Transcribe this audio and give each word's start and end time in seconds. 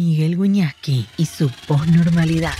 Miguel 0.00 0.36
Guñasqui 0.36 1.06
y 1.18 1.26
su 1.26 1.50
posnormalidad. 1.68 2.54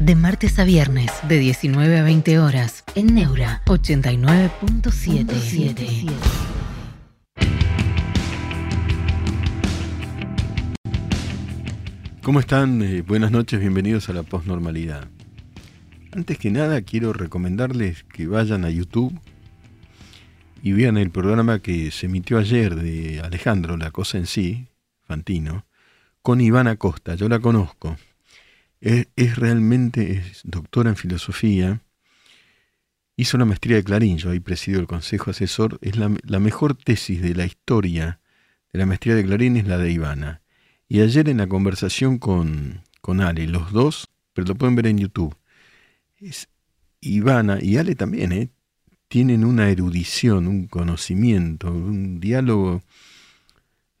De 0.00 0.14
martes 0.14 0.58
a 0.58 0.64
viernes, 0.64 1.10
de 1.28 1.38
19 1.38 1.98
a 1.98 2.02
20 2.02 2.38
horas, 2.38 2.84
en 2.94 3.14
Neura 3.14 3.60
89.77. 3.66 6.08
¿Cómo 12.22 12.40
están? 12.40 12.80
Eh, 12.80 13.02
buenas 13.02 13.30
noches, 13.30 13.60
bienvenidos 13.60 14.08
a 14.08 14.14
la 14.14 14.22
posnormalidad. 14.22 15.06
Antes 16.12 16.38
que 16.38 16.50
nada, 16.50 16.80
quiero 16.80 17.12
recomendarles 17.12 18.04
que 18.04 18.26
vayan 18.26 18.64
a 18.64 18.70
YouTube 18.70 19.20
y 20.62 20.72
vean 20.72 20.96
el 20.96 21.10
programa 21.10 21.58
que 21.58 21.90
se 21.90 22.06
emitió 22.06 22.38
ayer 22.38 22.74
de 22.74 23.20
Alejandro, 23.20 23.76
La 23.76 23.90
Cosa 23.90 24.16
en 24.16 24.26
Sí, 24.26 24.68
Fantino, 25.02 25.66
con 26.26 26.40
Ivana 26.40 26.74
Costa. 26.74 27.14
Yo 27.14 27.28
la 27.28 27.38
conozco. 27.38 27.96
Es, 28.80 29.36
realmente 29.36 30.10
es 30.10 30.40
doctora 30.42 30.90
en 30.90 30.96
filosofía. 30.96 31.82
Hizo 33.14 33.36
una 33.36 33.44
maestría 33.44 33.76
de 33.76 33.84
Clarín, 33.84 34.18
yo 34.18 34.30
ahí 34.30 34.40
presido 34.40 34.80
el 34.80 34.88
consejo 34.88 35.30
asesor. 35.30 35.78
Es 35.82 35.94
la, 35.94 36.40
mejor 36.40 36.74
tesis 36.74 37.22
de 37.22 37.32
la 37.36 37.46
historia 37.46 38.18
de 38.72 38.78
la 38.80 38.86
maestría 38.86 39.14
de 39.14 39.24
Clarín 39.24 39.56
es 39.56 39.68
la 39.68 39.78
de 39.78 39.92
Ivana. 39.92 40.42
Y 40.88 41.00
ayer 41.00 41.28
en 41.28 41.36
la 41.36 41.46
conversación 41.46 42.18
con, 42.18 42.82
con 43.00 43.20
Ale, 43.20 43.46
los 43.46 43.70
dos, 43.70 44.08
pero 44.32 44.48
lo 44.48 44.56
pueden 44.56 44.74
ver 44.74 44.88
en 44.88 44.98
YouTube, 44.98 45.36
es 46.18 46.48
Ivana 47.00 47.60
y 47.62 47.76
Ale 47.76 47.94
también, 47.94 48.32
¿eh? 48.32 48.50
tienen 49.06 49.44
una 49.44 49.70
erudición, 49.70 50.48
un 50.48 50.66
conocimiento, 50.66 51.70
un 51.70 52.18
diálogo 52.18 52.82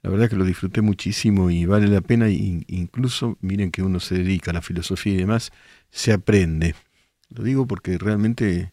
la 0.06 0.12
verdad 0.12 0.30
que 0.30 0.36
lo 0.36 0.44
disfruté 0.44 0.82
muchísimo 0.82 1.50
y 1.50 1.66
vale 1.66 1.88
la 1.88 2.00
pena, 2.00 2.28
incluso 2.28 3.38
miren 3.40 3.72
que 3.72 3.82
uno 3.82 3.98
se 3.98 4.14
dedica 4.14 4.52
a 4.52 4.54
la 4.54 4.62
filosofía 4.62 5.14
y 5.14 5.16
demás, 5.16 5.50
se 5.90 6.12
aprende. 6.12 6.76
Lo 7.28 7.42
digo 7.42 7.66
porque 7.66 7.98
realmente 7.98 8.72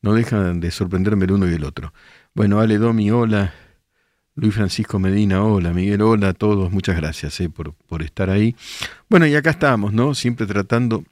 no 0.00 0.14
dejan 0.14 0.60
de 0.60 0.70
sorprenderme 0.70 1.24
el 1.24 1.32
uno 1.32 1.50
y 1.50 1.54
el 1.54 1.64
otro. 1.64 1.92
Bueno, 2.34 2.60
Ale 2.60 2.78
Domi, 2.78 3.10
hola. 3.10 3.52
Luis 4.36 4.54
Francisco 4.54 5.00
Medina, 5.00 5.42
hola. 5.42 5.72
Miguel, 5.72 6.02
hola 6.02 6.28
a 6.28 6.34
todos. 6.34 6.70
Muchas 6.70 6.94
gracias 6.94 7.40
eh, 7.40 7.50
por, 7.50 7.74
por 7.74 8.02
estar 8.02 8.30
ahí. 8.30 8.54
Bueno, 9.08 9.26
y 9.26 9.34
acá 9.34 9.50
estamos, 9.50 9.92
¿no? 9.92 10.14
Siempre 10.14 10.46
tratando 10.46 11.02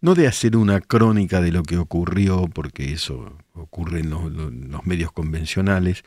no 0.00 0.14
de 0.14 0.26
hacer 0.26 0.56
una 0.56 0.80
crónica 0.80 1.40
de 1.40 1.52
lo 1.52 1.62
que 1.62 1.76
ocurrió, 1.76 2.48
porque 2.48 2.92
eso 2.92 3.36
ocurre 3.54 4.00
en 4.00 4.10
los, 4.10 4.86
medios 4.86 5.12
convencionales, 5.12 6.04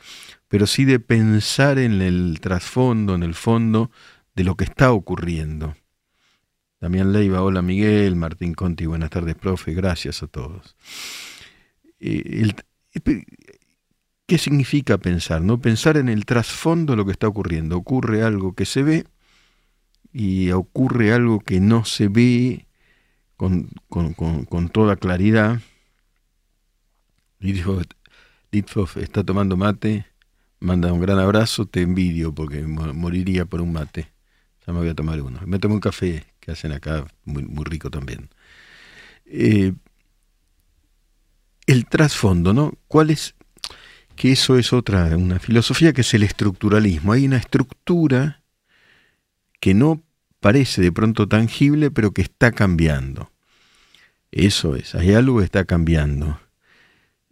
pero 0.48 0.66
sí 0.66 0.84
de 0.84 0.98
pensar 0.98 1.78
en 1.78 2.00
el 2.00 2.38
trasfondo, 2.40 3.14
en 3.14 3.22
el 3.22 3.34
fondo 3.34 3.90
de 4.34 4.44
lo 4.44 4.56
que 4.56 4.64
está 4.64 4.92
ocurriendo. 4.92 5.74
Damián 6.80 7.12
Leiva, 7.12 7.42
hola 7.42 7.62
Miguel, 7.62 8.16
Martín 8.16 8.54
Conti, 8.54 8.86
buenas 8.86 9.10
tardes, 9.10 9.36
profe, 9.36 9.74
gracias 9.74 10.22
a 10.22 10.26
todos. 10.26 10.76
Eh, 12.00 12.52
¿Qué 14.26 14.38
significa 14.38 14.98
pensar? 14.98 15.42
¿no? 15.42 15.60
Pensar 15.60 15.96
en 15.98 16.08
el 16.08 16.24
trasfondo 16.24 16.94
de 16.94 16.96
lo 16.96 17.04
que 17.04 17.12
está 17.12 17.28
ocurriendo. 17.28 17.76
Ocurre 17.76 18.22
algo 18.22 18.54
que 18.54 18.64
se 18.64 18.82
ve 18.82 19.04
y 20.12 20.50
ocurre 20.52 21.12
algo 21.12 21.40
que 21.40 21.60
no 21.60 21.84
se 21.84 22.08
ve 22.08 22.66
con, 23.88 24.68
toda 24.68 24.96
claridad. 24.96 25.60
Litfoff 27.40 28.96
está 28.98 29.24
tomando 29.24 29.56
mate, 29.56 30.06
manda 30.60 30.92
un 30.92 31.00
gran 31.00 31.18
abrazo, 31.18 31.66
te 31.66 31.82
envidio 31.82 32.32
porque 32.32 32.62
moriría 32.62 33.44
por 33.44 33.60
un 33.60 33.72
mate. 33.72 34.08
Ya 34.64 34.72
me 34.72 34.78
voy 34.78 34.90
a 34.90 34.94
tomar 34.94 35.20
uno. 35.20 35.40
Me 35.44 35.58
tomo 35.58 35.74
un 35.74 35.80
café 35.80 36.24
que 36.38 36.52
hacen 36.52 36.72
acá, 36.72 37.06
muy, 37.24 37.42
muy 37.42 37.64
rico 37.64 37.90
también. 37.90 38.30
Eh, 39.26 39.72
el 41.66 41.86
trasfondo, 41.86 42.52
¿no? 42.52 42.74
¿Cuál 42.86 43.10
es? 43.10 43.34
Que 44.14 44.30
eso 44.30 44.56
es 44.56 44.72
otra, 44.72 45.16
una 45.16 45.40
filosofía 45.40 45.92
que 45.92 46.02
es 46.02 46.14
el 46.14 46.22
estructuralismo. 46.22 47.12
Hay 47.12 47.26
una 47.26 47.38
estructura 47.38 48.42
que 49.58 49.74
no 49.74 50.02
parece 50.38 50.82
de 50.82 50.92
pronto 50.92 51.26
tangible, 51.26 51.90
pero 51.90 52.12
que 52.12 52.22
está 52.22 52.52
cambiando. 52.52 53.31
Eso 54.32 54.76
es, 54.76 54.94
hay 54.94 55.12
algo 55.12 55.38
que 55.38 55.44
está 55.44 55.66
cambiando. 55.66 56.40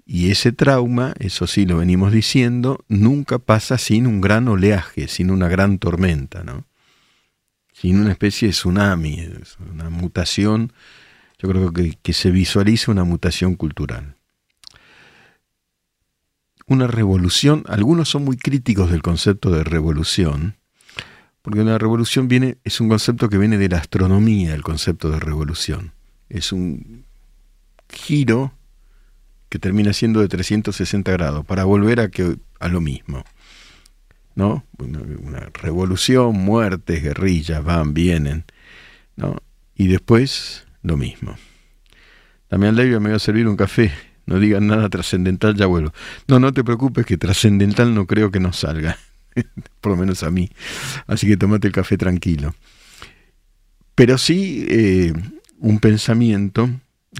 Y 0.05 0.31
ese 0.31 0.53
trauma, 0.53 1.15
eso 1.19 1.47
sí 1.47 1.65
lo 1.65 1.79
venimos 1.79 2.13
diciendo, 2.13 2.85
nunca 2.89 3.39
pasa 3.39 3.79
sin 3.79 4.07
un 4.07 4.21
gran 4.21 4.49
oleaje, 4.49 5.09
sin 5.09 5.31
una 5.31 5.49
gran 5.49 5.79
tormenta, 5.79 6.45
¿no? 6.45 6.67
Sin 7.73 7.99
una 7.99 8.13
especie 8.13 8.49
de 8.49 8.53
tsunami, 8.53 9.29
una 9.73 9.89
mutación, 9.89 10.75
yo 11.39 11.49
creo 11.49 11.73
que, 11.73 11.97
que 12.03 12.13
se 12.13 12.31
visualiza 12.31 12.91
una 12.91 13.05
mutación 13.05 13.55
cultural. 13.55 14.17
Una 16.67 16.87
revolución, 16.87 17.65
algunos 17.67 18.11
son 18.11 18.25
muy 18.25 18.37
críticos 18.37 18.91
del 18.91 19.01
concepto 19.01 19.51
de 19.51 19.65
revolución, 19.65 20.57
porque 21.41 21.61
una 21.61 21.79
revolución 21.79 22.29
viene, 22.29 22.59
es 22.65 22.81
un 22.81 22.91
concepto 22.91 23.31
que 23.31 23.39
viene 23.39 23.57
de 23.57 23.71
la 23.71 23.79
astronomía, 23.79 24.55
el 24.55 24.63
concepto 24.63 25.09
de 25.09 25.19
revolución 25.19 25.95
es 26.31 26.53
un 26.53 27.05
giro 27.91 28.53
que 29.49 29.59
termina 29.59 29.93
siendo 29.93 30.21
de 30.21 30.29
360 30.29 31.11
grados 31.13 31.45
para 31.45 31.65
volver 31.65 32.01
a, 32.01 32.09
que, 32.09 32.37
a 32.61 32.69
lo 32.69 32.81
mismo. 32.81 33.25
¿no? 34.35 34.65
Una, 34.79 35.41
revolución, 35.53 36.35
muertes, 36.35 37.03
guerrillas, 37.03 37.63
van, 37.63 37.93
vienen. 37.93 38.45
¿no? 39.17 39.37
Y 39.75 39.89
después 39.89 40.67
lo 40.83 40.97
mismo. 40.97 41.37
Damián 42.49 42.77
Levia 42.77 43.01
me 43.01 43.11
va 43.11 43.17
a 43.17 43.21
servir 43.21 43.49
un 43.49 43.57
café. 43.57 43.93
No 44.27 44.39
digan 44.39 44.69
nada 44.69 44.89
trascendental, 44.89 45.57
ya 45.57 45.67
vuelvo. 45.67 45.93
No, 46.29 46.39
no 46.39 46.53
te 46.53 46.63
preocupes 46.63 47.05
que 47.05 47.17
trascendental 47.17 47.93
no 47.95 48.07
creo 48.07 48.31
que 48.31 48.39
nos 48.39 48.57
salga. 48.57 48.97
Por 49.81 49.93
lo 49.93 49.99
menos 49.99 50.23
a 50.23 50.31
mí. 50.31 50.51
Así 51.07 51.27
que 51.27 51.37
tomate 51.37 51.67
el 51.67 51.73
café 51.73 51.97
tranquilo. 51.97 52.55
Pero 53.97 54.17
sí, 54.17 54.67
eh, 54.69 55.13
un 55.61 55.79
pensamiento, 55.79 56.69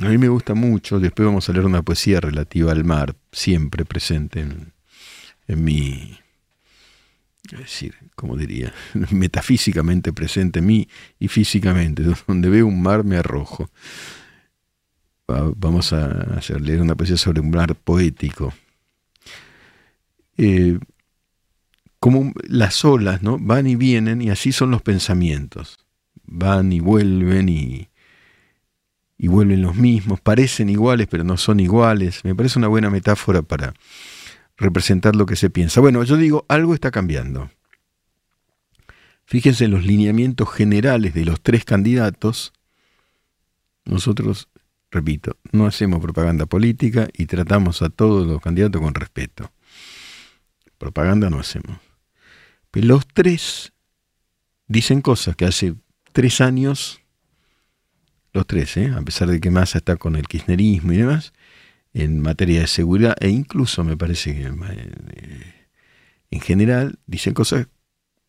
a 0.01 0.09
mí 0.09 0.19
me 0.19 0.29
gusta 0.29 0.55
mucho, 0.55 0.99
después 0.99 1.27
vamos 1.27 1.49
a 1.49 1.53
leer 1.53 1.67
una 1.67 1.83
poesía 1.83 2.21
relativa 2.21 2.73
al 2.73 2.85
mar, 2.85 3.17
siempre 3.33 3.85
presente 3.85 4.41
en, 4.41 4.73
en 5.47 5.65
mi, 5.65 6.19
es 7.53 7.59
decir, 7.59 7.95
como 8.15 8.37
diría, 8.37 8.73
metafísicamente 9.11 10.13
presente 10.13 10.61
en 10.61 10.67
mí 10.67 10.89
y 11.19 11.29
físicamente, 11.29 12.03
donde 12.27 12.49
veo 12.49 12.67
un 12.67 12.83
mar 12.83 13.05
me 13.05 13.17
arrojo. 13.17 13.71
Vamos 15.27 15.93
a 15.93 16.07
hacer, 16.39 16.61
leer 16.61 16.81
una 16.81 16.97
poesía 16.97 17.17
sobre 17.17 17.41
un 17.41 17.51
mar 17.51 17.77
poético. 17.77 18.53
Eh, 20.37 20.77
como 22.01 22.33
las 22.49 22.85
olas, 22.85 23.23
¿no? 23.23 23.39
Van 23.39 23.69
y 23.69 23.77
vienen 23.77 24.23
y 24.23 24.31
así 24.31 24.51
son 24.51 24.73
los 24.73 24.83
pensamientos. 24.83 25.79
Van 26.25 26.73
y 26.73 26.81
vuelven 26.81 27.49
y, 27.49 27.90
y 29.23 29.29
vuelven 29.29 29.61
los 29.61 29.77
mismos, 29.77 30.19
parecen 30.19 30.71
iguales 30.71 31.07
pero 31.07 31.25
no 31.25 31.37
son 31.37 31.61
iguales. 31.61 32.25
Me 32.25 32.35
parece 32.35 32.59
una 32.59 32.69
buena 32.69 32.89
metáfora 32.89 33.43
para 33.43 33.75
representar 34.57 35.15
lo 35.15 35.27
que 35.27 35.37
se 35.37 35.51
piensa. 35.51 35.83
Bueno, 35.83 36.03
yo 36.05 36.17
digo, 36.17 36.47
algo 36.49 36.73
está 36.73 36.91
cambiando. 36.91 37.51
Fíjense 39.27 39.67
en 39.67 39.73
los 39.73 39.85
lineamientos 39.85 40.51
generales 40.51 41.13
de 41.13 41.27
los 41.27 41.43
tres 41.43 41.67
candidatos. 41.67 42.55
Nosotros, 43.85 44.49
repito, 44.91 45.37
no 45.53 45.67
hacemos 45.67 46.01
propaganda 46.01 46.47
política 46.47 47.11
y 47.13 47.27
tratamos 47.27 47.83
a 47.83 47.91
todos 47.91 48.27
los 48.27 48.41
candidatos 48.41 48.81
con 48.81 48.95
respeto. 48.95 49.53
Propaganda 50.79 51.29
no 51.29 51.41
hacemos. 51.41 51.77
Pero 52.71 52.87
los 52.87 53.07
tres 53.07 53.75
dicen 54.67 55.03
cosas 55.03 55.37
que 55.37 55.45
hace 55.45 55.75
tres 56.15 56.41
años 56.41 57.00
los 58.33 58.47
tres, 58.47 58.77
¿eh? 58.77 58.93
a 58.97 59.03
pesar 59.03 59.29
de 59.29 59.41
que 59.41 59.51
Massa 59.51 59.79
está 59.79 59.97
con 59.97 60.17
el 60.17 60.29
kirchnerismo 60.29 60.93
y 60.93 60.99
demás, 60.99 61.33
en 61.93 62.21
materia 62.21 62.61
de 62.61 62.67
seguridad 62.67 63.17
e 63.21 63.29
incluso 63.29 63.83
me 63.85 63.97
parece 63.97 64.35
que 64.35 64.43
eh, 64.43 65.67
en 66.31 66.41
general 66.41 66.99
dicen 67.07 67.35
cosas 67.35 67.67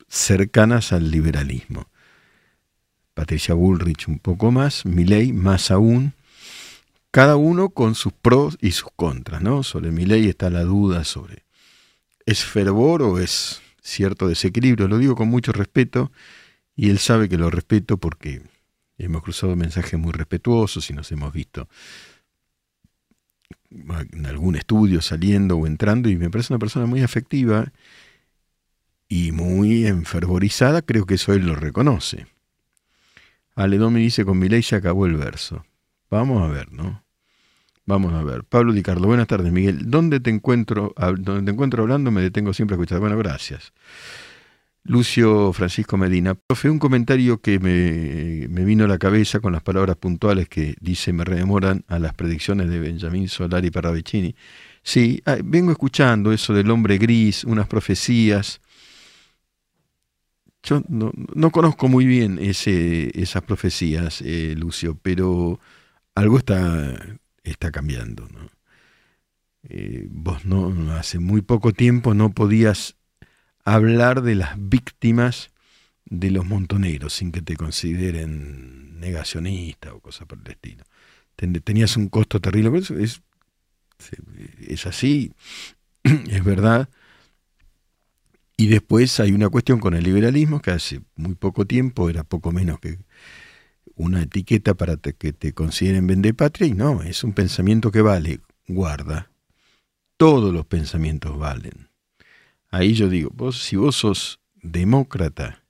cercanas 0.08 0.92
al 0.92 1.12
liberalismo. 1.12 1.88
Patricia 3.14 3.54
Bullrich 3.54 4.08
un 4.08 4.20
poco 4.20 4.52
más, 4.52 4.86
Milei 4.86 5.34
más 5.34 5.70
aún, 5.70 6.14
cada 7.12 7.36
uno 7.36 7.70
con 7.70 7.94
sus 7.94 8.14
pros 8.14 8.58
y 8.62 8.72
sus 8.72 8.90
contras, 8.96 9.42
¿no? 9.42 9.64
Sobre 9.64 9.92
Milei 9.92 10.28
está 10.28 10.50
la 10.50 10.64
duda 10.64 11.04
sobre 11.04 11.44
¿es 12.26 12.44
fervor 12.44 13.04
o 13.04 13.20
es 13.20 13.62
cierto 13.82 14.28
desequilibrio? 14.28 14.88
Lo 14.88 14.98
digo 14.98 15.16
con 15.16 15.28
mucho 15.28 15.52
respeto 15.52 16.12
y 16.76 16.90
él 16.90 17.00
sabe 17.00 17.30
que 17.30 17.38
lo 17.38 17.50
respeto 17.50 17.98
porque 17.98 18.42
hemos 19.06 19.24
cruzado 19.24 19.56
mensajes 19.56 20.00
muy 20.00 20.12
respetuosos 20.12 20.90
y 20.90 20.94
nos 20.94 21.12
hemos 21.12 21.34
visto 21.34 21.68
en 23.72 24.26
algún 24.26 24.56
estudio 24.56 25.02
saliendo 25.02 25.58
o 25.58 25.66
entrando 25.66 26.10
y 26.10 26.16
me 26.18 26.30
parece 26.30 26.54
una 26.54 26.60
persona 26.60 26.86
muy 26.86 27.02
afectiva 27.02 27.72
y 29.08 29.32
muy 29.32 29.86
enfervorizada, 29.86 30.82
creo 30.82 31.06
que 31.06 31.16
eso 31.16 31.34
él 31.34 31.46
lo 31.46 31.56
reconoce. 31.56 32.28
Aledomi 33.56 34.02
dice, 34.02 34.24
con 34.26 34.40
mi 34.40 34.48
ley 34.48 34.64
se 34.64 34.76
acabó 34.76 35.06
el 35.06 35.16
verso. 35.16 35.66
Vamos 36.10 36.42
a 36.42 36.48
ver, 36.48 36.72
¿no? 36.72 37.04
Vamos 37.86 38.14
a 38.14 38.24
ver. 38.24 38.44
Pablo 38.44 38.74
Di 38.74 38.84
Carlo, 38.84 39.08
buenas 39.08 39.28
tardes, 39.28 39.52
Miguel. 39.52 39.90
¿Dónde 39.90 40.20
te 40.20 40.30
encuentro, 40.30 40.94
donde 41.18 41.44
te 41.44 41.52
encuentro 41.52 41.84
hablando? 41.84 42.12
Me 42.12 42.22
detengo 42.22 42.54
siempre 42.54 42.76
a 42.76 42.78
escuchar. 42.78 43.00
Bueno, 43.00 43.18
gracias. 43.18 43.74
Lucio 44.84 45.54
Francisco 45.54 45.96
Medina. 45.98 46.34
Profe, 46.36 46.70
un 46.70 46.80
comentario 46.80 47.40
que 47.40 47.60
me, 47.60 48.48
me, 48.50 48.66
vino 48.66 48.86
a 48.86 48.88
la 48.88 48.98
cabeza 48.98 49.40
con 49.40 49.54
las 49.54 49.62
palabras 49.62 49.96
puntuales 49.98 50.50
que 50.50 50.76
dice 50.82 51.14
me 51.14 51.24
rememoran 51.24 51.86
a 51.88 52.00
las 52.00 52.14
predicciones 52.14 52.70
de 52.70 52.80
Benjamín 52.80 53.28
Solari 53.30 53.70
Parravicini. 53.70 54.36
Sí, 54.84 55.22
ah, 55.26 55.38
vengo 55.44 55.72
escuchando 55.72 56.32
eso 56.32 56.54
del 56.54 56.72
hombre 56.72 56.98
gris, 56.98 57.44
unas 57.44 57.68
profecías. 57.68 58.60
Yo 60.64 60.82
no, 60.90 61.12
no 61.16 61.52
conozco 61.52 61.88
muy 61.88 62.06
bien 62.06 62.40
ese, 62.40 63.12
esas 63.20 63.44
profecías, 63.44 64.22
eh, 64.22 64.56
Lucio, 64.58 64.98
pero 65.02 65.60
algo 66.16 66.38
está, 66.38 67.20
está 67.44 67.72
cambiando. 67.72 68.28
¿no? 68.32 68.50
Eh, 69.64 70.08
vos 70.10 70.46
no 70.46 70.92
hace 70.94 71.20
muy 71.20 71.42
poco 71.42 71.72
tiempo 71.72 72.14
no 72.16 72.32
podías 72.32 72.96
hablar 73.66 74.22
de 74.22 74.36
las 74.36 74.56
víctimas 74.58 75.52
de 76.06 76.32
los 76.32 76.46
montoneros 76.46 77.14
sin 77.14 77.32
que 77.32 77.42
te 77.42 77.56
consideren 77.56 79.00
negacionista 79.00 79.94
o 79.94 80.00
cosa 80.00 80.26
por 80.26 80.40
el 80.44 80.52
estilo. 80.52 80.84
Tenías 81.36 81.98
un 81.98 82.10
costo 82.10 82.40
terrible, 82.40 82.78
eso 82.78 82.98
es, 82.98 83.22
es 84.68 84.86
así, 84.86 85.32
es 86.04 86.44
verdad. 86.44 86.90
Y 88.58 88.68
después 88.68 89.20
hay 89.20 89.32
una 89.32 89.50
cuestión 89.50 89.80
con 89.80 89.96
el 89.96 90.04
liberalismo 90.04 90.62
que 90.62 90.72
hace 90.72 91.02
muy 91.16 91.36
poco 91.36 91.66
tiempo 91.66 92.10
era 92.10 92.24
poco 92.24 92.52
menos 92.52 92.80
que 92.80 93.00
una 93.96 94.22
etiqueta 94.22 94.74
para 94.76 94.98
que 94.98 95.34
te 95.34 95.54
consideren 95.54 96.36
patria 96.36 96.68
y 96.68 96.74
no, 96.74 97.02
es 97.02 97.24
un 97.24 97.34
pensamiento 97.34 97.92
que 97.92 98.02
vale, 98.02 98.42
guarda. 98.68 99.32
Todos 100.18 100.54
los 100.54 100.66
pensamientos 100.66 101.38
valen. 101.38 101.91
Ahí 102.72 102.94
yo 102.94 103.10
digo, 103.10 103.30
vos, 103.34 103.62
si 103.62 103.76
vos 103.76 103.98
sos 103.98 104.40
demócrata 104.56 105.64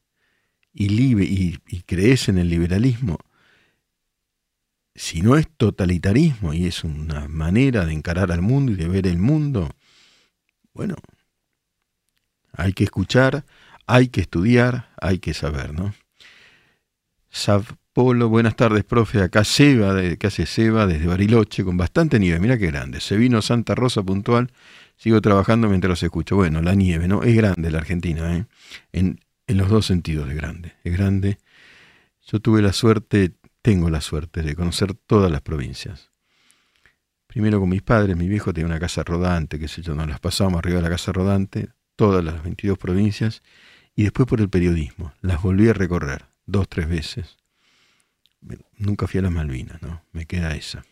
y, 0.72 0.90
libre, 0.90 1.26
y, 1.26 1.58
crees 1.86 2.30
en 2.30 2.38
el 2.38 2.50
liberalismo, 2.50 3.18
si 4.94 5.22
no 5.22 5.36
es 5.36 5.48
totalitarismo 5.58 6.54
y 6.54 6.68
es 6.68 6.84
una 6.84 7.28
manera 7.28 7.86
de 7.86 7.94
encarar 7.94 8.32
al 8.32 8.44
mundo 8.44 8.72
y 8.72 8.76
de 8.76 8.88
ver 8.88 9.08
el 9.08 9.18
mundo, 9.18 9.72
bueno, 10.74 10.96
hay 12.54 12.74
que 12.74 12.84
escuchar, 12.84 13.46
hay 13.88 14.10
que 14.10 14.22
estudiar, 14.22 14.90
hay 15.02 15.18
que 15.18 15.34
saber, 15.34 15.74
¿no? 15.74 15.94
Polo, 17.94 18.30
buenas 18.30 18.56
tardes, 18.56 18.86
profe. 18.86 19.22
Acá 19.22 19.44
Seba, 19.44 19.94
de, 19.94 20.18
Seba 20.30 20.88
desde 20.88 21.08
Bariloche, 21.08 21.66
con 21.66 21.76
bastante 21.76 22.20
nieve. 22.20 22.40
Mira 22.40 22.58
qué 22.58 22.68
grande. 22.68 23.02
Se 23.02 23.18
vino 23.18 23.42
Santa 23.42 23.76
Rosa 23.76 24.02
puntual 24.02 24.50
Sigo 25.02 25.20
trabajando 25.20 25.68
mientras 25.68 25.90
los 25.90 26.04
escucho. 26.04 26.36
Bueno, 26.36 26.62
la 26.62 26.76
nieve, 26.76 27.08
¿no? 27.08 27.24
Es 27.24 27.36
grande 27.36 27.72
la 27.72 27.80
Argentina, 27.80 28.38
¿eh? 28.38 28.46
En, 28.92 29.20
en 29.48 29.58
los 29.58 29.68
dos 29.68 29.88
sentidos 29.88 30.28
de 30.28 30.36
grande. 30.36 30.74
Es 30.84 30.96
grande. 30.96 31.40
Yo 32.28 32.40
tuve 32.40 32.62
la 32.62 32.72
suerte, 32.72 33.34
tengo 33.64 33.90
la 33.90 34.00
suerte 34.00 34.44
de 34.44 34.56
conocer 34.56 34.94
todas 34.94 35.32
las 35.32 35.42
provincias. 35.42 36.12
Primero 37.26 37.60
con 37.60 37.70
mis 37.70 37.82
padres, 37.82 38.16
mi 38.16 38.28
viejo 38.28 38.54
tenía 38.54 38.68
una 38.68 38.80
casa 38.80 39.02
rodante, 39.04 39.58
qué 39.58 39.68
sé 39.68 39.82
yo, 39.82 39.96
nos 39.96 40.08
las 40.08 40.20
pasábamos 40.20 40.60
arriba 40.60 40.76
de 40.76 40.84
la 40.84 40.90
casa 40.92 41.12
rodante, 41.12 41.70
todas 41.96 42.24
las 42.24 42.44
22 42.44 42.78
provincias, 42.78 43.42
y 43.96 44.04
después 44.04 44.28
por 44.28 44.40
el 44.40 44.50
periodismo. 44.50 45.14
Las 45.22 45.42
volví 45.42 45.68
a 45.68 45.74
recorrer 45.74 46.26
dos, 46.46 46.70
tres 46.70 46.88
veces. 46.88 47.38
Nunca 48.78 49.08
fui 49.08 49.18
a 49.18 49.24
las 49.24 49.32
Malvinas, 49.32 49.82
¿no? 49.82 50.04
Me 50.12 50.28
queda 50.28 50.56
esa. 50.56 50.86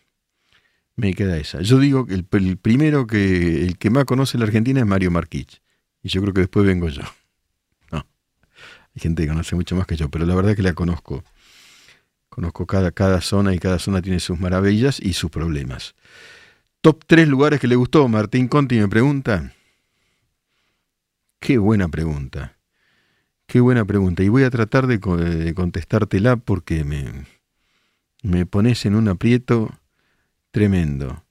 Me 0.96 1.14
queda 1.14 1.38
esa. 1.38 1.62
Yo 1.62 1.78
digo 1.78 2.06
que 2.06 2.14
el, 2.14 2.24
primero 2.24 3.06
que, 3.06 3.64
el 3.64 3.78
que 3.78 3.90
más 3.90 4.04
conoce 4.04 4.38
la 4.38 4.44
Argentina 4.44 4.80
es 4.80 4.86
Mario 4.86 5.10
Marquich. 5.10 5.62
Y 6.02 6.08
yo 6.08 6.20
creo 6.22 6.34
que 6.34 6.42
después 6.42 6.66
vengo 6.66 6.88
yo. 6.88 7.02
No. 7.90 8.06
Hay 8.94 9.00
gente 9.00 9.22
que 9.22 9.28
conoce 9.28 9.56
mucho 9.56 9.76
más 9.76 9.86
que 9.86 9.96
yo, 9.96 10.10
pero 10.10 10.26
la 10.26 10.34
verdad 10.34 10.52
es 10.52 10.56
que 10.56 10.62
la 10.62 10.74
conozco. 10.74 11.24
Conozco 12.28 12.66
cada, 12.66 12.92
cada 12.92 13.20
zona 13.20 13.54
y 13.54 13.58
cada 13.58 13.78
zona 13.78 14.02
tiene 14.02 14.20
sus 14.20 14.38
maravillas 14.38 15.00
y 15.00 15.14
sus 15.14 15.30
problemas. 15.30 15.94
Top 16.80 17.04
tres 17.06 17.28
lugares 17.28 17.60
que 17.60 17.66
le 17.66 17.76
gustó. 17.76 18.06
Martín 18.08 18.48
Conti 18.48 18.78
me 18.78 18.88
pregunta. 18.88 19.52
Qué 21.40 21.58
buena 21.58 21.88
pregunta. 21.88 22.56
Qué 23.46 23.60
buena 23.60 23.84
pregunta. 23.84 24.22
Y 24.22 24.28
voy 24.28 24.44
a 24.44 24.50
tratar 24.50 24.86
de, 24.86 24.98
de 24.98 25.54
contestártela 25.54 26.36
porque 26.36 26.84
me, 26.84 27.26
me 28.22 28.46
pones 28.46 28.86
en 28.86 28.94
un 28.94 29.08
aprieto 29.08 29.79
Tremendo. 30.50 31.22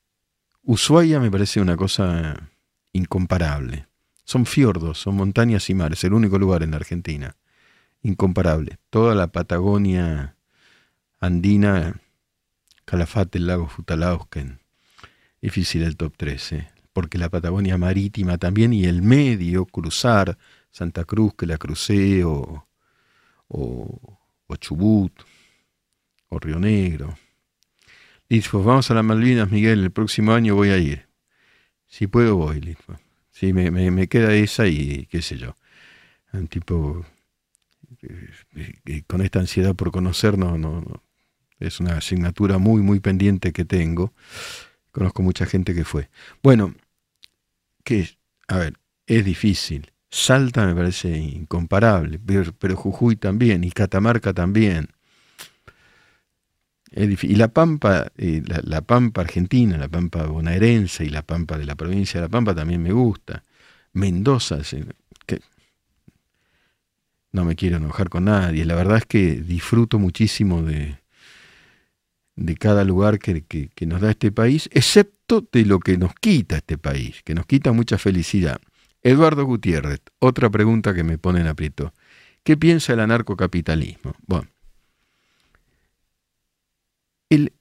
Ushuaia 0.63 1.19
me 1.19 1.29
parece 1.29 1.59
una 1.59 1.75
cosa 1.75 2.49
incomparable. 2.93 3.87
Son 4.23 4.45
fiordos, 4.45 4.97
son 4.97 5.15
montañas 5.15 5.69
y 5.69 5.73
mares, 5.73 6.05
el 6.05 6.13
único 6.13 6.39
lugar 6.39 6.63
en 6.63 6.71
la 6.71 6.77
Argentina. 6.77 7.35
Incomparable. 8.01 8.77
Toda 8.89 9.15
la 9.15 9.27
Patagonia 9.27 10.37
andina, 11.19 11.99
Calafate, 12.85 13.39
el 13.39 13.47
lago 13.47 13.67
Futalausken. 13.67 14.59
Difícil 15.41 15.83
el 15.83 15.97
top 15.97 16.15
13, 16.15 16.69
porque 16.93 17.17
la 17.17 17.29
Patagonia 17.29 17.77
marítima 17.77 18.37
también 18.37 18.71
y 18.71 18.85
el 18.85 19.01
medio, 19.01 19.65
cruzar 19.65 20.37
Santa 20.71 21.03
Cruz, 21.03 21.33
que 21.35 21.45
la 21.45 21.57
crucé, 21.57 22.23
o, 22.23 22.67
o, 23.49 24.19
o 24.47 24.55
Chubut, 24.55 25.11
o 26.29 26.39
Río 26.39 26.57
Negro. 26.59 27.17
Listo, 28.31 28.63
vamos 28.63 28.91
a 28.91 28.93
las 28.93 29.03
Malvinas, 29.03 29.49
Miguel, 29.49 29.83
el 29.83 29.91
próximo 29.91 30.33
año 30.33 30.53
voy 30.53 30.69
a 30.69 30.77
ir. 30.77 31.07
Si 31.87 32.05
puedo, 32.05 32.35
voy, 32.35 32.61
listo. 32.61 32.99
Sí, 33.31 33.53
me, 33.53 34.07
queda 34.07 34.35
esa 34.35 34.67
y 34.67 35.07
qué 35.07 35.23
sé 35.23 35.39
yo. 35.39 35.55
Un 36.31 36.47
tipo 36.47 37.03
con 39.07 39.21
esta 39.21 39.39
ansiedad 39.39 39.73
por 39.75 39.91
conocernos, 39.91 40.59
no, 40.59 41.01
es 41.59 41.79
una 41.79 41.97
asignatura 41.97 42.59
muy, 42.59 42.83
muy 42.83 42.99
pendiente 42.99 43.51
que 43.51 43.65
tengo. 43.65 44.13
Conozco 44.91 45.23
mucha 45.23 45.47
gente 45.47 45.73
que 45.73 45.83
fue. 45.83 46.11
Bueno, 46.43 46.75
que, 47.83 48.09
a 48.47 48.57
ver, 48.59 48.73
es 49.07 49.25
difícil. 49.25 49.91
Salta 50.11 50.67
me 50.67 50.75
parece 50.75 51.17
incomparable, 51.17 52.19
pero 52.59 52.75
Jujuy 52.75 53.15
también, 53.15 53.63
y 53.63 53.71
Catamarca 53.71 54.33
también. 54.33 54.89
Y 56.91 57.35
la 57.35 57.49
Pampa, 57.49 58.11
eh, 58.17 58.41
la, 58.45 58.81
Pampa 58.81 59.21
argentina, 59.21 59.77
la 59.77 59.87
Pampa 59.87 60.25
bonaerense 60.25 61.05
y 61.05 61.09
la 61.09 61.21
Pampa 61.21 61.57
de 61.57 61.65
la 61.65 61.75
provincia 61.75 62.19
de 62.19 62.25
La 62.25 62.29
Pampa 62.29 62.55
también 62.55 62.81
me 62.81 62.91
gusta. 62.91 63.43
Mendoza, 63.93 64.59
que 65.25 65.41
no 67.31 67.45
me 67.45 67.55
quiero 67.55 67.77
enojar 67.77 68.09
con 68.09 68.25
nadie. 68.25 68.65
La 68.65 68.75
verdad 68.75 68.97
es 68.97 69.05
que 69.05 69.35
disfruto 69.41 69.99
muchísimo 69.99 70.63
de, 70.63 70.97
de 72.35 72.55
cada 72.55 72.83
lugar 72.83 73.19
que, 73.19 73.43
que, 73.43 73.85
nos 73.85 74.01
da 74.01 74.11
este 74.11 74.31
país, 74.31 74.69
excepto 74.71 75.47
de 75.51 75.65
lo 75.65 75.79
que 75.79 75.97
nos 75.97 76.13
quita 76.15 76.57
este 76.57 76.77
país, 76.77 77.21
que 77.23 77.35
nos 77.35 77.45
quita 77.45 77.71
mucha 77.71 77.97
felicidad. 77.97 78.59
Eduardo 79.03 79.45
Gutiérrez, 79.45 80.01
otra 80.19 80.49
pregunta 80.49 80.93
que 80.93 81.03
me 81.03 81.17
pone 81.17 81.41
en 81.41 81.47
aprieto. 81.47 81.93
¿Qué 82.43 82.57
piensa 82.57 82.93
el 82.93 83.01
anarcocapitalismo? 83.01 84.13
Bueno, 84.25 84.49
el, 87.29 87.53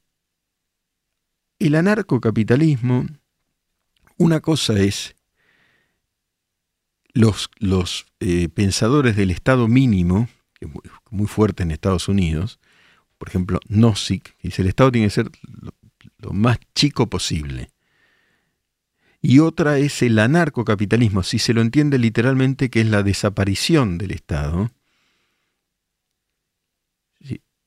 el 1.58 1.74
anarcocapitalismo, 1.74 3.06
una 4.16 4.40
cosa 4.40 4.78
es 4.78 5.16
los, 7.12 7.50
los 7.58 8.06
eh, 8.20 8.48
pensadores 8.48 9.16
del 9.16 9.30
Estado 9.30 9.68
mínimo, 9.68 10.28
que 10.54 10.66
es 10.66 10.72
muy, 11.10 11.26
fuerte 11.26 11.62
en 11.62 11.70
Estados 11.70 12.08
Unidos, 12.08 12.60
por 13.18 13.28
ejemplo, 13.28 13.58
Nozick, 13.68 14.36
dice 14.42 14.62
el 14.62 14.68
Estado 14.68 14.92
tiene 14.92 15.08
que 15.08 15.14
ser 15.14 15.30
lo, 16.18 16.32
más 16.32 16.58
chico 16.74 17.08
posible. 17.08 17.70
Y 19.20 19.40
otra 19.40 19.78
es 19.78 20.02
el 20.02 20.18
anarcocapitalismo, 20.18 21.24
si 21.24 21.40
se 21.40 21.52
lo 21.52 21.60
entiende 21.60 21.98
literalmente, 21.98 22.70
que 22.70 22.80
es 22.80 22.86
la 22.86 23.02
desaparición 23.02 23.98
del 23.98 24.12
Estado 24.12 24.70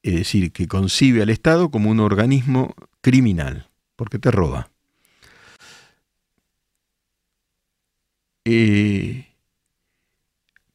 es 0.04 0.16
decir, 0.16 0.52
que 0.52 0.68
concibe 0.68 1.22
al 1.22 1.30
Estado 1.30 1.70
como 1.70 1.90
un 1.90 2.00
organismo 2.00 2.74
criminal, 3.02 3.70
porque 4.02 4.18
te 4.18 4.32
roba. 4.32 4.72
Eh, 8.46 9.28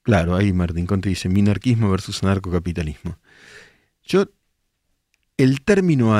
claro, 0.03 0.37
ahí 0.37 0.53
Martín 0.53 0.87
Conte 0.87 1.09
dice 1.09 1.29
minarquismo 1.29 1.91
versus 1.91 2.23
anarcocapitalismo. 2.23 3.19
Yo, 4.05 4.27
el 5.37 5.63
término 5.63 6.15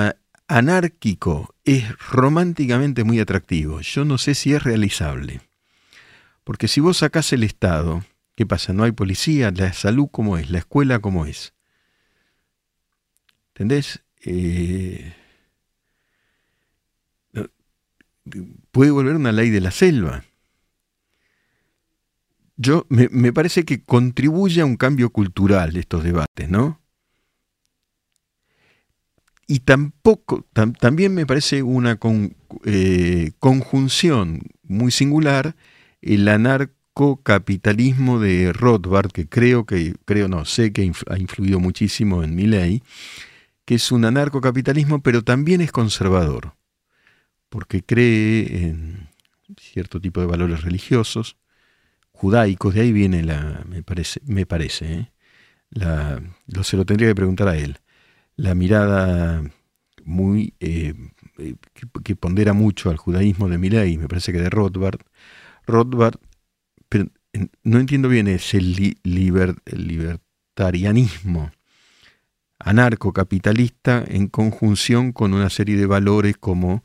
anárquico 0.49 1.55
es 1.65 1.97
románticamente 1.97 3.05
muy 3.05 3.21
atractivo. 3.21 3.83
Yo 3.83 4.05
no 4.05 4.19
sé 4.19 4.35
si 4.35 4.55
es 4.55 4.65
realizable. 4.65 5.43
Porque 6.43 6.67
si 6.67 6.81
vos 6.81 6.97
sacás 6.97 7.33
el 7.33 7.45
Estado, 7.45 8.05
¿qué 8.35 8.47
pasa? 8.47 8.73
No 8.73 8.83
hay 8.83 8.91
policía, 8.91 9.53
la 9.53 9.73
salud 9.75 10.09
como 10.11 10.39
es, 10.39 10.51
la 10.51 10.59
escuela 10.59 10.99
como 10.99 11.25
es 11.25 11.55
¿Entendés? 13.55 14.03
Eh, 14.25 15.15
puede 18.71 18.91
volver 18.91 19.17
una 19.17 19.33
ley 19.33 19.51
de 19.51 19.61
la 19.61 19.71
selva. 19.71 20.25
Yo 22.57 22.87
me, 22.89 23.09
me, 23.11 23.33
parece 23.33 23.65
que 23.65 23.83
contribuye 23.83 24.63
a 24.63 24.65
un 24.65 24.77
cambio 24.77 25.11
cultural 25.11 25.77
estos 25.77 26.03
debates, 26.03 26.49
¿no? 26.49 26.81
Y 29.49 29.61
tampoco, 29.61 30.45
también 30.53 31.15
me 31.15 31.25
parece 31.25 31.63
una 31.63 32.01
eh, 32.65 33.31
conjunción 33.39 34.41
muy 34.65 34.91
singular 34.91 35.55
el 36.03 36.27
anarcocapitalismo 36.27 38.19
de 38.19 38.53
Rothbard, 38.53 39.13
que 39.13 39.29
creo 39.29 39.65
que, 39.65 39.95
creo 40.05 40.27
no, 40.27 40.45
sé 40.47 40.73
que 40.73 40.91
ha 41.09 41.19
influido 41.19 41.61
muchísimo 41.61 42.25
en 42.25 42.35
mi 42.35 42.47
ley, 42.47 42.83
que 43.65 43.77
es 43.77 43.93
un 43.93 44.05
anarcocapitalismo, 44.05 45.01
pero 45.01 45.23
también 45.23 45.61
es 45.61 45.71
conservador, 45.71 46.55
porque 47.49 47.83
cree 47.83 48.67
en 48.67 49.09
cierto 49.61 50.01
tipo 50.01 50.21
de 50.21 50.27
valores 50.27 50.63
religiosos, 50.63 51.37
judaicos, 52.13 52.75
de 52.75 52.83
ahí 52.83 52.93
viene 52.93 53.23
la, 53.23 53.65
me 53.69 53.83
parece, 53.83 54.21
me 54.25 54.47
parece, 54.47 54.93
¿eh? 54.93 55.13
la, 55.71 56.23
se 56.63 56.77
lo 56.77 56.85
tendría 56.85 57.09
que 57.09 57.15
preguntar 57.15 57.49
a 57.49 57.57
él 57.57 57.79
la 58.37 58.55
mirada 58.55 59.43
muy 60.05 60.55
eh, 60.61 60.95
eh, 61.39 61.55
que, 62.05 62.17
pondera 62.17 62.53
mucho 62.53 62.91
al 62.91 62.97
judaísmo 62.97 63.49
de 63.49 63.59
Milei, 63.59 63.99
me 63.99 64.09
parece 64.09 64.33
que 64.33 64.39
de 64.39 64.51
Rothbard. 64.51 65.01
Rothbard, 65.67 66.21
pero 66.89 67.07
no 67.65 67.81
entiendo 67.81 68.09
bien, 68.09 68.29
es 68.29 68.55
el, 68.55 68.97
libertarianismo 69.03 71.51
anarcocapitalista 72.59 74.03
en 74.07 74.29
conjunción 74.29 75.13
con 75.13 75.35
una 75.35 75.51
serie 75.51 75.77
de 75.77 75.85
valores 75.87 76.37
como 76.39 76.85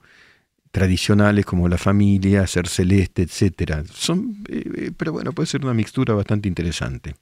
tradicionales 0.71 1.45
como 1.45 1.67
la 1.67 1.77
familia, 1.77 2.47
ser 2.47 2.67
celeste, 2.67 3.23
etcétera. 3.23 3.83
Son, 3.93 4.43
eh, 4.47 4.91
pero 4.95 5.11
bueno, 5.11 5.33
puede 5.33 5.47
ser 5.47 5.63
una 5.63 5.73
mixtura 5.73 6.13
bastante 6.13 6.47
interesante. 6.47 7.15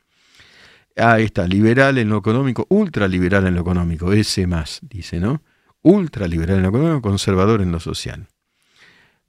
Ah, 0.95 1.19
está, 1.19 1.47
liberal 1.47 1.97
en 1.97 2.09
lo 2.09 2.17
económico, 2.17 2.65
ultraliberal 2.69 3.47
en 3.47 3.55
lo 3.55 3.61
económico, 3.61 4.13
ese 4.13 4.47
más, 4.47 4.79
dice, 4.81 5.19
¿no? 5.19 5.41
Ultraliberal 5.81 6.57
en 6.57 6.63
lo 6.63 6.69
económico, 6.69 7.01
conservador 7.01 7.61
en 7.61 7.71
lo 7.71 7.79
social. 7.79 8.27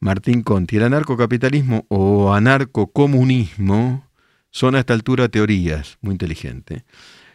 Martín 0.01 0.43
Conti, 0.43 0.77
el 0.77 0.85
anarcocapitalismo 0.85 1.87
o 1.89 2.33
anarcocomunismo 2.33 4.07
son 4.51 4.75
a 4.75 4.81
esta 4.81 4.95
altura 4.95 5.29
teorías, 5.29 5.99
muy 6.01 6.13
inteligente. 6.13 6.85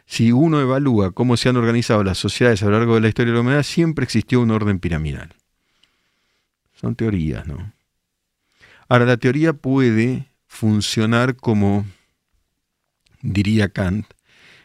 Si 0.06 0.32
uno 0.32 0.60
evalúa 0.60 1.12
cómo 1.12 1.38
se 1.38 1.50
han 1.50 1.58
organizado 1.58 2.04
las 2.04 2.18
sociedades 2.18 2.62
a 2.62 2.66
lo 2.66 2.74
largo 2.74 2.96
de 2.96 3.02
la 3.02 3.08
historia 3.08 3.32
de 3.32 3.36
la 3.36 3.42
humanidad, 3.42 3.64
siempre 3.64 4.04
existió 4.04 4.42
un 4.42 4.52
orden 4.52 4.80
piramidal. 4.80 5.34
Son 6.76 6.96
teorías, 6.96 7.48
¿no? 7.48 7.74
Ahora, 8.88 9.06
la 9.06 9.18
teoría 9.18 9.54
puede 9.54 10.30
funcionar 10.46 11.36
como, 11.36 11.86
diría 13.22 13.70
Kant, 13.70 14.06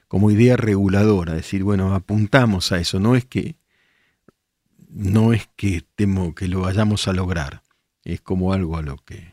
como 0.09 0.31
idea 0.31 0.57
reguladora, 0.57 1.35
decir, 1.35 1.63
bueno, 1.63 1.95
apuntamos 1.95 2.73
a 2.73 2.79
eso, 2.79 3.01
no 3.01 3.17
es 3.17 3.25
que 3.25 3.57
no 4.89 5.33
es 5.33 5.49
que 5.55 5.85
temo 5.95 6.35
que 6.35 6.49
lo 6.49 6.63
vayamos 6.63 7.07
a 7.07 7.13
lograr, 7.13 7.63
es 8.05 8.21
como 8.21 8.53
algo 8.53 8.77
a 8.77 8.83
lo 8.83 8.97
que 8.97 9.33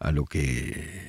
a 0.00 0.10
lo 0.10 0.24
que 0.24 1.06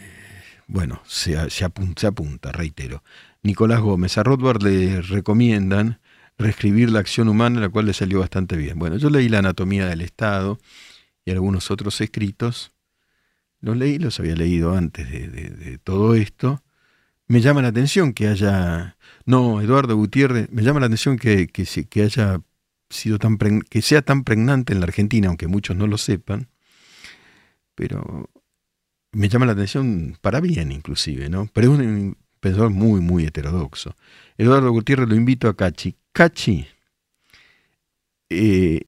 bueno, 0.67 1.01
se, 1.05 1.49
se, 1.49 1.65
apunta, 1.65 2.01
se 2.01 2.07
apunta, 2.07 2.51
reitero. 2.51 3.03
Nicolás 3.41 3.79
Gómez, 3.79 4.17
a 4.17 4.23
Rothbard 4.23 4.61
le 4.63 5.01
recomiendan 5.01 5.99
reescribir 6.37 6.91
la 6.91 6.99
acción 6.99 7.29
humana, 7.29 7.59
la 7.59 7.69
cual 7.69 7.85
le 7.85 7.93
salió 7.93 8.19
bastante 8.19 8.55
bien. 8.57 8.77
Bueno, 8.79 8.97
yo 8.97 9.09
leí 9.09 9.29
la 9.29 9.39
anatomía 9.39 9.87
del 9.87 10.01
Estado 10.01 10.59
y 11.25 11.31
algunos 11.31 11.71
otros 11.71 11.99
escritos. 12.01 12.71
Los 13.59 13.77
leí, 13.77 13.97
los 13.97 14.19
había 14.19 14.35
leído 14.35 14.75
antes 14.75 15.09
de, 15.11 15.79
todo 15.83 16.15
esto 16.15 16.63
me 17.27 17.41
llama 17.41 17.61
la 17.61 17.69
atención 17.69 18.13
que 18.13 18.27
haya, 18.27 18.97
no, 19.25 19.61
Eduardo 19.61 19.95
Gutiérrez, 19.95 20.49
me 20.51 20.63
llama 20.63 20.79
la 20.79 20.85
atención 20.85 21.17
que, 21.17 21.47
que, 21.47 22.01
haya 22.01 22.41
sido 22.89 23.19
tan 23.19 23.37
que 23.37 23.81
sea 23.81 24.01
tan 24.01 24.23
pregnante 24.23 24.73
en 24.73 24.79
la 24.79 24.85
Argentina, 24.85 25.27
aunque 25.27 25.47
muchos 25.47 25.75
no 25.75 25.87
lo 25.87 25.97
sepan, 25.97 26.47
pero 27.75 28.29
me 29.11 29.29
llama 29.29 29.45
la 29.45 29.51
atención 29.53 30.17
para 30.21 30.39
bien 30.39 30.71
inclusive, 30.71 31.29
¿no? 31.29 31.49
Pero 31.53 31.73
es 31.73 31.79
un 31.79 32.17
pensador 32.39 32.69
muy, 32.69 33.01
muy 33.01 33.25
heterodoxo. 33.25 33.95
Eduardo 34.37 34.71
Gutiérrez 34.71 35.09
lo 35.09 35.15
invito 35.15 35.49
a 35.49 35.55
Cachi. 35.55 35.95
Cachi 36.17 36.65
eh, 38.31 38.81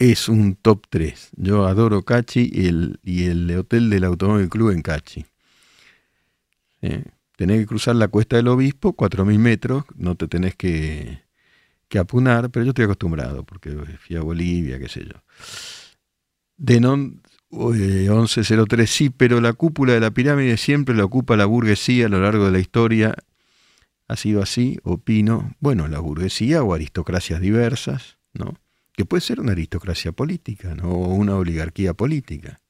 es 0.00 0.28
un 0.28 0.56
top 0.56 0.86
3. 0.90 1.30
Yo 1.36 1.66
adoro 1.66 2.02
Cachi 2.02 2.50
y 2.52 2.66
el, 2.66 2.98
y 3.04 3.26
el 3.26 3.56
Hotel 3.56 3.88
del 3.88 4.02
Automóvil 4.02 4.48
Club 4.48 4.70
en 4.70 4.82
Cachi. 4.82 5.24
¿Eh? 6.80 7.04
tenés 7.36 7.60
que 7.60 7.66
cruzar 7.66 7.94
la 7.94 8.08
cuesta 8.08 8.34
del 8.34 8.48
obispo, 8.48 8.96
4.000 8.96 9.38
metros, 9.38 9.84
no 9.94 10.16
te 10.16 10.26
tenés 10.26 10.56
que, 10.56 11.22
que 11.88 12.00
apunar, 12.00 12.50
pero 12.50 12.64
yo 12.64 12.70
estoy 12.70 12.86
acostumbrado, 12.86 13.44
porque 13.44 13.70
fui 14.04 14.16
a 14.16 14.22
Bolivia, 14.22 14.80
qué 14.80 14.88
sé 14.88 15.04
yo. 15.04 15.22
Denon 16.56 17.22
1103, 17.52 18.90
sí, 18.90 19.10
pero 19.10 19.40
la 19.40 19.52
cúpula 19.52 19.92
de 19.92 20.00
la 20.00 20.10
pirámide 20.10 20.56
siempre 20.56 20.96
la 20.96 21.04
ocupa 21.04 21.36
la 21.36 21.46
burguesía 21.46 22.06
a 22.06 22.08
lo 22.08 22.20
largo 22.20 22.46
de 22.46 22.50
la 22.50 22.58
historia. 22.58 23.14
Ha 24.12 24.16
sido 24.16 24.42
así, 24.42 24.78
opino. 24.82 25.56
Bueno, 25.58 25.88
la 25.88 25.98
burguesía 25.98 26.62
o 26.62 26.74
aristocracias 26.74 27.40
diversas, 27.40 28.18
¿no? 28.34 28.58
Que 28.94 29.06
puede 29.06 29.22
ser 29.22 29.40
una 29.40 29.52
aristocracia 29.52 30.12
política, 30.12 30.74
¿no? 30.74 30.90
O 30.90 31.14
una 31.14 31.34
oligarquía 31.36 31.94
política. 31.94 32.60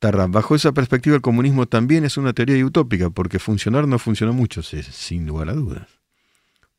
Bajo 0.00 0.56
esa 0.56 0.72
perspectiva, 0.72 1.14
el 1.14 1.22
comunismo 1.22 1.66
también 1.66 2.04
es 2.04 2.16
una 2.16 2.32
teoría 2.32 2.66
utópica, 2.66 3.10
porque 3.10 3.38
funcionar 3.38 3.86
no 3.86 4.00
funcionó 4.00 4.32
mucho, 4.32 4.60
sin 4.64 5.24
lugar 5.24 5.50
a 5.50 5.52
dudas. 5.52 5.86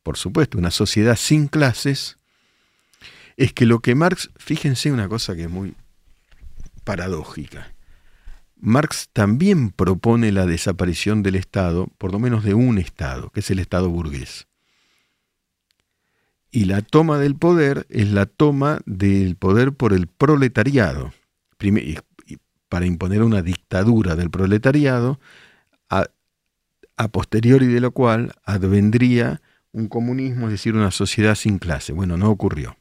Por 0.02 0.18
supuesto, 0.18 0.58
una 0.58 0.70
sociedad 0.70 1.16
sin 1.16 1.48
clases 1.48 2.18
es 3.38 3.54
que 3.54 3.64
lo 3.64 3.80
que 3.80 3.94
Marx, 3.94 4.28
fíjense 4.36 4.92
una 4.92 5.08
cosa 5.08 5.34
que 5.34 5.44
es 5.44 5.50
muy 5.50 5.74
paradójica. 6.84 7.72
Marx 8.56 9.10
también 9.12 9.70
propone 9.70 10.32
la 10.32 10.46
desaparición 10.46 11.22
del 11.22 11.36
Estado, 11.36 11.88
por 11.98 12.12
lo 12.12 12.18
menos 12.18 12.42
de 12.44 12.54
un 12.54 12.78
Estado, 12.78 13.30
que 13.30 13.40
es 13.40 13.50
el 13.50 13.58
Estado 13.58 13.90
burgués. 13.90 14.48
Y 16.50 16.64
la 16.64 16.80
toma 16.80 17.18
del 17.18 17.36
poder 17.36 17.86
es 17.90 18.10
la 18.10 18.26
toma 18.26 18.80
del 18.86 19.36
poder 19.36 19.72
por 19.72 19.92
el 19.92 20.06
proletariado 20.06 21.12
para 22.68 22.86
imponer 22.86 23.22
una 23.22 23.42
dictadura 23.42 24.16
del 24.16 24.30
proletariado, 24.30 25.20
a, 25.88 27.08
posteriori 27.08 27.66
de 27.66 27.80
lo 27.80 27.90
cual 27.90 28.32
advendría 28.44 29.42
un 29.72 29.86
comunismo, 29.88 30.46
es 30.46 30.52
decir, 30.52 30.74
una 30.74 30.90
sociedad 30.90 31.34
sin 31.34 31.58
clase. 31.58 31.92
Bueno, 31.92 32.16
no 32.16 32.30
ocurrió. 32.30 32.76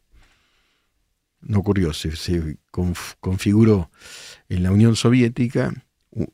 No 1.46 1.60
ocurrió, 1.60 1.94
se, 1.94 2.58
configuró 3.22 3.90
en 4.50 4.64
la 4.64 4.72
Unión 4.72 4.96
Soviética 4.96 5.74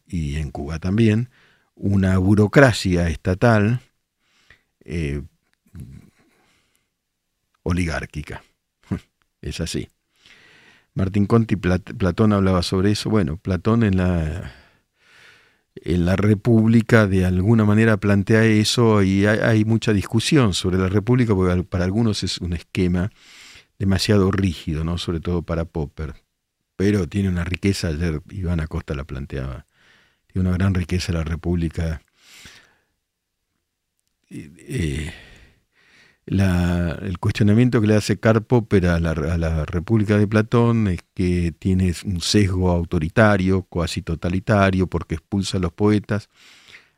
y 0.07 0.37
en 0.37 0.51
Cuba 0.51 0.79
también 0.79 1.29
una 1.75 2.17
burocracia 2.17 3.09
estatal 3.09 3.81
eh, 4.85 5.21
oligárquica. 7.63 8.43
Es 9.41 9.59
así. 9.59 9.89
Martín 10.93 11.25
Conti, 11.25 11.55
Platón 11.55 12.33
hablaba 12.33 12.63
sobre 12.63 12.91
eso. 12.91 13.09
Bueno, 13.09 13.37
Platón 13.37 13.83
en 13.83 13.97
la, 13.97 14.53
en 15.75 16.05
la 16.05 16.15
República 16.15 17.07
de 17.07 17.25
alguna 17.25 17.65
manera 17.65 17.97
plantea 17.97 18.43
eso 18.45 19.01
y 19.01 19.25
hay, 19.25 19.65
mucha 19.65 19.93
discusión 19.93 20.53
sobre 20.53 20.77
la 20.77 20.89
República 20.89 21.33
porque 21.33 21.63
para 21.63 21.85
algunos 21.85 22.23
es 22.23 22.39
un 22.39 22.53
esquema 22.53 23.11
demasiado 23.81 24.31
rígido, 24.31 24.83
¿no? 24.83 24.99
sobre 24.99 25.19
todo 25.19 25.41
para 25.41 25.65
Popper. 25.65 26.13
Pero 26.75 27.07
tiene 27.09 27.29
una 27.29 27.43
riqueza, 27.43 27.87
ayer 27.87 28.21
Iván 28.29 28.59
Acosta 28.59 28.93
la 28.93 29.05
planteaba, 29.05 29.65
tiene 30.31 30.47
una 30.47 30.57
gran 30.57 30.75
riqueza 30.75 31.11
la 31.11 31.23
República. 31.23 32.03
Eh, 34.29 35.11
el 36.27 37.17
cuestionamiento 37.19 37.81
que 37.81 37.87
le 37.87 37.95
hace 37.95 38.19
Karl 38.19 38.43
Popper 38.43 38.85
a 38.85 38.99
la, 38.99 39.11
a 39.11 39.37
la, 39.39 39.65
República 39.65 40.15
de 40.19 40.27
Platón 40.27 40.87
es 40.87 40.99
que 41.15 41.51
tiene 41.51 41.91
un 42.05 42.21
sesgo 42.21 42.69
autoritario, 42.69 43.63
cuasi 43.63 44.03
totalitario, 44.03 44.85
porque 44.85 45.15
expulsa 45.15 45.57
a 45.57 45.61
los 45.61 45.73
poetas. 45.73 46.29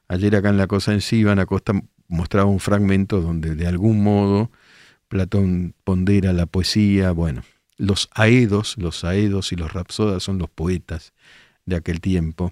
Ayer 0.10 0.36
acá 0.36 0.50
en 0.50 0.58
La 0.58 0.68
Cosa 0.68 0.92
en 0.92 1.00
sí, 1.00 1.20
Iván 1.20 1.40
Acosta 1.40 1.74
mostraba 2.10 2.50
un 2.50 2.60
fragmento 2.60 3.22
donde 3.22 3.56
de 3.56 3.68
algún 3.68 4.04
modo 4.04 4.52
Platón 5.14 5.76
pondera 5.84 6.34
la 6.34 6.48
poesía. 6.48 7.12
Bueno, 7.12 7.44
los 7.78 8.10
aedos, 8.14 8.80
los 8.80 9.04
aedos 9.04 9.52
y 9.52 9.56
los 9.56 9.72
rapsodas 9.72 10.24
son 10.24 10.40
los 10.40 10.50
poetas 10.50 11.14
de 11.68 11.76
aquel 11.76 12.02
tiempo. 12.02 12.52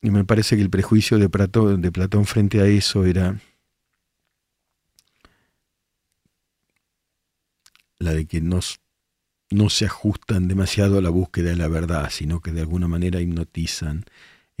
Y 0.00 0.10
me 0.10 0.24
parece 0.24 0.56
que 0.56 0.62
el 0.62 0.70
prejuicio 0.70 1.18
de 1.18 1.28
Platón, 1.28 1.82
de 1.82 1.92
Platón 1.92 2.24
frente 2.24 2.62
a 2.62 2.66
eso 2.66 3.04
era 3.04 3.38
la 7.98 8.14
de 8.14 8.24
que 8.24 8.40
nos, 8.40 8.80
no 9.50 9.68
se 9.68 9.84
ajustan 9.84 10.48
demasiado 10.48 10.96
a 10.96 11.02
la 11.02 11.10
búsqueda 11.10 11.50
de 11.50 11.56
la 11.56 11.68
verdad, 11.68 12.08
sino 12.08 12.40
que 12.40 12.52
de 12.52 12.62
alguna 12.62 12.88
manera 12.88 13.20
hipnotizan, 13.20 14.06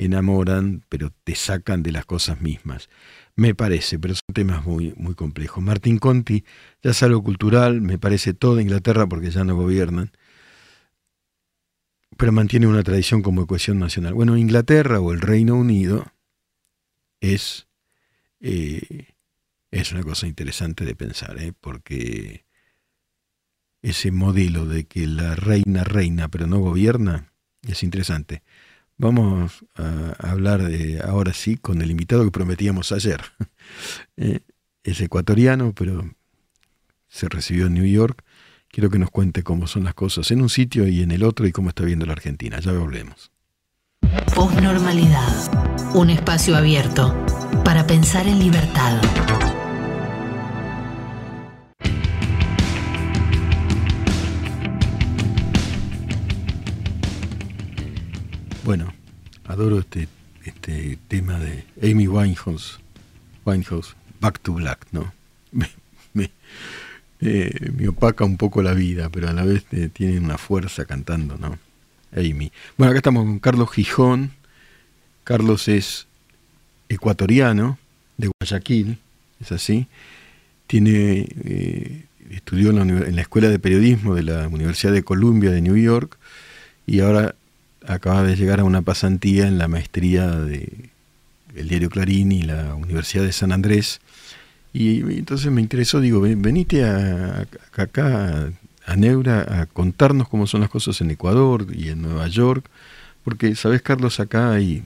enamoran, 0.04 0.84
pero 0.88 1.10
te 1.24 1.34
sacan 1.34 1.82
de 1.82 1.92
las 1.92 2.06
cosas 2.06 2.40
mismas. 2.40 2.88
Me 3.36 3.54
parece, 3.54 3.98
pero 3.98 4.14
son 4.14 4.34
temas 4.34 4.64
muy, 4.66 4.94
muy 4.96 5.14
complejos. 5.14 5.62
Martín 5.62 5.98
Conti 5.98 6.44
ya 6.82 6.90
es 6.90 7.02
algo 7.02 7.22
cultural, 7.22 7.80
me 7.80 7.98
parece 7.98 8.34
toda 8.34 8.62
Inglaterra 8.62 9.06
porque 9.06 9.30
ya 9.30 9.44
no 9.44 9.56
gobiernan, 9.56 10.12
pero 12.16 12.32
mantiene 12.32 12.66
una 12.66 12.82
tradición 12.82 13.22
como 13.22 13.46
cohesión 13.46 13.78
nacional. 13.78 14.14
Bueno, 14.14 14.36
Inglaterra 14.36 15.00
o 15.00 15.12
el 15.12 15.20
Reino 15.20 15.54
Unido 15.56 16.06
es, 17.20 17.68
eh, 18.40 19.14
es 19.70 19.92
una 19.92 20.02
cosa 20.02 20.26
interesante 20.26 20.84
de 20.84 20.94
pensar, 20.94 21.38
¿eh? 21.38 21.52
porque 21.58 22.44
ese 23.82 24.10
modelo 24.10 24.66
de 24.66 24.84
que 24.84 25.06
la 25.06 25.34
reina 25.34 25.84
reina 25.84 26.28
pero 26.28 26.46
no 26.46 26.58
gobierna 26.58 27.32
es 27.62 27.82
interesante. 27.82 28.42
Vamos 29.00 29.64
a 29.76 30.12
hablar 30.18 30.62
de, 30.62 31.00
ahora 31.02 31.32
sí 31.32 31.56
con 31.56 31.80
el 31.80 31.90
invitado 31.90 32.22
que 32.22 32.30
prometíamos 32.30 32.92
ayer. 32.92 33.20
Eh, 34.16 34.40
es 34.82 35.00
ecuatoriano, 35.00 35.72
pero 35.72 36.10
se 37.08 37.28
recibió 37.28 37.66
en 37.66 37.74
New 37.74 37.86
York. 37.86 38.24
Quiero 38.68 38.90
que 38.90 38.98
nos 38.98 39.10
cuente 39.10 39.44
cómo 39.44 39.68
son 39.68 39.84
las 39.84 39.94
cosas 39.94 40.30
en 40.32 40.42
un 40.42 40.48
sitio 40.48 40.88
y 40.88 41.02
en 41.02 41.12
el 41.12 41.22
otro 41.22 41.46
y 41.46 41.52
cómo 41.52 41.68
está 41.68 41.84
viendo 41.84 42.04
la 42.04 42.14
Argentina. 42.14 42.58
Ya 42.58 42.72
volvemos. 42.72 43.30
Postnormalidad. 44.34 45.94
Un 45.94 46.10
espacio 46.10 46.56
abierto 46.56 47.14
para 47.64 47.86
pensar 47.86 48.26
en 48.26 48.40
libertad. 48.40 49.00
Bueno, 58.62 58.92
adoro 59.46 59.78
este, 59.78 60.06
este 60.44 60.98
tema 61.08 61.38
de 61.38 61.64
Amy 61.82 62.06
Winehouse, 62.06 62.78
Winehouse, 63.46 63.96
Back 64.20 64.40
to 64.40 64.52
Black, 64.52 64.86
¿no? 64.92 65.12
Me, 66.12 66.32
me, 67.20 67.88
opaca 67.88 68.24
un 68.24 68.36
poco 68.36 68.62
la 68.62 68.74
vida, 68.74 69.08
pero 69.10 69.28
a 69.28 69.32
la 69.32 69.44
vez 69.44 69.64
eh, 69.72 69.88
tiene 69.92 70.18
una 70.18 70.38
fuerza 70.38 70.86
cantando, 70.86 71.36
¿no? 71.36 71.58
Amy. 72.12 72.50
Bueno, 72.76 72.90
acá 72.90 72.98
estamos 72.98 73.24
con 73.24 73.38
Carlos 73.38 73.70
Gijón. 73.70 74.32
Carlos 75.22 75.68
es 75.68 76.06
ecuatoriano, 76.88 77.78
de 78.16 78.30
Guayaquil, 78.40 78.98
es 79.40 79.52
así. 79.52 79.86
Tiene, 80.66 81.28
eh, 81.44 82.04
estudió 82.30 82.70
en 82.70 82.76
la, 82.76 82.82
en 82.82 83.16
la 83.16 83.22
Escuela 83.22 83.48
de 83.48 83.58
Periodismo 83.58 84.14
de 84.14 84.24
la 84.24 84.48
Universidad 84.48 84.92
de 84.92 85.04
Columbia 85.04 85.50
de 85.50 85.60
New 85.60 85.76
York 85.76 86.18
y 86.86 87.00
ahora 87.00 87.34
acaba 87.86 88.22
de 88.22 88.36
llegar 88.36 88.60
a 88.60 88.64
una 88.64 88.82
pasantía 88.82 89.46
en 89.46 89.58
la 89.58 89.68
maestría 89.68 90.26
de 90.28 90.90
el 91.54 91.68
diario 91.68 91.90
Clarín 91.90 92.32
y 92.32 92.42
la 92.42 92.74
Universidad 92.74 93.24
de 93.24 93.32
San 93.32 93.52
Andrés. 93.52 94.00
Y, 94.72 95.00
entonces 95.18 95.50
me 95.50 95.60
interesó, 95.60 96.00
digo, 96.00 96.20
venite 96.20 96.84
a, 96.84 97.46
acá 97.76 98.52
a 98.86 98.96
Neura 98.96 99.60
a 99.60 99.66
contarnos 99.66 100.28
cómo 100.28 100.46
son 100.46 100.60
las 100.60 100.70
cosas 100.70 101.00
en 101.00 101.10
Ecuador 101.10 101.66
y 101.72 101.88
en 101.88 102.02
Nueva 102.02 102.28
York, 102.28 102.64
porque, 103.24 103.54
¿sabes, 103.56 103.82
Carlos? 103.82 104.20
Acá 104.20 104.52
hay 104.52 104.84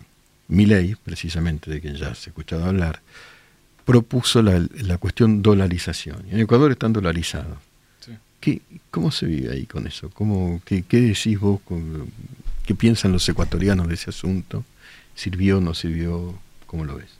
ley 0.49 0.97
precisamente, 1.05 1.71
de 1.71 1.81
quien 1.81 1.97
ya 1.97 2.15
se 2.15 2.29
ha 2.29 2.31
escuchado 2.31 2.65
hablar, 2.65 3.01
propuso 3.85 4.43
la, 4.43 4.67
la 4.83 4.99
cuestión 4.99 5.43
dolarización. 5.43 6.25
En 6.31 6.41
Ecuador 6.41 6.73
están 6.73 6.93
dolarizados. 6.93 7.59
¿Qué, 8.41 8.61
¿Cómo 8.91 9.11
se 9.11 9.27
vive 9.27 9.53
ahí 9.53 9.65
con 9.65 9.87
eso? 9.87 10.11
¿Cómo, 10.11 10.61
qué, 10.65 10.83
qué 10.83 11.01
decís 11.01 11.41
vos? 11.41 11.61
Con, 11.65 12.11
¿Qué 12.67 12.75
piensan 12.75 13.13
los 13.13 13.29
ecuatorianos 13.29 13.89
de 13.89 13.95
ese 13.95 14.11
asunto? 14.11 14.65
¿Sirvió 15.15 15.59
o 15.59 15.61
no 15.61 15.75
sirvió? 15.75 16.39
¿Cómo 16.67 16.85
lo 16.85 16.97
ves? 16.97 17.11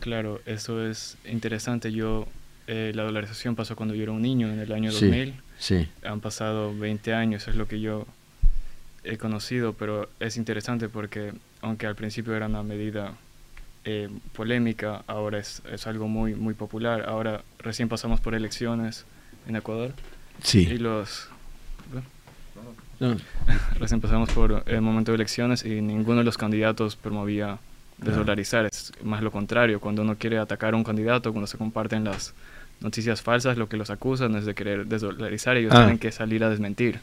Claro, 0.00 0.40
eso 0.44 0.86
es 0.86 1.16
interesante. 1.24 1.92
Yo, 1.92 2.28
eh, 2.66 2.92
la 2.94 3.04
dolarización 3.04 3.56
pasó 3.56 3.74
cuando 3.74 3.94
yo 3.94 4.02
era 4.02 4.12
un 4.12 4.22
niño, 4.22 4.52
en 4.52 4.60
el 4.60 4.72
año 4.72 4.92
2000. 4.92 5.34
Sí. 5.58 5.88
Han 6.04 6.20
pasado 6.20 6.76
20 6.76 7.14
años, 7.14 7.48
es 7.48 7.56
lo 7.56 7.66
que 7.66 7.80
yo 7.80 8.06
he 9.02 9.16
conocido, 9.16 9.72
pero 9.72 10.10
es 10.20 10.36
interesante 10.36 10.88
porque, 10.88 11.32
aunque 11.62 11.86
al 11.86 11.96
principio 11.96 12.34
era 12.34 12.46
una 12.46 12.62
medida 12.62 13.14
eh, 13.84 14.10
polémica, 14.34 15.04
ahora 15.06 15.38
es, 15.38 15.62
es, 15.72 15.86
algo 15.86 16.06
muy, 16.06 16.34
muy 16.34 16.52
popular. 16.52 17.06
Ahora 17.08 17.42
recién 17.58 17.88
pasamos 17.88 18.20
por 18.20 18.34
elecciones 18.34 19.06
en 19.48 19.56
Ecuador. 19.56 19.94
Sí. 20.42 20.68
Y 20.68 20.78
los 20.78 21.28
Recién 23.78 24.00
pasamos 24.00 24.30
por 24.30 24.62
el 24.66 24.80
momento 24.80 25.12
de 25.12 25.16
elecciones 25.16 25.64
y 25.64 25.80
ninguno 25.80 26.18
de 26.18 26.24
los 26.24 26.38
candidatos 26.38 26.96
promovía 26.96 27.58
desdolarizar. 27.98 28.66
Es 28.66 28.92
más 29.02 29.22
lo 29.22 29.30
contrario. 29.30 29.80
Cuando 29.80 30.02
uno 30.02 30.16
quiere 30.16 30.38
atacar 30.38 30.74
a 30.74 30.76
un 30.76 30.84
candidato, 30.84 31.32
cuando 31.32 31.46
se 31.46 31.58
comparten 31.58 32.04
las 32.04 32.34
noticias 32.80 33.22
falsas, 33.22 33.56
lo 33.56 33.68
que 33.68 33.76
los 33.76 33.90
acusan 33.90 34.34
es 34.36 34.44
de 34.46 34.54
querer 34.54 34.86
desdolarizar 34.86 35.56
y 35.56 35.60
ellos 35.60 35.72
ah. 35.74 35.78
tienen 35.80 35.98
que 35.98 36.12
salir 36.12 36.44
a 36.44 36.50
desmentir. 36.50 37.00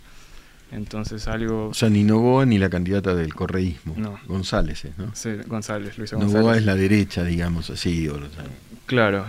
Entonces 0.72 1.28
algo... 1.28 1.70
O 1.70 1.74
sea, 1.74 1.90
ni 1.90 2.04
Novoa 2.04 2.46
ni 2.46 2.58
la 2.58 2.70
candidata 2.70 3.14
del 3.14 3.34
correísmo. 3.36 3.94
No. 3.96 4.20
González, 4.26 4.86
¿no? 4.98 5.14
Sí, 5.14 5.30
González, 5.46 5.98
Luisa 6.00 6.16
González. 6.16 6.36
Novoa 6.36 6.58
es 6.58 6.66
la 6.66 6.76
derecha, 6.76 7.24
digamos 7.24 7.70
así. 7.70 8.08
O, 8.08 8.20
claro, 8.88 9.26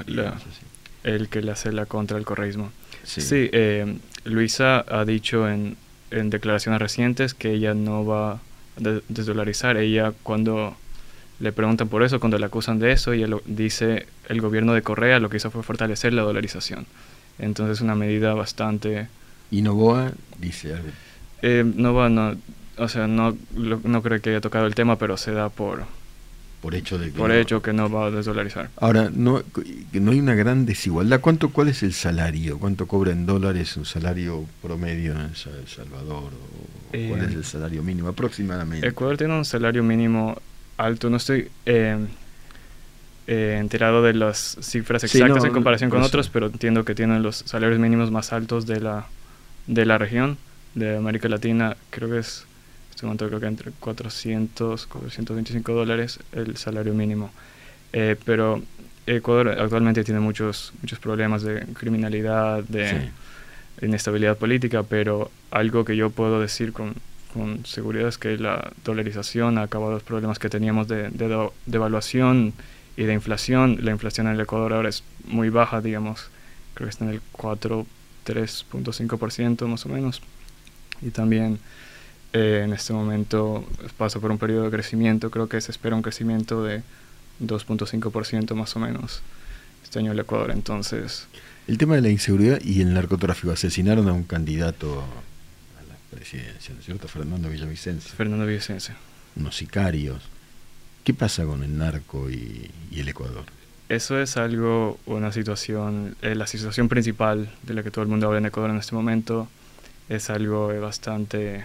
el 1.02 1.28
que 1.28 1.42
le 1.42 1.52
hace 1.52 1.70
la 1.72 1.84
contra 1.84 2.16
el 2.16 2.24
correísmo. 2.24 2.72
Sí, 3.02 3.20
sí 3.20 3.50
eh, 3.52 3.98
Luisa 4.24 4.86
ha 4.88 5.04
dicho 5.04 5.46
en 5.46 5.76
en 6.14 6.30
declaraciones 6.30 6.80
recientes 6.80 7.34
que 7.34 7.52
ella 7.52 7.74
no 7.74 8.04
va 8.06 8.32
a 8.32 8.40
desdolarizar. 9.08 9.76
Ella 9.76 10.12
cuando 10.22 10.76
le 11.40 11.52
preguntan 11.52 11.88
por 11.88 12.02
eso, 12.02 12.20
cuando 12.20 12.38
le 12.38 12.46
acusan 12.46 12.78
de 12.78 12.92
eso, 12.92 13.12
ella 13.12 13.26
lo, 13.26 13.42
dice 13.46 14.06
el 14.28 14.40
gobierno 14.40 14.72
de 14.74 14.82
Correa 14.82 15.18
lo 15.18 15.28
que 15.28 15.38
hizo 15.38 15.50
fue 15.50 15.62
fortalecer 15.62 16.12
la 16.12 16.22
dolarización. 16.22 16.86
Entonces 17.38 17.80
una 17.80 17.94
medida 17.94 18.34
bastante... 18.34 19.08
¿Y 19.50 19.62
Novoa 19.62 20.12
dice 20.38 20.74
algo? 20.74 20.88
Eh, 21.42 21.64
Novoa 21.64 22.08
no, 22.08 22.36
o 22.78 22.88
sea, 22.88 23.06
no, 23.06 23.36
no 23.54 24.02
creo 24.02 24.20
que 24.20 24.30
haya 24.30 24.40
tocado 24.40 24.66
el 24.66 24.74
tema, 24.74 24.96
pero 24.96 25.16
se 25.16 25.32
da 25.32 25.48
por, 25.48 25.84
por 26.64 26.74
hecho 26.74 26.96
de 26.96 27.12
que 27.12 27.18
por 27.18 27.28
no, 27.28 27.34
hecho 27.34 27.60
que 27.60 27.74
no 27.74 27.90
va 27.90 28.06
a 28.06 28.10
desdolarizar. 28.10 28.70
Ahora, 28.78 29.10
no, 29.14 29.42
no 29.92 30.10
hay 30.10 30.18
una 30.18 30.34
gran 30.34 30.64
desigualdad. 30.64 31.20
¿Cuánto, 31.20 31.50
¿Cuál 31.50 31.68
es 31.68 31.82
el 31.82 31.92
salario? 31.92 32.58
¿Cuánto 32.58 32.86
cobra 32.86 33.12
en 33.12 33.26
dólares 33.26 33.76
un 33.76 33.84
salario 33.84 34.46
promedio 34.62 35.12
en 35.12 35.18
El 35.18 35.36
Salvador? 35.36 36.30
¿Cuál 36.88 37.20
es 37.20 37.32
eh, 37.32 37.34
el 37.34 37.44
salario 37.44 37.82
mínimo 37.82 38.08
aproximadamente? 38.08 38.88
Ecuador 38.88 39.18
tiene 39.18 39.36
un 39.36 39.44
salario 39.44 39.82
mínimo 39.82 40.40
alto. 40.78 41.10
No 41.10 41.18
estoy 41.18 41.50
eh, 41.66 41.98
eh, 43.26 43.56
enterado 43.60 44.02
de 44.02 44.14
las 44.14 44.56
cifras 44.62 45.04
exactas 45.04 45.44
en 45.44 45.52
comparación 45.52 45.90
con 45.90 46.00
otros, 46.00 46.30
pero 46.30 46.46
entiendo 46.46 46.86
que 46.86 46.94
tienen 46.94 47.22
los 47.22 47.36
salarios 47.36 47.78
mínimos 47.78 48.10
más 48.10 48.32
altos 48.32 48.64
de 48.64 48.80
la, 48.80 49.04
de 49.66 49.84
la 49.84 49.98
región, 49.98 50.38
de 50.74 50.96
América 50.96 51.28
Latina. 51.28 51.76
Creo 51.90 52.08
que 52.08 52.20
es 52.20 52.46
este 52.94 53.06
momento 53.06 53.26
creo 53.26 53.40
que 53.40 53.46
entre 53.46 53.72
400, 53.72 54.86
425 54.86 55.72
dólares 55.72 56.20
el 56.32 56.56
salario 56.56 56.94
mínimo. 56.94 57.32
Eh, 57.92 58.16
pero 58.24 58.62
Ecuador 59.06 59.48
actualmente 59.48 60.04
tiene 60.04 60.20
muchos, 60.20 60.72
muchos 60.80 61.00
problemas 61.00 61.42
de 61.42 61.66
criminalidad, 61.74 62.62
de 62.62 63.10
inestabilidad 63.82 64.36
política, 64.36 64.84
pero 64.84 65.30
algo 65.50 65.84
que 65.84 65.96
yo 65.96 66.10
puedo 66.10 66.40
decir 66.40 66.72
con, 66.72 66.94
con, 67.32 67.66
seguridad 67.66 68.08
es 68.08 68.16
que 68.16 68.38
la 68.38 68.72
dolarización 68.84 69.58
ha 69.58 69.62
acabado 69.62 69.92
los 69.92 70.04
problemas 70.04 70.38
que 70.38 70.48
teníamos 70.48 70.86
de, 70.86 71.10
de 71.10 71.50
devaluación 71.66 72.52
y 72.96 73.04
de 73.04 73.12
inflación. 73.12 73.78
La 73.82 73.90
inflación 73.90 74.28
en 74.28 74.34
el 74.34 74.40
Ecuador 74.40 74.72
ahora 74.72 74.88
es 74.88 75.02
muy 75.26 75.50
baja, 75.50 75.80
digamos, 75.80 76.30
creo 76.74 76.86
que 76.86 76.90
está 76.90 77.04
en 77.04 77.10
el 77.10 77.20
4, 77.32 77.86
3.5% 78.24 79.66
más 79.66 79.84
o 79.84 79.88
menos. 79.88 80.22
Y 81.02 81.10
también 81.10 81.58
eh, 82.34 82.62
en 82.64 82.72
este 82.72 82.92
momento 82.92 83.64
pasa 83.96 84.18
por 84.18 84.32
un 84.32 84.38
periodo 84.38 84.64
de 84.64 84.70
crecimiento, 84.70 85.30
creo 85.30 85.48
que 85.48 85.60
se 85.60 85.70
espera 85.70 85.94
un 85.94 86.02
crecimiento 86.02 86.64
de 86.64 86.82
2.5% 87.40 88.54
más 88.54 88.74
o 88.74 88.80
menos 88.80 89.22
este 89.84 90.00
año 90.00 90.08
en 90.08 90.18
el 90.18 90.20
Ecuador. 90.20 90.50
Entonces... 90.50 91.28
El 91.68 91.78
tema 91.78 91.94
de 91.94 92.00
la 92.00 92.08
inseguridad 92.08 92.60
y 92.60 92.80
el 92.80 92.92
narcotráfico. 92.92 93.52
Asesinaron 93.52 94.08
a 94.08 94.12
un 94.12 94.24
candidato 94.24 95.00
a 95.00 95.82
la 95.88 95.94
presidencia, 96.10 96.74
¿no 96.74 96.80
es 96.80 96.86
cierto? 96.86 97.06
Fernando 97.06 97.48
Villavicencio. 97.48 98.12
Fernando 98.16 98.44
Villavicencio. 98.44 98.96
Unos 99.36 99.56
sicarios. 99.56 100.20
¿Qué 101.04 101.14
pasa 101.14 101.44
con 101.44 101.62
el 101.62 101.78
narco 101.78 102.28
y, 102.30 102.68
el 102.92 103.08
Ecuador? 103.08 103.44
Eso 103.88 104.20
es 104.20 104.36
algo, 104.36 104.98
una 105.06 105.30
situación, 105.30 106.16
eh, 106.20 106.34
la 106.34 106.48
situación 106.48 106.88
principal 106.88 107.48
de 107.62 107.74
la 107.74 107.84
que 107.84 107.92
todo 107.92 108.02
el 108.02 108.08
mundo 108.08 108.26
habla 108.26 108.38
en 108.38 108.46
Ecuador 108.46 108.72
en 108.72 108.78
este 108.78 108.96
momento 108.96 109.46
es 110.08 110.30
algo 110.30 110.68
bastante 110.80 111.64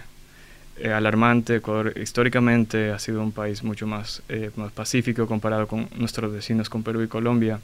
eh, 0.80 0.92
alarmante. 0.92 1.56
Ecuador 1.56 1.92
históricamente 1.96 2.90
ha 2.90 2.98
sido 2.98 3.22
un 3.22 3.32
país 3.32 3.62
mucho 3.62 3.86
más, 3.86 4.22
eh, 4.28 4.50
más 4.56 4.72
pacífico 4.72 5.26
comparado 5.26 5.66
con 5.66 5.88
nuestros 5.96 6.32
vecinos, 6.32 6.68
con 6.68 6.82
Perú 6.82 7.02
y 7.02 7.08
Colombia, 7.08 7.60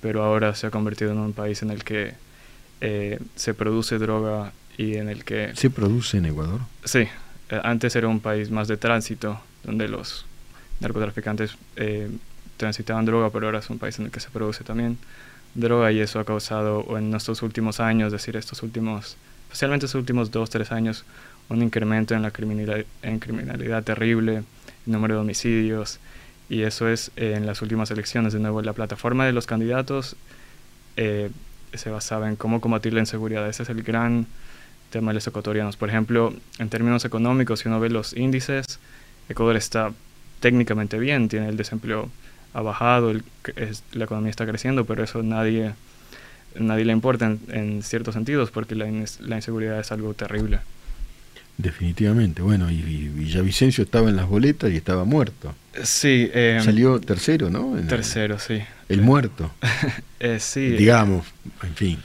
pero 0.00 0.22
ahora 0.22 0.54
se 0.54 0.66
ha 0.66 0.70
convertido 0.70 1.12
en 1.12 1.18
un 1.18 1.32
país 1.32 1.62
en 1.62 1.70
el 1.70 1.84
que 1.84 2.14
se 3.36 3.52
produce 3.52 3.98
droga 3.98 4.52
y 4.78 4.96
en 4.96 5.10
el 5.10 5.22
que... 5.22 5.50
¿Se 5.54 5.68
produce 5.68 6.16
en 6.16 6.24
Ecuador? 6.24 6.60
Sí, 6.82 7.06
antes 7.62 7.94
era 7.94 8.08
un 8.08 8.20
país 8.20 8.50
más 8.50 8.68
de 8.68 8.78
tránsito, 8.78 9.38
donde 9.64 9.86
los 9.86 10.24
narcotraficantes 10.80 11.58
transitaban 12.56 13.04
droga, 13.04 13.28
pero 13.28 13.46
ahora 13.46 13.58
es 13.58 13.68
un 13.68 13.78
país 13.78 13.98
en 13.98 14.06
el 14.06 14.10
que 14.10 14.20
se 14.20 14.30
produce 14.30 14.64
también 14.64 14.96
droga 15.54 15.90
y 15.92 16.00
eso 16.00 16.20
ha 16.20 16.24
causado 16.24 16.86
en 16.96 17.14
estos 17.14 17.42
últimos 17.42 17.80
años, 17.80 18.08
es 18.08 18.12
decir, 18.12 18.36
estos 18.36 18.62
últimos, 18.62 19.16
especialmente 19.44 19.86
estos 19.86 19.98
últimos 19.98 20.30
dos, 20.30 20.48
tres 20.50 20.70
años, 20.70 21.04
un 21.50 21.62
incremento 21.62 22.14
en 22.14 22.22
la 22.22 22.30
criminalidad, 22.30 22.84
en 23.02 23.18
criminalidad 23.18 23.82
terrible, 23.82 24.36
el 24.36 24.44
número 24.92 25.16
de 25.16 25.20
homicidios, 25.20 26.00
y 26.48 26.62
eso 26.62 26.88
es 26.88 27.10
eh, 27.16 27.34
en 27.36 27.46
las 27.46 27.60
últimas 27.60 27.90
elecciones. 27.90 28.32
De 28.32 28.40
nuevo, 28.40 28.62
la 28.62 28.72
plataforma 28.72 29.26
de 29.26 29.32
los 29.32 29.46
candidatos 29.46 30.16
eh, 30.96 31.30
se 31.74 31.90
basaba 31.90 32.28
en 32.28 32.36
cómo 32.36 32.60
combatir 32.60 32.94
la 32.94 33.00
inseguridad. 33.00 33.48
Ese 33.48 33.64
es 33.64 33.68
el 33.68 33.82
gran 33.82 34.26
tema 34.90 35.10
de 35.10 35.16
los 35.16 35.26
ecuatorianos. 35.26 35.76
Por 35.76 35.88
ejemplo, 35.88 36.34
en 36.58 36.68
términos 36.68 37.04
económicos, 37.04 37.60
si 37.60 37.68
uno 37.68 37.78
ve 37.78 37.90
los 37.90 38.16
índices, 38.16 38.80
Ecuador 39.28 39.56
está 39.56 39.92
técnicamente 40.40 40.98
bien, 40.98 41.28
tiene 41.28 41.48
el 41.48 41.56
desempleo 41.56 42.10
ha 42.52 42.62
bajado, 42.62 43.12
la 43.12 44.04
economía 44.04 44.30
está 44.30 44.46
creciendo, 44.46 44.84
pero 44.84 45.04
eso 45.04 45.22
nadie, 45.22 45.72
nadie 46.56 46.84
le 46.84 46.92
importa 46.92 47.36
en, 47.48 47.82
ciertos 47.82 48.14
sentidos 48.14 48.50
porque 48.50 48.74
la, 48.74 48.86
la, 49.20 49.36
inseguridad 49.36 49.78
es 49.78 49.92
algo 49.92 50.14
terrible. 50.14 50.58
Definitivamente, 51.62 52.42
bueno, 52.42 52.70
y, 52.70 52.80
Villavicencio 52.82 53.84
estaba 53.84 54.08
en 54.08 54.16
las 54.16 54.28
boletas 54.28 54.70
y 54.70 54.76
estaba 54.76 55.04
muerto. 55.04 55.54
Sí. 55.82 56.30
Em, 56.32 56.62
Salió 56.62 57.00
tercero, 57.00 57.50
¿no? 57.50 57.76
tercero, 57.88 58.38
sí. 58.38 58.60
El 58.88 59.02
muerto. 59.02 59.50
eh, 60.20 60.38
sí. 60.40 60.70
Digamos, 60.70 61.26
en 61.62 61.74
fin. 61.74 61.98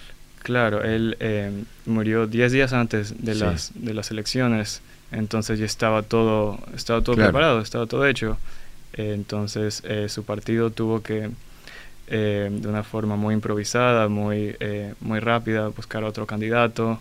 Claro, 0.44 0.84
él 0.84 1.18
em, 1.20 1.66
murió 1.86 2.28
10 2.28 2.52
días 2.52 2.74
antes 2.74 3.24
de, 3.24 3.36
las, 3.36 3.72
de 3.76 3.94
las 3.94 4.12
elecciones, 4.12 4.82
entonces 5.12 5.58
ya 5.60 5.66
estaba 5.66 6.04
todo, 6.04 6.60
estaba 6.76 7.02
todo 7.02 7.16
preparado, 7.16 7.62
estaba 7.62 7.86
todo 7.86 8.06
hecho 8.06 8.38
entonces 8.98 9.82
eh, 9.86 10.08
su 10.10 10.24
partido 10.24 10.70
tuvo 10.72 11.02
que, 11.02 11.30
eh, 12.08 12.50
de 12.52 12.68
una 12.68 12.84
forma 12.84 13.16
muy 13.16 13.34
improvisada, 13.34 14.08
muy, 14.08 14.56
eh, 14.60 14.94
muy 15.02 15.20
rápida, 15.20 15.68
buscar 15.70 16.04
otro 16.04 16.26
candidato, 16.26 17.00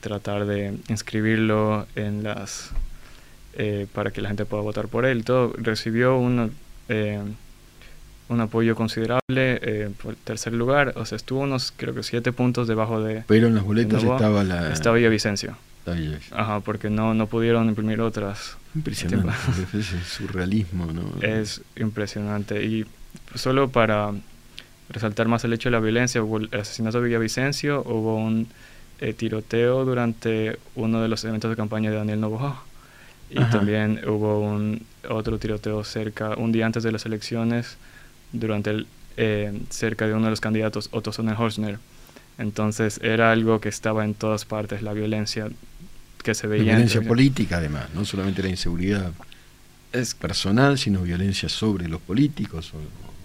tratar 0.00 0.46
de 0.46 0.76
inscribirlo 0.88 1.86
en 1.96 2.22
las 2.22 2.70
para 3.92 4.10
que 4.10 4.20
la 4.20 4.28
gente 4.28 4.44
pueda 4.44 4.62
votar 4.62 4.88
por 4.88 5.04
él. 5.06 5.24
Todo 5.24 5.52
recibió 5.56 6.18
un, 6.18 6.52
un 8.28 8.40
apoyo 8.40 8.76
considerable 8.76 9.90
por 10.02 10.14
tercer 10.16 10.52
lugar, 10.52 10.92
o 10.96 11.04
sea, 11.06 11.16
estuvo 11.16 11.40
unos 11.40 11.72
creo 11.76 11.94
que 11.94 12.02
siete 12.02 12.32
puntos 12.32 12.68
debajo 12.68 13.02
de... 13.02 13.24
Pero 13.26 13.46
en 13.48 13.54
las 13.54 13.64
boletas 13.64 14.02
estaba 14.02 14.44
la... 14.44 14.72
Estaba 14.72 14.96
Villavicencio. 14.96 15.56
Ajá, 16.32 16.60
porque 16.60 16.90
no, 16.90 17.14
no 17.14 17.26
pudieron 17.26 17.68
imprimir 17.68 18.00
otras. 18.00 18.56
Impresionante, 18.74 19.32
es 19.78 19.86
surrealismo, 20.06 20.86
¿no? 20.86 21.02
Es 21.22 21.62
impresionante. 21.76 22.64
Y 22.64 22.86
solo 23.34 23.68
para 23.68 24.12
resaltar 24.90 25.28
más 25.28 25.44
el 25.44 25.52
hecho 25.52 25.68
de 25.68 25.72
la 25.72 25.80
violencia, 25.80 26.22
hubo 26.22 26.38
el 26.38 26.48
asesinato 26.52 27.00
de 27.00 27.08
Villavicencio, 27.08 27.82
hubo 27.82 28.16
un 28.16 28.48
eh, 29.00 29.12
tiroteo 29.12 29.84
durante 29.84 30.58
uno 30.74 31.00
de 31.00 31.08
los 31.08 31.24
eventos 31.24 31.50
de 31.50 31.56
campaña 31.56 31.90
de 31.90 31.96
Daniel 31.96 32.20
Novoa. 32.20 32.62
Y 33.30 33.42
también 33.50 34.00
hubo 34.08 34.40
un 34.40 34.86
otro 35.08 35.38
tiroteo 35.38 35.84
cerca, 35.84 36.34
un 36.36 36.50
día 36.50 36.64
antes 36.64 36.82
de 36.82 36.90
las 36.92 37.04
elecciones, 37.04 37.76
durante 38.32 38.70
el, 38.70 38.86
eh, 39.18 39.60
cerca 39.68 40.06
de 40.06 40.14
uno 40.14 40.24
de 40.24 40.30
los 40.30 40.40
candidatos, 40.40 40.88
Otto 40.92 41.12
Sonnenhorstner. 41.12 41.78
Entonces 42.38 43.00
era 43.02 43.30
algo 43.30 43.60
que 43.60 43.68
estaba 43.68 44.04
en 44.04 44.14
todas 44.14 44.44
partes, 44.44 44.80
la 44.80 44.94
violencia 44.94 45.48
que 46.22 46.34
se 46.34 46.46
veía. 46.46 46.72
violencia 46.72 47.02
política 47.02 47.58
además, 47.58 47.88
no 47.94 48.04
solamente 48.04 48.42
la 48.42 48.48
inseguridad 48.48 49.12
es, 49.92 50.14
personal, 50.14 50.78
sino 50.78 51.02
violencia 51.02 51.48
sobre 51.48 51.88
los 51.88 52.00
políticos. 52.00 52.72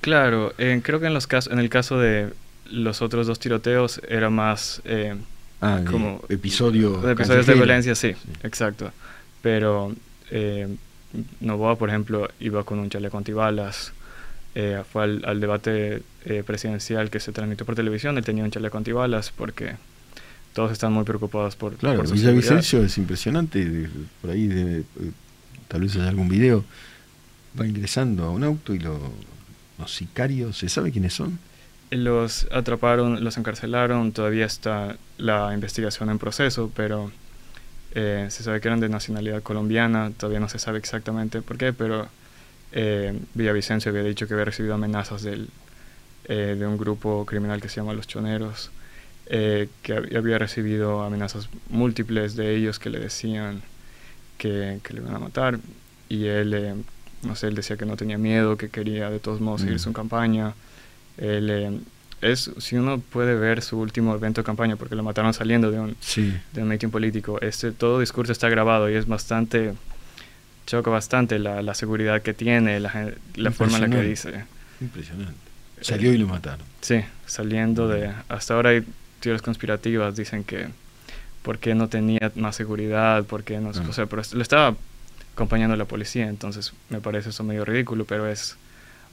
Claro, 0.01 0.53
creo 0.57 0.99
que 0.99 1.07
en, 1.07 1.13
los 1.13 1.27
casos, 1.27 1.51
en 1.53 1.59
el 1.59 1.69
caso 1.69 1.97
de 1.97 2.33
los 2.65 3.01
otros 3.01 3.27
dos 3.27 3.39
tiroteos 3.39 4.01
era 4.07 4.29
más 4.29 4.81
eh, 4.85 5.15
ah, 5.63 5.81
como 5.89 6.21
episodio 6.29 7.09
episodios 7.09 7.47
de 7.47 7.53
violencia, 7.53 7.95
sí, 7.95 8.13
exacto. 8.43 8.91
Pero 9.41 9.93
eh, 10.31 10.67
Novoa, 11.41 11.77
por 11.77 11.89
ejemplo, 11.89 12.29
iba 12.39 12.63
con 12.63 12.79
un 12.79 12.89
chaleco 12.89 13.17
antibalas. 13.17 13.93
Eh, 14.55 14.83
fue 14.91 15.03
al, 15.03 15.39
debate 15.39 16.03
eh, 16.25 16.43
presidencial 16.45 17.09
que 17.09 17.19
se 17.19 17.31
transmitió 17.31 17.65
por 17.65 17.73
televisión, 17.73 18.17
él 18.19 18.23
tenía 18.23 18.43
un 18.43 18.51
chaleco 18.51 18.77
antibalas 18.77 19.31
porque 19.31 19.77
todos 20.53 20.71
están 20.71 20.93
muy 20.93 21.03
preocupados 21.05 21.55
por, 21.55 21.75
claro, 21.75 22.03
por 22.03 22.13
Villavicencio 22.13 22.83
es 22.83 22.95
impresionante, 22.99 23.89
por 24.21 24.29
ahí 24.29 24.47
eh, 24.51 24.83
tal 25.67 25.81
vez 25.81 25.95
haya 25.95 26.07
algún 26.07 26.29
video, 26.29 26.63
va 27.59 27.65
ingresando 27.65 28.25
a 28.25 28.29
un 28.29 28.43
auto 28.43 28.75
y 28.75 28.79
los 28.79 29.01
sicarios, 29.87 30.59
¿se 30.59 30.69
sabe 30.69 30.91
quiénes 30.91 31.13
son? 31.13 31.39
Los 31.95 32.47
atraparon, 32.51 33.23
los 33.23 33.37
encarcelaron, 33.37 34.11
todavía 34.11 34.45
está 34.45 34.97
la 35.17 35.53
investigación 35.53 36.09
en 36.09 36.19
proceso, 36.19 36.71
pero 36.75 37.11
eh, 37.93 38.27
se 38.29 38.43
sabe 38.43 38.61
que 38.61 38.67
eran 38.67 38.79
de 38.79 38.89
nacionalidad 38.89 39.43
colombiana, 39.43 40.11
todavía 40.17 40.39
no 40.39 40.49
se 40.49 40.59
sabe 40.59 40.79
exactamente 40.79 41.41
por 41.41 41.57
qué, 41.57 41.73
pero 41.73 42.07
eh, 42.71 43.17
Villavicencio 43.35 43.91
había 43.91 44.03
dicho 44.03 44.27
que 44.27 44.33
había 44.33 44.45
recibido 44.45 44.73
amenazas 44.73 45.21
del, 45.21 45.49
eh, 46.25 46.55
de 46.57 46.65
un 46.65 46.77
grupo 46.77 47.25
criminal 47.25 47.61
que 47.61 47.69
se 47.69 47.77
llama 47.77 47.93
Los 47.93 48.07
Choneros, 48.07 48.71
eh, 49.27 49.69
que 49.81 49.93
había 49.93 50.37
recibido 50.37 51.03
amenazas 51.03 51.49
múltiples 51.69 52.35
de 52.35 52.55
ellos 52.55 52.79
que 52.79 52.89
le 52.89 52.99
decían 52.99 53.61
que, 54.37 54.79
que 54.83 54.93
le 54.93 55.01
iban 55.01 55.15
a 55.15 55.19
matar 55.19 55.59
y 56.09 56.25
él, 56.27 56.53
eh, 56.53 56.75
no 57.23 57.35
sé, 57.35 57.47
él 57.47 57.55
decía 57.55 57.77
que 57.77 57.85
no 57.85 57.97
tenía 57.97 58.17
miedo, 58.17 58.57
que 58.57 58.69
quería 58.69 59.09
de 59.09 59.19
todos 59.19 59.41
modos 59.41 59.61
seguir 59.61 59.77
mm. 59.77 59.79
su 59.79 59.93
campaña. 59.93 60.53
Él, 61.17 61.81
es, 62.21 62.51
si 62.57 62.75
uno 62.75 62.99
puede 62.99 63.35
ver 63.35 63.61
su 63.61 63.79
último 63.79 64.15
evento 64.15 64.41
de 64.41 64.45
campaña, 64.45 64.75
porque 64.75 64.95
lo 64.95 65.03
mataron 65.03 65.33
saliendo 65.33 65.71
de 65.71 65.79
un, 65.79 65.97
de 66.53 66.61
un 66.61 66.67
meeting 66.67 66.89
político, 66.89 67.39
este, 67.41 67.71
todo 67.71 67.99
discurso 67.99 68.31
está 68.31 68.49
grabado 68.49 68.89
y 68.89 68.95
es 68.95 69.07
bastante, 69.07 69.73
choca 70.65 70.89
bastante 70.89 71.39
la, 71.39 71.61
la 71.61 71.73
seguridad 71.73 72.21
que 72.21 72.33
tiene, 72.33 72.79
la, 72.79 73.11
la 73.35 73.51
forma 73.51 73.77
en 73.77 73.89
la 73.89 73.89
que 73.89 74.01
dice. 74.01 74.45
Impresionante. 74.79 75.33
Salió 75.81 76.13
y 76.13 76.17
lo 76.17 76.27
mataron. 76.27 76.65
Sí, 76.81 77.01
saliendo 77.25 77.89
de... 77.89 78.11
Hasta 78.29 78.53
ahora 78.53 78.69
hay 78.69 78.83
teorías 79.19 79.41
conspirativas 79.41 80.15
dicen 80.15 80.43
que 80.43 80.67
por 81.41 81.59
qué 81.59 81.75
no 81.75 81.89
tenía 81.89 82.31
más 82.35 82.55
seguridad, 82.55 83.25
por 83.25 83.43
qué 83.43 83.59
no... 83.59 83.71
Ah. 83.75 83.83
O 83.89 83.93
sea, 83.93 84.05
pero 84.05 84.21
lo 84.31 84.41
estaba 84.41 84.75
acompañando 85.33 85.75
la 85.75 85.85
policía, 85.85 86.29
entonces 86.29 86.73
me 86.89 87.01
parece 87.01 87.29
eso 87.29 87.43
medio 87.43 87.65
ridículo, 87.65 88.05
pero 88.05 88.27
es 88.29 88.55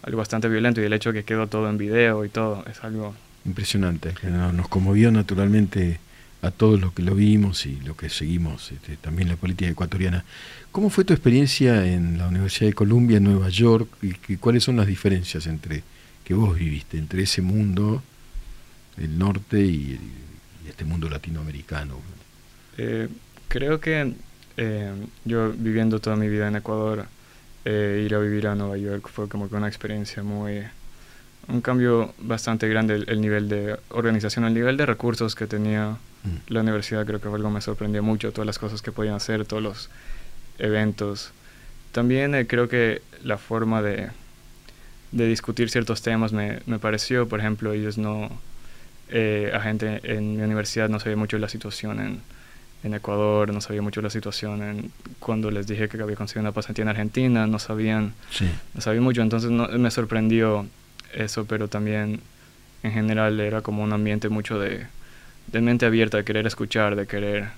algo 0.02 0.18
bastante 0.18 0.48
violento 0.48 0.80
y 0.80 0.84
el 0.84 0.92
hecho 0.92 1.12
de 1.12 1.20
que 1.20 1.24
quedó 1.24 1.46
todo 1.46 1.68
en 1.68 1.78
video 1.78 2.24
y 2.24 2.28
todo 2.28 2.64
es 2.70 2.82
algo... 2.82 3.14
Impresionante, 3.44 4.12
nos 4.52 4.68
conmovió 4.68 5.10
naturalmente 5.10 5.98
a 6.42 6.50
todos 6.50 6.80
los 6.80 6.92
que 6.92 7.02
lo 7.02 7.14
vimos 7.14 7.66
y 7.66 7.78
lo 7.80 7.96
que 7.96 8.08
seguimos 8.08 8.72
este, 8.72 8.96
también 8.96 9.28
la 9.28 9.36
política 9.36 9.70
ecuatoriana. 9.70 10.24
¿Cómo 10.72 10.90
fue 10.90 11.04
tu 11.04 11.12
experiencia 11.12 11.86
en 11.86 12.18
la 12.18 12.28
Universidad 12.28 12.68
de 12.68 12.74
Columbia, 12.74 13.18
en 13.18 13.24
Nueva 13.24 13.48
York, 13.48 13.88
y, 14.02 14.36
cuáles 14.36 14.64
son 14.64 14.76
las 14.76 14.86
diferencias 14.86 15.46
entre 15.46 15.82
que 16.24 16.34
vos 16.34 16.56
viviste, 16.56 16.96
entre 16.96 17.22
ese 17.22 17.42
mundo 17.42 18.02
el 18.96 19.18
norte 19.18 19.60
y, 19.60 19.98
este 20.68 20.84
mundo 20.84 21.08
latinoamericano? 21.10 21.96
Eh, 22.78 23.08
creo 23.48 23.80
que 23.80 24.14
eh, 24.56 24.92
yo 25.24 25.52
viviendo 25.52 25.98
toda 25.98 26.16
mi 26.16 26.28
vida 26.28 26.48
en 26.48 26.56
Ecuador, 26.56 27.06
eh, 27.64 28.02
ir 28.04 28.14
a 28.14 28.18
vivir 28.18 28.46
a 28.46 28.54
Nueva 28.54 28.76
York 28.76 29.08
fue 29.08 29.28
como 29.28 29.48
que 29.48 29.56
una 29.56 29.68
experiencia 29.68 30.22
muy... 30.22 30.62
un 31.48 31.60
cambio 31.60 32.14
bastante 32.18 32.68
grande 32.68 33.04
el, 33.06 33.20
nivel 33.20 33.48
de 33.48 33.78
organización, 33.90 34.44
el 34.44 34.54
nivel 34.54 34.76
de 34.76 34.86
recursos 34.86 35.34
que 35.34 35.46
tenía 35.46 35.96
mm. 36.24 36.52
la 36.52 36.60
universidad 36.60 37.04
creo 37.06 37.20
que 37.20 37.28
fue 37.28 37.36
algo 37.36 37.48
que 37.48 37.54
me 37.54 37.60
sorprendió 37.60 38.02
mucho, 38.02 38.32
todas 38.32 38.46
las 38.46 38.58
cosas 38.58 38.82
que 38.82 38.92
podían 38.92 39.14
hacer, 39.14 39.44
todos 39.44 39.62
los 39.62 39.90
eventos. 40.58 41.32
También 41.92 42.46
creo 42.46 42.68
que 42.68 43.02
la 43.24 43.36
forma 43.36 43.82
de, 43.82 44.10
de 45.12 45.26
discutir 45.26 45.70
ciertos 45.70 46.02
temas 46.02 46.32
me, 46.32 46.60
me 46.66 46.78
pareció, 46.78 47.28
por 47.28 47.40
ejemplo, 47.40 47.72
ellos 47.72 47.98
no 47.98 48.30
eh, 49.12 49.50
a 49.52 49.60
gente 49.60 50.00
en 50.04 50.36
mi 50.36 50.42
universidad 50.42 50.88
no 50.88 51.00
sabía 51.00 51.16
mucho 51.16 51.36
la 51.38 51.48
situación 51.48 52.00
en, 52.00 52.20
en 52.82 52.94
Ecuador, 52.94 53.52
no 53.52 53.60
sabía 53.60 53.82
mucho 53.82 54.00
la 54.00 54.10
situación 54.10 54.62
en, 54.62 54.92
cuando 55.18 55.50
les 55.50 55.66
dije 55.66 55.88
que 55.88 56.00
había 56.00 56.16
conseguido 56.16 56.42
una 56.42 56.52
pasantía 56.52 56.82
en 56.82 56.88
Argentina, 56.88 57.46
no 57.46 57.58
sabían, 57.58 58.14
no 58.74 58.80
sabían 58.80 59.04
mucho, 59.04 59.22
entonces 59.22 59.50
no, 59.50 59.68
me 59.68 59.90
sorprendió 59.90 60.66
eso, 61.12 61.44
pero 61.44 61.68
también 61.68 62.20
en 62.82 62.92
general 62.92 63.38
era 63.40 63.60
como 63.60 63.82
un 63.82 63.92
ambiente 63.92 64.28
mucho 64.28 64.58
de, 64.58 64.86
de 65.48 65.60
mente 65.60 65.84
abierta, 65.86 66.16
de 66.16 66.24
querer 66.24 66.46
escuchar, 66.46 66.96
de 66.96 67.06
querer, 67.06 67.48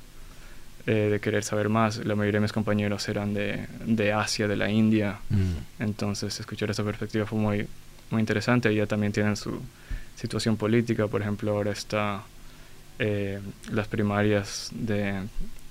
eh, 0.87 1.09
de 1.13 1.21
querer 1.21 1.45
saber 1.45 1.69
más. 1.69 2.05
La 2.05 2.17
mayoría 2.17 2.39
de 2.39 2.43
mis 2.43 2.53
compañeros 2.53 3.09
eran 3.09 3.33
de, 3.33 3.67
de 3.87 4.13
Asia, 4.13 4.49
de 4.49 4.57
la 4.57 4.71
India, 4.71 5.19
mm. 5.31 5.83
entonces 5.83 6.41
escuchar 6.41 6.71
esa 6.71 6.83
perspectiva 6.83 7.27
fue 7.27 7.39
muy, 7.39 7.67
muy 8.11 8.21
interesante. 8.21 8.75
ya 8.75 8.87
también 8.87 9.13
tienen 9.13 9.37
su, 9.37 9.61
situación 10.17 10.57
política, 10.57 11.09
por 11.09 11.21
ejemplo, 11.23 11.53
ahora 11.53 11.73
está 11.73 12.23
eh, 13.05 13.41
las 13.73 13.89
primarias 13.89 14.71
de 14.71 15.23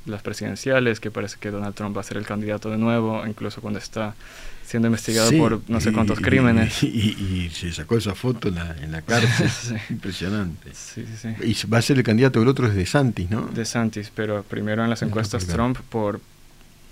las 0.06 0.22
presidenciales, 0.22 1.00
que 1.00 1.12
parece 1.12 1.38
que 1.39 1.50
Donald 1.50 1.74
Trump 1.74 1.96
va 1.96 2.02
a 2.02 2.04
ser 2.04 2.17
el 2.17 2.26
candidato 2.26 2.70
de 2.70 2.78
nuevo, 2.78 3.26
incluso 3.26 3.62
cuando 3.62 3.80
está 3.80 4.15
siendo 4.65 4.89
investigado 4.89 5.32
por 5.38 5.62
no 5.70 5.80
sé 5.80 5.94
cuántos 5.94 6.20
crímenes. 6.20 6.84
Y, 6.84 7.50
se 7.54 7.72
sacó 7.72 7.96
esa 7.96 8.15
foto 8.15 8.50
en 8.50 8.56
la, 8.56 8.76
en 8.82 8.91
la 8.91 9.02
cárcel. 9.02 9.80
Impresionante. 9.89 10.72
y 11.41 11.56
va 11.67 11.78
a 11.78 11.82
ser 11.82 12.00
el 12.00 12.04
candidato, 12.04 12.41
el 12.41 12.50
otro 12.50 12.67
es 12.67 12.76
de 12.76 12.86
Santis, 12.86 13.30
¿no? 13.30 13.44
De 13.44 13.63
Santis, 13.63 14.12
pero 14.13 14.44
primero 14.44 14.84
en 14.84 14.89
las 14.89 15.02
encuestas 15.02 15.48
Trump 15.48 15.78
por, 15.89 16.20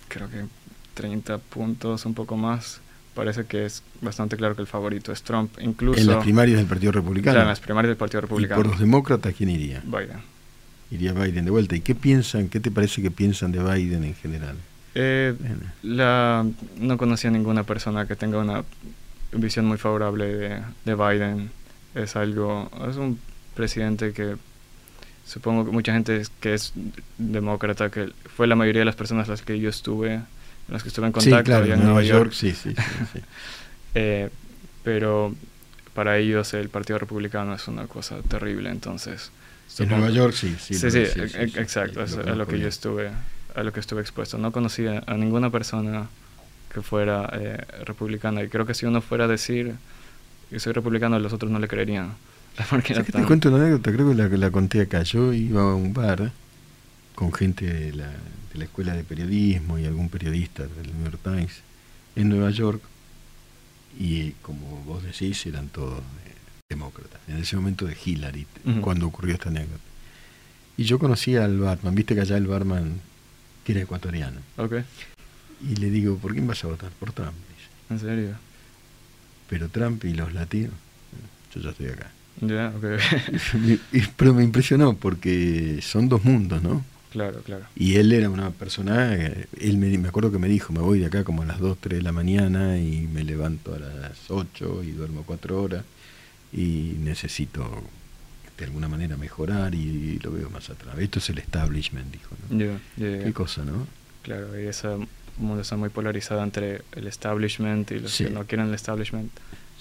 creo 0.08 0.30
que 0.30 0.46
30 0.94 1.38
puntos, 1.38 2.06
un 2.06 2.14
poco 2.14 2.38
más. 2.38 2.80
Parece 3.20 3.44
que 3.44 3.66
es 3.66 3.84
bastante 4.00 4.38
claro 4.38 4.56
que 4.56 4.62
el 4.62 4.68
favorito 4.68 5.12
es 5.12 5.24
Trump. 5.24 5.52
Incluso, 5.60 6.00
en 6.00 6.08
las 6.08 6.24
primarias 6.24 6.58
del 6.58 6.68
Partido 6.68 6.94
Republicano. 6.94 7.42
en 7.42 7.48
las 7.48 7.60
primarias 7.60 7.90
del 7.90 7.98
Partido 7.98 8.22
Republicano. 8.22 8.62
¿Y 8.62 8.64
por 8.64 8.72
los 8.72 8.80
demócratas 8.80 9.34
quién 9.38 9.50
iría? 9.50 9.82
Biden. 9.84 10.22
Iría 10.90 11.12
Biden 11.12 11.44
de 11.44 11.52
vuelta. 11.52 11.76
¿Y 11.76 11.82
qué 11.82 11.96
piensan, 11.96 12.48
qué 12.48 12.62
te 12.62 12.72
parece 12.72 13.02
que 13.02 13.12
piensan 13.12 13.52
de 13.52 13.62
Biden 13.62 14.06
en 14.06 14.16
general? 14.16 14.56
Eh, 14.96 15.36
la, 15.84 16.46
no 16.78 16.98
conocía 16.98 17.30
ninguna 17.30 17.66
persona 17.66 18.08
que 18.08 18.16
tenga 18.16 18.38
una 18.38 18.64
visión 19.34 19.66
muy 19.66 19.78
favorable 19.78 20.26
de, 20.26 20.62
de, 20.86 20.96
Biden. 20.96 21.52
Es 21.96 22.16
algo, 22.16 22.72
es 22.90 22.96
un 22.96 23.20
presidente 23.54 24.14
que 24.14 24.38
supongo 25.26 25.66
que 25.66 25.72
mucha 25.72 25.92
gente 25.92 26.22
que 26.40 26.54
es 26.54 26.72
demócrata, 27.18 27.90
que 27.90 28.14
fue 28.34 28.48
la 28.48 28.56
mayoría 28.56 28.80
de 28.80 28.86
las 28.86 28.96
personas 28.96 29.28
las 29.28 29.42
que 29.42 29.60
yo 29.60 29.70
estuve, 29.70 30.22
en 30.70 30.74
las 30.74 30.84
que 30.84 30.90
estuve 30.90 31.08
en 31.08 31.12
contacto 31.12 31.64
en 31.64 31.84
Nueva 31.84 32.04
York. 32.04 32.32
sí, 32.32 32.54
sí, 32.54 32.74
eh, 33.96 34.30
pero 34.84 35.34
para 35.94 36.18
ellos 36.18 36.54
el 36.54 36.70
Partido 36.70 37.00
Republicano 37.00 37.56
es 37.56 37.68
una 37.68 37.88
cosa 37.88 38.22
terrible, 38.22 38.70
entonces... 38.70 39.32
En 39.80 39.90
Nueva 39.90 40.10
York 40.10 40.34
sí, 40.34 40.56
sí. 40.60 40.74
Sí, 40.74 40.90
sí, 40.90 40.98
exacto, 40.98 42.04
es, 42.04 42.16
lo 42.16 42.48
que 42.48 42.60
yo 42.60 42.68
estuve 42.68 43.12
a 43.56 43.64
lo 43.64 43.74
que 43.74 43.80
estuve 43.80 44.02
expuesto. 44.02 44.38
No 44.38 44.52
conocía 44.52 45.04
a 45.06 45.16
ninguna 45.16 45.50
persona 45.50 46.08
que 46.74 46.82
fuera 46.82 47.30
eh, 47.34 47.58
republicana. 47.86 48.44
Y 48.44 48.48
creo 48.48 48.66
que 48.66 48.74
si 48.74 48.86
uno 48.86 49.02
fuera 49.02 49.26
a 49.26 49.28
decir 49.28 49.76
que 50.50 50.60
soy 50.60 50.74
republicano, 50.74 51.20
los 51.20 51.34
otros 51.34 51.52
no 51.52 51.60
le 51.60 51.68
creerían. 51.68 52.14
Te 53.12 53.24
cuento 53.24 53.50
una 53.50 53.60
anécdota, 53.60 53.92
creo 53.92 54.10
que 54.10 54.16
la, 54.16 54.28
la 54.28 54.52
conté 54.52 54.82
acá. 54.82 55.04
Yo 55.04 55.34
iba 55.34 55.62
a 55.62 55.76
un 55.76 55.94
bar 55.94 56.32
con 57.16 57.32
gente 57.34 57.66
de 57.66 57.94
la, 57.94 58.12
de 58.52 58.60
la 58.60 58.66
escuela 58.66 58.96
de 58.96 59.04
periodismo 59.04 59.78
y 59.78 59.86
algún 59.86 60.10
periodista 60.10 60.64
del 60.64 60.94
New 60.94 61.04
York 61.06 61.20
Times 61.24 61.62
en 62.16 62.30
Nueva 62.30 62.52
York. 62.52 62.82
Y 63.98 64.32
como 64.42 64.84
vos 64.86 65.04
decís, 65.04 65.46
eran 65.46 65.68
todos 65.70 66.00
eh, 66.00 66.34
demócratas. 66.70 67.20
En 67.28 67.38
ese 67.38 67.56
momento 67.56 67.86
de 67.86 67.98
Hillary, 68.04 68.46
cuando 68.82 69.08
ocurrió 69.08 69.34
esta 69.34 69.50
anécdota. 69.50 69.84
Y 70.78 70.84
yo 70.84 71.00
conocía 71.00 71.44
al 71.44 71.60
barman, 71.60 71.96
viste 71.96 72.16
que 72.16 72.22
allá 72.22 72.38
el 72.38 72.48
barman 72.48 73.02
era 73.72 73.82
ecuatoriano. 73.82 74.40
Okay. 74.58 74.84
Y 75.62 75.76
le 75.76 75.90
digo, 75.90 76.18
¿por 76.18 76.34
quién 76.34 76.48
vas 76.48 76.64
a 76.64 76.68
votar? 76.68 76.92
Por 76.92 77.12
Trump. 77.12 77.34
¿En 77.90 78.00
serio? 78.00 78.36
Pero 79.50 79.70
Trump 79.70 80.04
y 80.06 80.14
los 80.14 80.34
latinos, 80.34 80.74
yo 81.54 81.62
ya 81.62 81.70
estoy 81.72 81.88
acá. 81.88 82.12
Ya, 82.42 82.72
Pero 84.18 84.34
me 84.34 84.44
impresionó 84.44 84.96
porque 84.96 85.80
son 85.82 86.08
dos 86.08 86.24
mundos, 86.24 86.62
¿no? 86.64 86.86
Claro, 87.12 87.42
claro. 87.42 87.66
Y 87.76 87.96
él 87.96 88.12
era 88.12 88.30
una 88.30 88.52
persona, 88.52 89.16
él 89.16 89.78
me, 89.78 89.98
me 89.98 90.10
acuerdo 90.10 90.32
que 90.32 90.38
me 90.38 90.48
dijo, 90.48 90.74
me 90.74 90.80
voy 90.80 91.00
de 91.00 91.08
acá 91.08 91.24
como 91.24 91.42
a 91.42 91.46
las 91.46 91.60
2, 91.60 91.78
3 91.80 92.00
de 92.00 92.04
la 92.04 92.12
mañana 92.12 92.78
y 92.78 93.08
me 93.12 93.24
levanto 93.24 93.74
a 93.74 93.80
las 93.80 94.30
8 94.30 94.84
y 94.84 94.92
duermo 94.92 95.24
4 95.26 95.62
horas 95.62 95.84
y 96.54 96.96
necesito 97.00 97.84
de 98.58 98.66
alguna 98.66 98.88
manera 98.88 99.18
mejorar 99.18 99.74
y, 99.74 100.20
lo 100.20 100.32
veo 100.32 100.50
más 100.50 100.70
atrás. 100.70 100.98
Esto 101.00 101.20
es 101.20 101.30
el 101.30 101.40
establishment, 101.40 102.12
dijo. 102.12 102.36
¿no? 102.50 102.78
Qué 102.98 103.34
cosa, 103.34 103.64
¿no? 103.64 103.88
Claro, 104.22 104.60
y 104.60 104.68
esa 104.68 104.98
mundo 105.40 105.62
está 105.62 105.78
muy 105.78 105.90
polarizada 105.90 106.44
entre 106.44 106.82
el 106.96 107.08
establishment 107.08 107.90
y 107.92 108.00
los 108.00 108.18
que 108.18 108.30
no 108.30 108.46
quieren 108.46 108.68
el 108.68 108.74
establishment. 108.74 109.32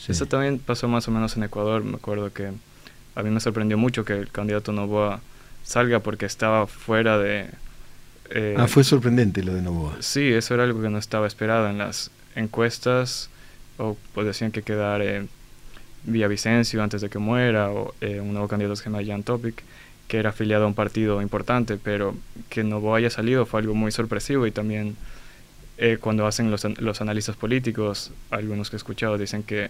Eso 0.07 0.27
también 0.27 0.59
pasó 0.59 0.89
más 0.89 1.09
o 1.09 1.11
menos 1.11 1.37
en 1.37 1.43
Ecuador. 1.43 1.83
Me 1.83 1.97
acuerdo 1.97 2.33
que 2.33 2.53
a 3.15 3.23
mí 3.23 3.31
me 3.31 3.41
sorprendió 3.41 3.77
mucho 3.77 4.05
que 4.05 4.15
el 4.15 4.31
candidato 4.31 4.73
Novoa 4.73 5.21
salga 5.69 6.01
porque 6.01 6.25
estaba 6.25 6.67
fuera 6.67 7.19
de... 7.19 7.51
Eh, 8.31 8.57
ah, 8.59 8.67
fue 8.69 8.85
sorprendente 8.85 9.43
lo 9.45 9.53
de 9.53 9.61
Novoa. 9.61 9.97
Sí, 10.01 10.33
eso 10.33 10.55
era 10.55 10.65
algo 10.65 10.81
que 10.81 10.89
no 10.89 10.97
estaba 10.97 11.27
esperado 11.27 11.69
en 11.69 11.77
las 11.77 12.11
encuestas 12.35 13.29
o 13.77 13.97
pues 14.15 14.27
decían 14.27 14.51
que 14.51 14.63
quedar 14.63 15.03
Vicencio 16.05 16.83
antes 16.83 17.03
de 17.03 17.11
que 17.11 17.19
muera, 17.19 17.71
o 17.71 17.95
eh, 18.01 18.19
un 18.19 18.33
nuevo 18.33 18.49
candidato 18.49 18.75
que 18.75 18.83
se 18.83 18.85
llama 18.91 19.05
Jan 19.07 19.23
Topic, 19.23 19.63
que 20.09 20.19
era 20.19 20.31
afiliado 20.31 20.65
a 20.65 20.69
un 20.69 20.75
partido 20.75 21.21
importante, 21.21 21.77
pero 21.77 22.17
que 22.49 22.65
no 22.65 22.95
haya 22.95 23.11
salido 23.11 23.45
fue 23.45 23.61
algo 23.61 23.75
muy 23.75 23.93
sorpresivo 23.93 24.47
y 24.47 24.51
también 24.51 24.97
eh, 25.77 25.99
cuando 26.01 26.27
hacen 26.27 26.51
los, 26.51 26.65
los, 26.65 27.01
analistas 27.03 27.37
políticos, 27.37 28.11
algunos 28.31 28.71
que 28.71 28.77
he 28.77 28.79
escuchado 28.79 29.19
dicen 29.19 29.43
que 29.43 29.69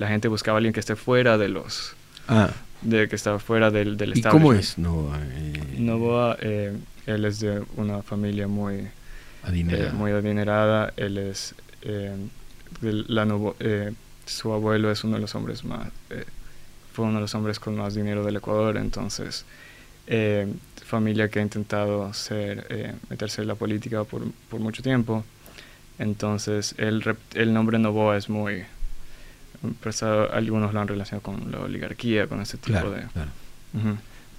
la 0.00 0.08
gente 0.08 0.26
buscaba 0.26 0.56
a 0.56 0.58
alguien 0.58 0.72
que 0.72 0.80
esté 0.80 0.96
fuera 0.96 1.38
de 1.38 1.48
los... 1.48 1.94
Ah. 2.28 2.50
De 2.82 3.08
que 3.08 3.16
estaba 3.16 3.38
fuera 3.38 3.70
del, 3.70 3.96
del 3.96 4.16
¿Y 4.16 4.22
cómo 4.22 4.52
es 4.52 4.78
Novoa? 4.78 5.18
Eh, 5.22 5.76
Novoa, 5.78 6.36
él 6.40 7.24
es 7.24 7.40
de 7.40 7.62
una 7.76 8.02
familia 8.02 8.46
muy 8.48 8.88
adinerada. 9.42 9.92
muy 9.92 10.12
adinerada. 10.12 10.92
Él 10.96 11.18
es 11.18 11.54
de 11.82 12.92
la 13.08 13.24
Novo, 13.24 13.56
su 14.26 14.52
abuelo 14.52 14.90
es 14.90 15.04
uno 15.04 15.14
de 15.14 15.20
los 15.20 15.34
hombres 15.34 15.64
más, 15.64 15.88
eh, 16.10 16.24
fue 16.92 17.04
uno 17.04 17.14
de 17.14 17.20
los 17.22 17.34
hombres 17.34 17.58
con 17.58 17.76
más 17.76 17.94
dinero 17.94 18.24
del 18.24 18.36
Ecuador, 18.36 18.76
entonces 18.76 19.44
eh, 20.06 20.52
familia 20.84 21.28
que 21.28 21.38
ha 21.38 21.42
intentado 21.42 22.12
ser, 22.12 22.66
eh, 22.70 22.94
meterse 23.08 23.42
en 23.42 23.48
la 23.48 23.54
política 23.54 24.04
por, 24.04 24.22
por 24.50 24.60
mucho 24.60 24.82
tiempo, 24.82 25.24
entonces 25.98 26.74
el, 26.78 27.02
el 27.34 27.54
nombre 27.54 27.78
Novoa 27.78 28.16
es 28.16 28.28
muy, 28.28 28.64
algunos 30.32 30.72
lo 30.72 30.80
han 30.80 30.88
relacionado 30.88 31.22
con 31.22 31.50
la 31.50 31.60
oligarquía, 31.60 32.26
con 32.26 32.40
ese 32.40 32.58
tipo 32.58 32.90
de... 32.90 33.02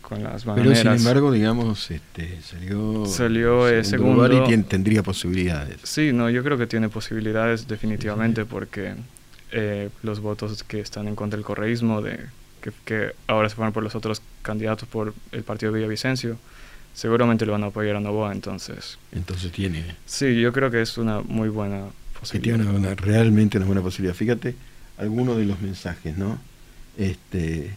con 0.02 0.24
las 0.24 0.46
Pero 0.46 0.74
sin 0.74 0.88
embargo, 0.88 1.32
digamos, 1.32 1.92
este, 1.92 2.42
salió, 2.42 3.06
salió 3.06 3.84
segundo 3.84 4.50
y 4.50 4.58
tendría 4.64 5.04
posibilidades. 5.04 5.78
Sí, 5.84 6.14
no, 6.14 6.30
yo 6.30 6.44
creo 6.44 6.58
que 6.58 6.68
tiene 6.68 6.88
posibilidades 6.90 7.68
definitivamente 7.68 8.46
porque 8.46 8.94
eh, 9.52 9.90
los 10.04 10.20
votos 10.22 10.64
que 10.64 10.80
están 10.80 11.08
en 11.08 11.16
contra 11.16 11.38
del 11.38 11.46
correísmo, 11.46 12.02
de, 12.02 12.20
que, 12.86 13.12
ahora 13.28 13.50
se 13.50 13.56
fueron 13.56 13.74
por 13.74 13.84
los 13.84 13.96
otros 13.96 14.22
candidatos 14.42 14.88
por 14.88 15.14
el 15.32 15.44
partido 15.44 15.72
Villavicencio, 15.72 16.38
seguramente 16.94 17.46
lo 17.46 17.52
van 17.54 17.64
a 17.64 17.68
apoyar 17.68 17.98
a 17.98 18.00
Novoa, 18.00 18.32
entonces. 18.32 18.98
Entonces 19.12 19.52
tiene. 19.52 19.96
Sí, 20.06 20.40
yo 20.40 20.54
creo 20.54 20.72
que 20.72 20.82
es 20.82 20.98
una 20.98 21.22
muy 21.22 21.50
buena 21.50 21.84
posibilidad. 22.20 22.58
tiene 22.58 22.78
una, 22.78 22.96
realmente 22.96 23.58
una 23.58 23.68
buena 23.68 23.82
posibilidad. 23.82 24.16
Fíjate 24.16 24.56
algunos 24.98 25.38
de 25.38 25.46
los 25.46 25.62
mensajes, 25.62 26.18
¿no? 26.18 26.40
Este. 26.98 27.76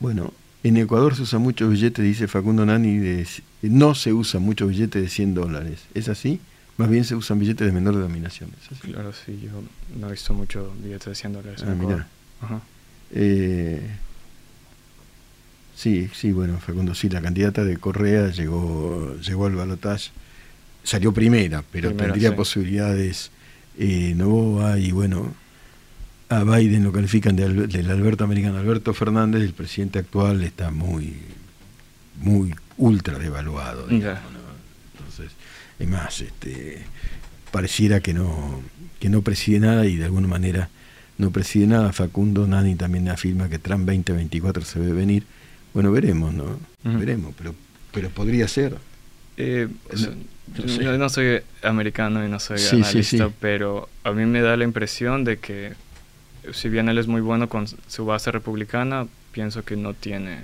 Bueno, 0.00 0.32
en 0.62 0.76
Ecuador 0.76 1.14
se 1.14 1.22
usa 1.22 1.38
mucho 1.38 1.68
billete, 1.68 2.02
dice 2.02 2.28
Facundo 2.28 2.66
Nani, 2.66 2.98
de, 2.98 3.26
no 3.62 3.94
se 3.94 4.12
usa 4.12 4.40
mucho 4.40 4.66
billete 4.66 5.00
de 5.00 5.08
100 5.08 5.34
dólares. 5.34 5.80
¿Es 5.94 6.08
así? 6.08 6.40
Más 6.76 6.90
bien 6.90 7.04
se 7.04 7.14
usan 7.14 7.38
billetes 7.38 7.66
de 7.66 7.72
menor 7.72 7.96
denominación. 7.96 8.50
Claro, 8.82 9.12
sí, 9.12 9.40
yo 9.42 9.50
no 9.98 10.08
he 10.08 10.12
visto 10.12 10.34
mucho 10.34 10.74
billetes 10.82 11.06
de 11.06 11.14
100 11.14 11.32
dólares. 11.32 11.64
Ah, 11.66 11.74
mira. 11.74 12.06
Eh, 13.12 13.80
sí, 15.74 16.10
sí, 16.12 16.32
bueno, 16.32 16.58
Facundo, 16.58 16.94
sí, 16.94 17.08
la 17.08 17.22
candidata 17.22 17.64
de 17.64 17.78
Correa 17.78 18.30
llegó, 18.30 19.16
llegó 19.20 19.46
al 19.46 19.54
balotaje, 19.54 20.10
salió 20.82 21.12
primera, 21.12 21.64
pero 21.72 21.94
tendría 21.94 22.36
posibilidades 22.36 23.30
eh, 23.78 24.14
Novoa 24.16 24.78
y 24.78 24.92
bueno, 24.92 25.34
a 26.28 26.44
Biden 26.44 26.84
lo 26.84 26.92
califican 26.92 27.36
del 27.36 27.90
Alberto 27.90 28.24
americano. 28.24 28.58
Alberto 28.58 28.92
Fernández, 28.94 29.42
el 29.42 29.52
presidente 29.52 29.98
actual, 29.98 30.42
está 30.42 30.70
muy, 30.70 31.14
muy 32.20 32.54
ultra 32.78 33.18
devaluado. 33.18 33.88
Entonces, 33.88 35.32
es 35.78 35.88
más, 35.88 36.20
este, 36.20 36.84
pareciera 37.50 38.00
que 38.00 38.12
no, 38.12 38.60
que 38.98 39.08
no 39.08 39.22
preside 39.22 39.60
nada 39.60 39.86
y 39.86 39.96
de 39.96 40.04
alguna 40.04 40.28
manera 40.28 40.68
no 41.18 41.30
preside 41.30 41.66
nada. 41.66 41.92
Facundo 41.92 42.46
Nani 42.46 42.74
también 42.74 43.08
afirma 43.08 43.48
que 43.48 43.58
Trump 43.58 43.86
2024 43.86 44.64
se 44.64 44.80
ve 44.80 44.92
venir. 44.92 45.24
Bueno, 45.72 45.92
veremos, 45.92 46.34
¿no? 46.34 46.58
Veremos, 46.82 47.34
pero, 47.36 47.54
pero 47.92 48.10
podría 48.10 48.48
ser. 48.48 48.76
Eh, 49.36 49.68
no, 50.00 50.08
no, 50.98 51.08
soy 51.08 51.40
americano 51.62 52.24
y 52.24 52.28
no 52.28 52.38
soy 52.38 52.58
analista, 52.72 53.30
pero 53.40 53.88
a 54.04 54.12
mí 54.12 54.24
me 54.26 54.40
da 54.40 54.56
la 54.56 54.64
impresión 54.64 55.24
de 55.24 55.38
que 55.38 55.72
si 56.52 56.68
bien 56.68 56.88
él 56.88 56.98
es 56.98 57.06
muy 57.06 57.20
bueno 57.20 57.48
con 57.48 57.66
su 57.66 58.06
base 58.06 58.30
republicana, 58.30 59.06
pienso 59.32 59.64
que 59.64 59.76
no 59.76 59.94
tiene, 59.94 60.38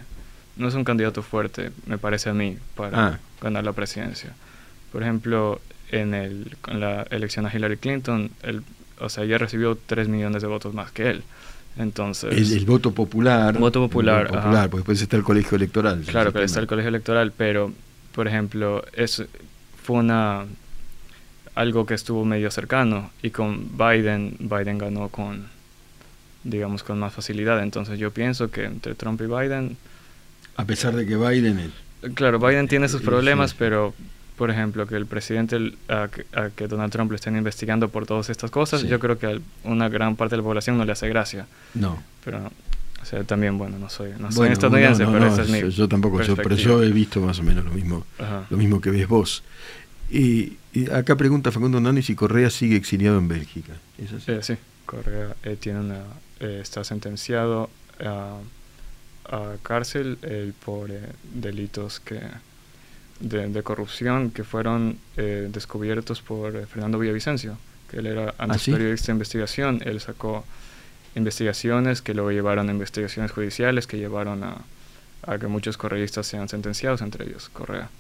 no 0.57 0.69
es 0.69 0.75
un 0.75 0.85
candidato 0.85 1.23
fuerte, 1.23 1.71
me 1.87 1.99
parece 1.99 2.31
a 2.31 2.35
mí, 2.35 2.57
para 2.75 3.07
ah. 3.07 3.19
ganar 3.41 3.65
la 3.65 3.73
presidencia. 3.73 4.31
Por 4.91 5.03
ejemplo, 5.03 5.61
en, 5.91 6.15
el, 6.15 6.57
la 6.67 7.07
elección 7.11 7.47
a 7.47 7.55
Hillary 7.55 7.77
Clinton, 7.77 8.31
él, 8.43 8.63
o 8.99 9.09
sea, 9.09 9.25
ella 9.25 9.39
recibió 9.39 9.79
3 9.87 10.09
millones 10.09 10.43
de 10.43 10.49
votos 10.49 10.75
más 10.75 10.91
que 10.93 11.11
él. 11.11 11.23
Entonces, 11.79 12.53
el, 12.53 12.67
voto 12.67 12.93
popular. 12.93 13.57
Voto 13.57 13.81
popular. 13.81 14.27
popular 14.27 14.69
porque 14.69 14.81
después 14.81 15.01
está 15.01 15.17
el 15.17 15.23
colegio 15.23 15.57
electoral. 15.57 16.03
Claro, 16.07 16.33
que 16.33 16.43
está 16.45 16.61
el 16.61 16.67
colegio 16.67 16.91
electoral, 16.91 17.33
pero, 17.35 17.73
por 18.15 18.29
ejemplo, 18.29 18.85
es, 18.93 19.25
fue 19.83 19.97
una 19.97 20.47
algo 21.55 21.85
que 21.85 21.95
estuvo 21.95 22.25
medio 22.25 22.51
cercano 22.51 23.11
y 23.23 23.31
con 23.31 23.77
Biden, 23.77 24.37
Biden 24.39 24.79
ganó 24.79 25.09
con, 25.09 25.47
digamos, 26.45 26.83
con 26.83 26.99
más 26.99 27.13
facilidad. 27.13 27.63
Entonces 27.63 27.99
yo 27.99 28.11
pienso 28.11 28.51
que 28.51 28.65
entre 28.65 28.95
Trump 28.95 29.21
y 29.21 29.27
Biden... 29.27 29.77
A 30.57 30.65
pesar 30.65 30.95
de 30.95 31.07
que 31.07 31.17
Biden... 31.17 31.73
Claro, 32.15 32.39
Biden 32.39 32.69
tiene 32.69 32.89
sus 32.89 33.03
problemas, 33.03 33.55
pero 33.55 33.95
por 34.37 34.51
ejemplo, 34.51 34.87
que 34.87 34.97
el 34.97 35.07
presidente, 35.07 35.75
a, 35.89 36.09
que 36.57 36.67
Donald 36.67 36.91
Trump 36.91 37.11
lo 37.11 37.17
estén 37.17 37.37
investigando 37.37 37.91
por 37.91 38.07
todas 38.07 38.29
estas 38.31 38.51
cosas, 38.51 38.83
yo 38.83 38.99
creo 38.99 39.19
que 39.19 39.27
a 39.27 39.39
una 39.63 39.89
gran 39.89 40.17
parte 40.17 40.33
de 40.33 40.39
la 40.39 40.43
población 40.43 40.79
no 40.79 40.85
le 40.85 40.93
hace 40.93 41.09
gracia. 41.09 41.47
No. 41.75 42.03
Pero, 42.25 42.51
o 43.03 43.05
sea, 43.05 43.25
también, 43.25 43.59
bueno, 43.59 43.79
no 43.79 43.89
soy, 43.89 44.13
no 44.19 44.31
soy 44.31 44.51
estadounidense, 44.51 45.05
pero 45.05 45.27
esa 45.27 45.43
es 45.43 45.49
mi 45.49 45.71
Yo 45.71 45.89
tampoco, 45.89 46.21
pero 46.37 46.55
yo 46.55 46.83
he 46.83 46.91
visto 46.93 47.21
más 47.21 47.41
o 47.41 47.43
menos 47.43 47.65
lo 47.65 47.73
mismo, 47.73 48.07
lo 48.49 48.57
mismo 48.57 48.81
que 48.81 48.91
ves 48.91 49.09
vos. 49.09 49.43
Y, 50.09 50.59
acá 50.93 51.17
pregunta 51.17 51.51
Facundo 51.51 51.81
Nani 51.81 52.03
si 52.03 52.15
Correa 52.15 52.49
sigue 52.51 52.77
exiliado 52.77 53.19
en 53.19 53.29
Bélgica. 53.29 53.73
¿Es 53.99 54.13
así? 54.13 54.33
Eh, 54.33 54.43
sí, 54.43 54.55
Correa 54.87 55.35
eh, 55.43 55.57
tiene 55.59 55.81
una, 55.81 56.03
eh, 56.39 56.61
está 56.63 56.85
sentenciado 56.85 57.71
a, 58.05 58.39
a 59.29 59.57
cárcel 59.63 60.19
por 60.65 60.91
delitos 61.35 61.99
que 61.99 62.21
de, 63.21 63.63
corrupción 63.63 64.31
que 64.31 64.45
fueron 64.45 64.99
descubiertos 65.17 66.23
por 66.23 66.67
Fernando 66.67 66.99
Villavicencio, 66.99 67.57
que 67.91 67.99
él 67.99 68.07
era 68.07 68.35
¿Ah, 68.39 68.45
antes 68.45 68.65
periodista 68.65 69.07
de 69.07 69.13
investigación, 69.13 69.81
él 69.85 70.01
sacó 70.01 70.45
investigaciones 71.15 72.03
que 72.03 72.15
luego 72.15 72.31
llevaron 72.31 72.69
a 72.69 72.73
investigaciones 72.73 73.33
judiciales 73.33 73.87
que 73.87 73.99
llevaron 73.99 74.43
a, 74.45 75.39
que 75.39 75.47
muchos 75.47 75.77
correístas 75.77 76.27
sean 76.27 76.49
sentenciados, 76.49 77.01
entre 77.03 77.27
ellos 77.27 77.49
Correa. 77.51 77.91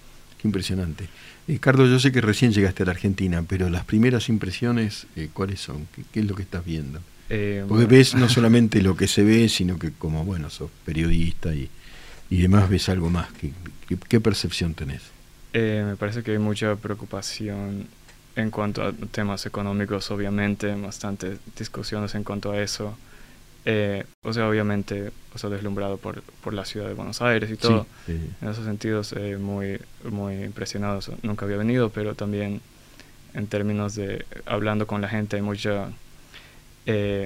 Qué 0.41 0.49
impresionante. 0.49 1.09
Ricardo, 1.47 1.87
yo 1.87 2.01
sé 2.01 2.11
que 2.11 2.21
recién 2.21 2.53
llegaste 2.53 2.83
a 2.83 2.87
la 2.87 2.93
Argentina, 2.93 3.45
pero 3.47 3.71
las 3.71 3.85
primeras 3.85 4.29
impresiones, 4.29 5.07
eh, 5.15 5.29
¿cuáles 5.33 5.61
son? 5.61 5.87
¿Qué, 6.13 6.21
es 6.21 6.27
lo 6.27 6.35
que 6.35 6.43
estás 6.43 6.65
viendo? 6.65 7.01
Porque 7.69 7.87
ves 7.87 8.15
no 8.15 8.29
solamente 8.29 8.83
lo 8.83 8.97
que 8.97 9.09
se 9.09 9.23
ve, 9.23 9.49
sino 9.49 9.79
que 9.79 9.93
como, 9.93 10.25
bueno, 10.25 10.51
sos 10.51 10.71
periodista 10.85 11.55
y, 11.55 11.71
y 12.33 12.41
demás 12.41 12.71
ves 12.71 12.89
algo 12.89 13.11
más. 13.11 13.29
¿Qué, 14.09 14.21
percepción 14.21 14.73
tenés? 14.73 15.03
Eh, 15.53 15.85
me 15.87 15.97
parece 15.97 16.23
que 16.23 16.31
hay 16.31 16.39
mucha 16.39 16.77
preocupación 16.77 17.87
en 18.37 18.51
cuanto 18.51 18.83
a 18.83 18.93
temas 18.93 19.47
económicos, 19.47 20.11
obviamente, 20.11 20.75
bastantes 20.75 21.39
discusiones 21.57 22.15
en 22.15 22.25
cuanto 22.25 22.53
a 22.53 22.61
eso. 22.61 22.97
Eh, 23.65 24.05
o 24.23 24.33
sea, 24.33 24.49
obviamente, 24.49 25.13
o 25.35 25.39
sea, 25.39 25.51
deslumbrado 25.51 25.97
por, 25.97 26.23
por 26.23 26.53
la 26.53 26.65
ciudad 26.65 26.89
de 26.89 26.95
Buenos 26.95 27.23
Aires 27.23 27.51
y 27.51 27.57
todo. 27.57 27.87
En 28.09 28.49
esos 28.49 28.65
sentidos, 28.65 29.15
eh, 29.17 29.37
muy, 29.37 29.81
muy 30.11 30.43
impresionado. 30.43 31.01
Nunca 31.23 31.45
había 31.45 31.59
venido, 31.59 31.91
pero 31.91 32.15
también 32.15 32.61
en 33.35 33.47
términos 33.47 33.95
de 33.95 34.25
hablando 34.47 34.87
con 34.87 35.01
la 35.01 35.09
gente, 35.09 35.37
hay 35.37 35.43
mucha, 35.43 35.91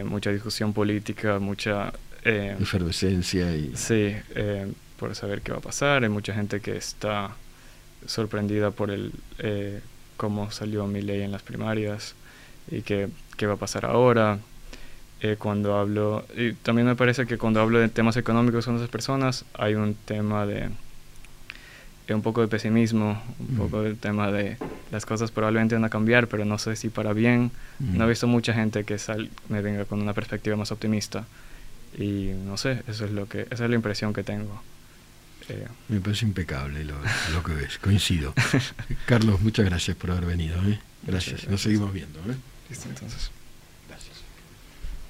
mucha 0.04 0.30
discusión 0.30 0.72
política, 0.72 1.38
mucha... 1.38 1.92
Efervescencia 2.22 3.54
y... 3.54 3.72
Sí, 3.76 4.14
por 4.98 5.14
saber 5.14 5.42
qué 5.42 5.52
va 5.52 5.58
a 5.58 5.62
pasar. 5.62 6.02
Hay 6.02 6.08
mucha 6.08 6.34
gente 6.34 6.60
que 6.60 6.76
está 6.76 7.30
sorprendida 8.06 8.70
por 8.70 8.90
el 8.90 9.12
eh, 9.38 9.80
cómo 10.16 10.50
salió 10.50 10.86
mi 10.86 11.02
ley 11.02 11.22
en 11.22 11.32
las 11.32 11.42
primarias 11.42 12.14
y 12.70 12.82
qué, 12.82 13.08
qué 13.36 13.46
va 13.46 13.54
a 13.54 13.58
pasar 13.58 13.84
ahora. 13.84 14.38
Eh, 15.22 15.36
cuando 15.38 15.78
hablo, 15.78 16.26
y 16.36 16.52
también 16.52 16.86
me 16.86 16.94
parece 16.94 17.26
que 17.26 17.38
cuando 17.38 17.60
hablo 17.60 17.78
de 17.78 17.88
temas 17.88 18.18
económicos 18.18 18.66
con 18.66 18.76
esas 18.76 18.90
personas, 18.90 19.46
hay 19.54 19.74
un 19.74 19.94
tema 19.94 20.44
de, 20.44 20.68
un 22.14 22.20
poco 22.20 22.42
de 22.42 22.48
pesimismo, 22.48 23.22
un 23.38 23.56
poco 23.56 23.82
del 23.82 23.96
tema 23.96 24.30
de 24.30 24.58
las 24.92 25.06
cosas 25.06 25.30
probablemente 25.30 25.74
van 25.74 25.84
a 25.84 25.88
cambiar, 25.88 26.28
pero 26.28 26.44
no 26.44 26.58
sé 26.58 26.76
si 26.76 26.90
para 26.90 27.14
bien. 27.14 27.50
No 27.80 28.04
he 28.04 28.08
visto 28.08 28.26
mucha 28.26 28.52
gente 28.52 28.84
que 28.84 28.98
sal, 28.98 29.30
me 29.48 29.62
venga 29.62 29.86
con 29.86 30.02
una 30.02 30.12
perspectiva 30.12 30.54
más 30.56 30.70
optimista. 30.70 31.24
Y 31.98 32.32
no 32.44 32.58
sé, 32.58 32.82
eso 32.86 33.06
es 33.06 33.10
lo 33.10 33.26
que, 33.26 33.46
esa 33.50 33.64
es 33.64 33.70
la 33.70 33.76
impresión 33.76 34.12
que 34.12 34.22
tengo. 34.22 34.62
Me 35.88 36.00
parece 36.00 36.24
impecable 36.24 36.84
lo, 36.84 37.42
que 37.44 37.52
ves, 37.52 37.78
coincido. 37.78 38.34
Carlos, 39.06 39.40
muchas 39.40 39.64
gracias 39.64 39.96
por 39.96 40.10
haber 40.10 40.26
venido. 40.26 40.56
¿eh? 40.68 40.80
Gracias. 41.02 41.46
nos 41.48 41.60
seguimos 41.60 41.92
viendo. 41.92 42.18
¿eh? 42.20 42.36
Listo, 42.68 42.88
entonces. 42.88 43.30
Gracias. 43.88 44.16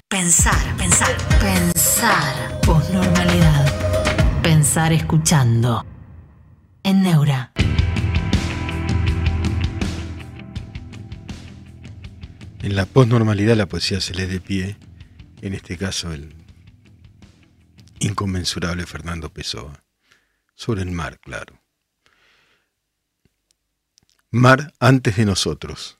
Pensar, 0.07 0.77
pensar, 0.77 1.17
pensar. 1.39 2.61
Posnormalidad. 2.61 4.41
Pensar 4.43 4.93
escuchando. 4.93 5.85
En 6.83 7.01
Neura. 7.01 7.51
En 12.61 12.75
la 12.75 12.85
posnormalidad 12.85 13.55
la 13.55 13.65
poesía 13.65 14.01
se 14.01 14.13
lee 14.13 14.25
de 14.25 14.41
pie, 14.41 14.77
en 15.41 15.53
este 15.53 15.77
caso 15.77 16.11
el 16.11 16.33
inconmensurable 17.99 18.85
Fernando 18.85 19.29
Pessoa 19.29 19.86
sobre 20.57 20.81
el 20.81 20.91
mar, 20.91 21.19
claro. 21.19 21.61
Mar 24.31 24.73
antes 24.79 25.15
de 25.15 25.25
nosotros. 25.25 25.99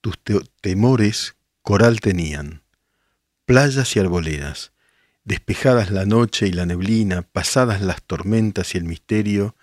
Tus 0.00 0.16
temores 0.60 1.36
coral 1.60 2.00
tenían, 2.00 2.62
playas 3.44 3.94
y 3.94 4.00
arboledas, 4.00 4.72
despejadas 5.24 5.90
la 5.90 6.06
noche 6.06 6.48
y 6.48 6.52
la 6.52 6.66
neblina, 6.66 7.22
pasadas 7.22 7.82
las 7.82 8.02
tormentas 8.02 8.74
y 8.74 8.78
el 8.78 8.84
misterio, 8.84 9.54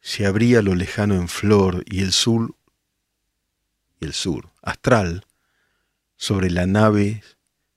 se 0.00 0.24
abría 0.26 0.62
lo 0.62 0.74
lejano 0.74 1.14
en 1.14 1.28
flor 1.28 1.84
y 1.86 2.00
el 2.00 2.12
sur, 2.12 2.56
y 4.00 4.06
el 4.06 4.14
sur, 4.14 4.50
astral, 4.62 5.26
sobre 6.16 6.50
la 6.50 6.66
nave 6.66 7.22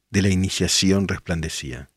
de 0.09 0.21
la 0.21 0.29
iniciación 0.29 1.09
resplandecía 1.09 1.89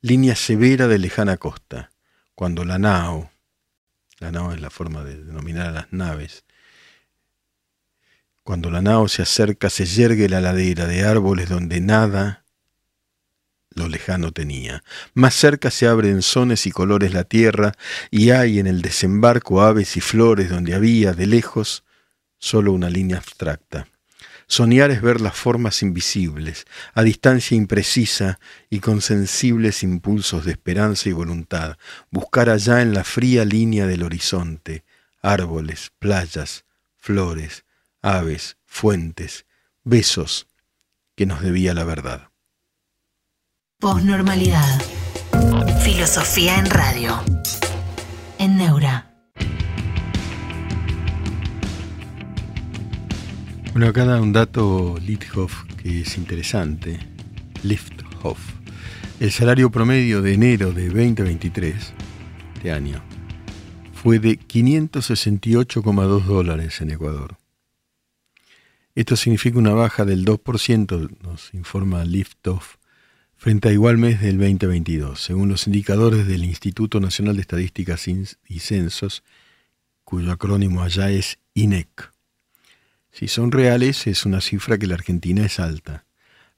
línea 0.00 0.36
severa 0.36 0.86
de 0.86 0.98
lejana 0.98 1.36
costa, 1.36 1.90
cuando 2.34 2.64
la 2.64 2.78
nao, 2.78 3.30
la 4.20 4.30
nao 4.30 4.52
es 4.52 4.60
la 4.60 4.70
forma 4.70 5.02
de 5.02 5.24
denominar 5.24 5.68
a 5.68 5.72
las 5.72 5.92
naves, 5.92 6.44
cuando 8.44 8.70
la 8.70 8.80
nao 8.80 9.08
se 9.08 9.22
acerca 9.22 9.70
se 9.70 9.86
yergue 9.86 10.28
la 10.28 10.40
ladera 10.40 10.86
de 10.86 11.04
árboles 11.04 11.48
donde 11.48 11.80
nada 11.80 12.44
lo 13.70 13.88
lejano 13.88 14.32
tenía. 14.32 14.82
Más 15.14 15.34
cerca 15.34 15.70
se 15.70 15.86
abre 15.86 16.10
en 16.10 16.22
sones 16.22 16.66
y 16.66 16.70
colores 16.70 17.12
la 17.12 17.24
tierra, 17.24 17.74
y 18.10 18.30
hay 18.30 18.58
en 18.58 18.66
el 18.66 18.82
desembarco 18.82 19.62
aves 19.62 19.96
y 19.96 20.00
flores 20.00 20.48
donde 20.50 20.74
había, 20.74 21.12
de 21.12 21.26
lejos, 21.26 21.84
solo 22.38 22.72
una 22.72 22.90
línea 22.90 23.18
abstracta. 23.18 23.86
Soñar 24.50 24.90
es 24.90 25.02
ver 25.02 25.20
las 25.20 25.36
formas 25.36 25.82
invisibles, 25.82 26.64
a 26.94 27.02
distancia 27.02 27.54
imprecisa 27.54 28.40
y 28.70 28.80
con 28.80 29.02
sensibles 29.02 29.82
impulsos 29.82 30.46
de 30.46 30.52
esperanza 30.52 31.10
y 31.10 31.12
voluntad, 31.12 31.76
buscar 32.10 32.48
allá 32.48 32.80
en 32.80 32.94
la 32.94 33.04
fría 33.04 33.44
línea 33.44 33.86
del 33.86 34.02
horizonte, 34.02 34.84
árboles, 35.20 35.92
playas, 35.98 36.64
flores, 36.96 37.66
aves, 38.00 38.56
fuentes, 38.64 39.44
besos 39.84 40.46
que 41.14 41.26
nos 41.26 41.42
debía 41.42 41.74
la 41.74 41.84
verdad. 41.84 42.30
Posnormalidad. 43.78 44.80
Filosofía 45.82 46.58
en 46.58 46.70
radio. 46.70 47.22
En 48.38 48.56
Neura. 48.56 49.07
Bueno, 53.78 53.90
acá 53.90 54.04
da 54.04 54.20
un 54.20 54.32
dato 54.32 54.98
Lichthoff 54.98 55.62
que 55.80 56.00
es 56.00 56.18
interesante. 56.18 56.98
Lifthoff. 57.62 58.40
El 59.20 59.30
salario 59.30 59.70
promedio 59.70 60.20
de 60.20 60.34
enero 60.34 60.72
de 60.72 60.86
2023, 60.86 61.92
este 62.56 62.72
año, 62.72 63.00
fue 63.92 64.18
de 64.18 64.36
568,2 64.36 66.24
dólares 66.24 66.80
en 66.80 66.90
Ecuador. 66.90 67.36
Esto 68.96 69.14
significa 69.14 69.60
una 69.60 69.74
baja 69.74 70.04
del 70.04 70.24
2%, 70.24 71.16
nos 71.22 71.54
informa 71.54 72.04
Lifthoff, 72.04 72.78
frente 73.36 73.68
a 73.68 73.72
igual 73.72 73.96
mes 73.96 74.20
del 74.20 74.38
2022, 74.38 75.22
según 75.22 75.50
los 75.50 75.68
indicadores 75.68 76.26
del 76.26 76.44
Instituto 76.44 76.98
Nacional 76.98 77.36
de 77.36 77.42
Estadísticas 77.42 78.08
y 78.08 78.58
Censos, 78.58 79.22
cuyo 80.02 80.32
acrónimo 80.32 80.82
allá 80.82 81.12
es 81.12 81.38
INEC. 81.54 82.17
Si 83.10 83.28
son 83.28 83.52
reales, 83.52 84.06
es 84.06 84.26
una 84.26 84.40
cifra 84.40 84.78
que 84.78 84.86
la 84.86 84.94
Argentina 84.94 85.44
es 85.44 85.58
alta. 85.60 86.04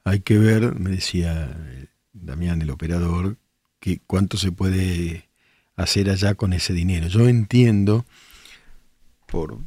Hay 0.03 0.21
que 0.21 0.37
ver, 0.37 0.75
me 0.75 0.89
decía 0.89 1.55
eh, 1.69 1.87
Damián, 2.13 2.61
el 2.61 2.69
operador, 2.69 3.37
que 3.79 3.99
cuánto 4.05 4.37
se 4.37 4.51
puede 4.51 5.29
hacer 5.75 6.09
allá 6.09 6.35
con 6.35 6.53
ese 6.53 6.73
dinero. 6.73 7.07
Yo 7.07 7.27
entiendo, 7.27 8.05
por, 9.25 9.59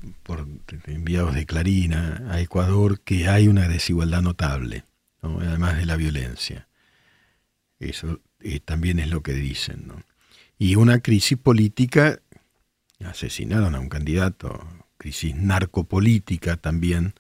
enviados 0.87 1.35
de 1.35 1.47
Clarina 1.47 2.22
a 2.30 2.41
Ecuador, 2.41 3.01
que 3.01 3.28
hay 3.28 3.49
una 3.49 3.68
desigualdad 3.68 4.22
notable. 4.22 4.85
además 5.22 5.76
de 5.78 5.87
la 5.87 5.97
violencia. 5.97 6.68
Eso 7.80 8.20
eh, 8.41 8.61
también 8.61 8.99
es 8.99 9.09
lo 9.09 9.22
que 9.22 9.32
dicen. 9.32 9.85
¿no? 9.87 10.03
Y 10.59 10.76
una 10.76 11.01
crisis 11.01 11.39
política, 11.39 12.20
asesinaron 13.05 13.74
a 13.74 13.80
un 13.80 13.89
candidato, 13.89 14.66
crisis 15.05 15.36
narcopolítica 15.36 16.57
también 16.57 17.12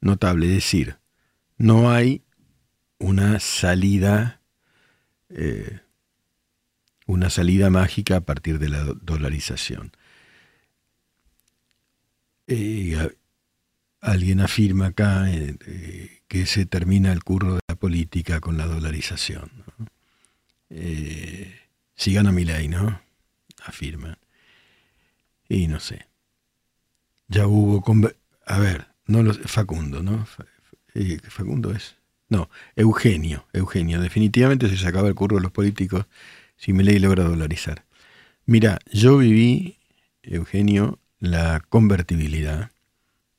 notable. 0.00 0.46
Es 0.46 0.54
decir, 0.54 0.96
no 1.56 1.92
hay 1.92 2.24
una 2.98 3.38
salida, 3.38 4.40
eh, 5.28 5.78
una 7.06 7.30
salida 7.30 7.70
mágica 7.70 8.16
a 8.16 8.20
partir 8.22 8.58
de 8.58 8.70
la 8.70 8.82
dolarización. 8.82 9.92
Eh, 12.48 13.08
alguien 14.00 14.40
afirma 14.40 14.86
acá 14.86 15.30
eh, 15.30 16.22
que 16.26 16.44
se 16.44 16.66
termina 16.66 17.12
el 17.12 17.22
curro 17.22 17.54
de 17.54 17.60
la 17.68 17.76
política 17.76 18.40
con 18.40 18.58
la 18.58 18.66
dolarización. 18.66 19.48
sigan 21.94 22.26
a 22.26 22.32
mi 22.32 22.44
ley, 22.44 22.66
¿no? 22.66 23.00
Afirman. 23.64 24.18
Y 25.48 25.68
no 25.68 25.78
sé. 25.78 26.08
Ya 27.28 27.46
hubo... 27.46 27.82
A 28.46 28.58
ver, 28.58 28.88
no 29.06 29.22
los, 29.22 29.38
Facundo, 29.38 30.02
¿no? 30.02 30.26
Facundo 31.28 31.72
es. 31.72 31.96
No, 32.28 32.50
Eugenio, 32.76 33.46
Eugenio. 33.52 34.00
Definitivamente 34.00 34.68
se 34.68 34.76
sacaba 34.76 35.08
el 35.08 35.14
curro 35.14 35.36
de 35.36 35.42
los 35.42 35.52
políticos 35.52 36.06
si 36.56 36.72
me 36.72 36.84
ley 36.84 36.98
logra 36.98 37.24
dolarizar. 37.24 37.84
Mira, 38.44 38.78
yo 38.90 39.18
viví, 39.18 39.78
Eugenio, 40.22 40.98
la 41.18 41.60
convertibilidad 41.68 42.70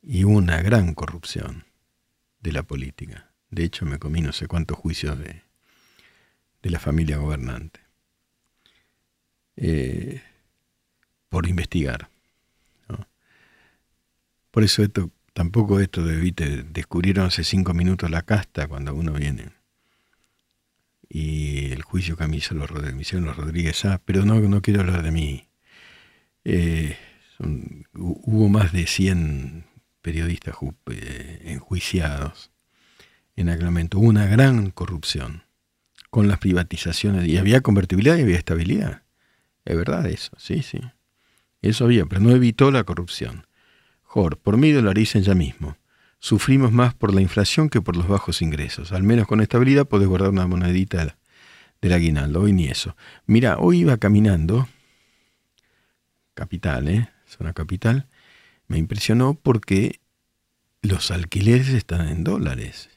y 0.02 0.24
una 0.24 0.62
gran 0.62 0.94
corrupción 0.94 1.66
de 2.42 2.52
la 2.52 2.64
política. 2.64 3.32
De 3.52 3.64
hecho, 3.64 3.86
me 3.86 4.00
comí 4.00 4.22
no 4.22 4.32
sé 4.32 4.48
cuántos 4.48 4.78
juicios 4.78 5.18
de, 5.20 5.42
de 6.62 6.70
la 6.70 6.80
familia 6.80 7.18
gobernante. 7.18 7.80
Eh, 9.56 10.22
por 11.28 11.48
investigar. 11.48 12.10
Por 14.52 14.64
eso 14.64 14.84
esto 14.84 15.12
Tampoco 15.40 15.80
esto 15.80 16.04
de, 16.04 16.18
viste, 16.18 16.64
descubrieron 16.64 17.28
hace 17.28 17.46
cinco 17.46 17.74
minutos 17.74 18.12
la 18.12 18.24
casta 18.24 18.68
cuando 18.68 18.94
uno 18.94 19.14
viene. 19.14 19.54
Y 21.08 21.72
el 21.72 21.82
juicio 21.82 22.18
que 22.18 22.28
me, 22.28 22.36
hizo 22.36 22.56
los, 22.56 22.70
los 22.70 23.38
Rodríguez 23.38 23.86
Ah, 23.86 24.02
pero 24.04 24.26
no, 24.26 24.40
no 24.42 24.62
quiero 24.62 24.82
hablar 24.82 25.02
de 25.02 25.12
mí. 25.12 25.48
Eh, 26.44 26.98
hubo 27.94 28.50
más 28.50 28.74
de 28.74 28.86
100 28.86 29.66
periodistas 30.02 30.56
eh, 30.92 31.42
enjuiciados 31.46 32.52
en 33.38 33.48
aquel. 33.48 33.70
Hubo 33.94 34.08
una 34.08 34.26
gran 34.26 34.72
corrupción 34.72 35.44
con 36.10 36.28
las 36.28 36.40
privatizaciones. 36.40 37.28
Y 37.28 37.38
había 37.38 37.62
convertibilidad 37.62 38.18
y 38.18 38.24
había 38.24 38.38
estabilidad. 38.38 39.04
Es 39.64 39.78
verdad 39.78 40.06
eso, 40.08 40.32
sí, 40.38 40.64
sí. 40.64 40.82
Eso 41.62 41.86
había, 41.86 42.06
pero 42.06 42.20
no 42.20 42.32
evitó 42.32 42.72
la 42.72 42.84
corrupción. 42.84 43.46
Jor, 44.10 44.40
por 44.40 44.58
mí 44.58 44.72
dolaricen 44.72 45.22
ya 45.22 45.36
mismo. 45.36 45.78
Sufrimos 46.18 46.72
más 46.72 46.96
por 46.96 47.14
la 47.14 47.22
inflación 47.22 47.70
que 47.70 47.80
por 47.80 47.96
los 47.96 48.08
bajos 48.08 48.42
ingresos. 48.42 48.92
Al 48.92 49.04
menos 49.04 49.28
con 49.28 49.40
estabilidad 49.40 49.88
podés 49.88 50.08
guardar 50.08 50.32
una 50.32 50.48
monedita 50.48 51.16
del 51.80 51.94
aguinaldo. 51.94 52.42
Hoy 52.42 52.52
ni 52.52 52.66
eso. 52.66 52.98
Mira, 53.28 53.60
hoy 53.60 53.82
iba 53.82 53.98
caminando, 53.98 54.68
capital, 56.34 56.88
¿eh? 56.88 57.10
Zona 57.28 57.54
capital. 57.54 58.08
Me 58.68 58.80
impresionó 58.80 59.36
porque 59.36 60.00
los 60.82 61.12
alquileres 61.12 61.70
están 61.70 62.10
en 62.10 62.24
dólares. 62.24 62.90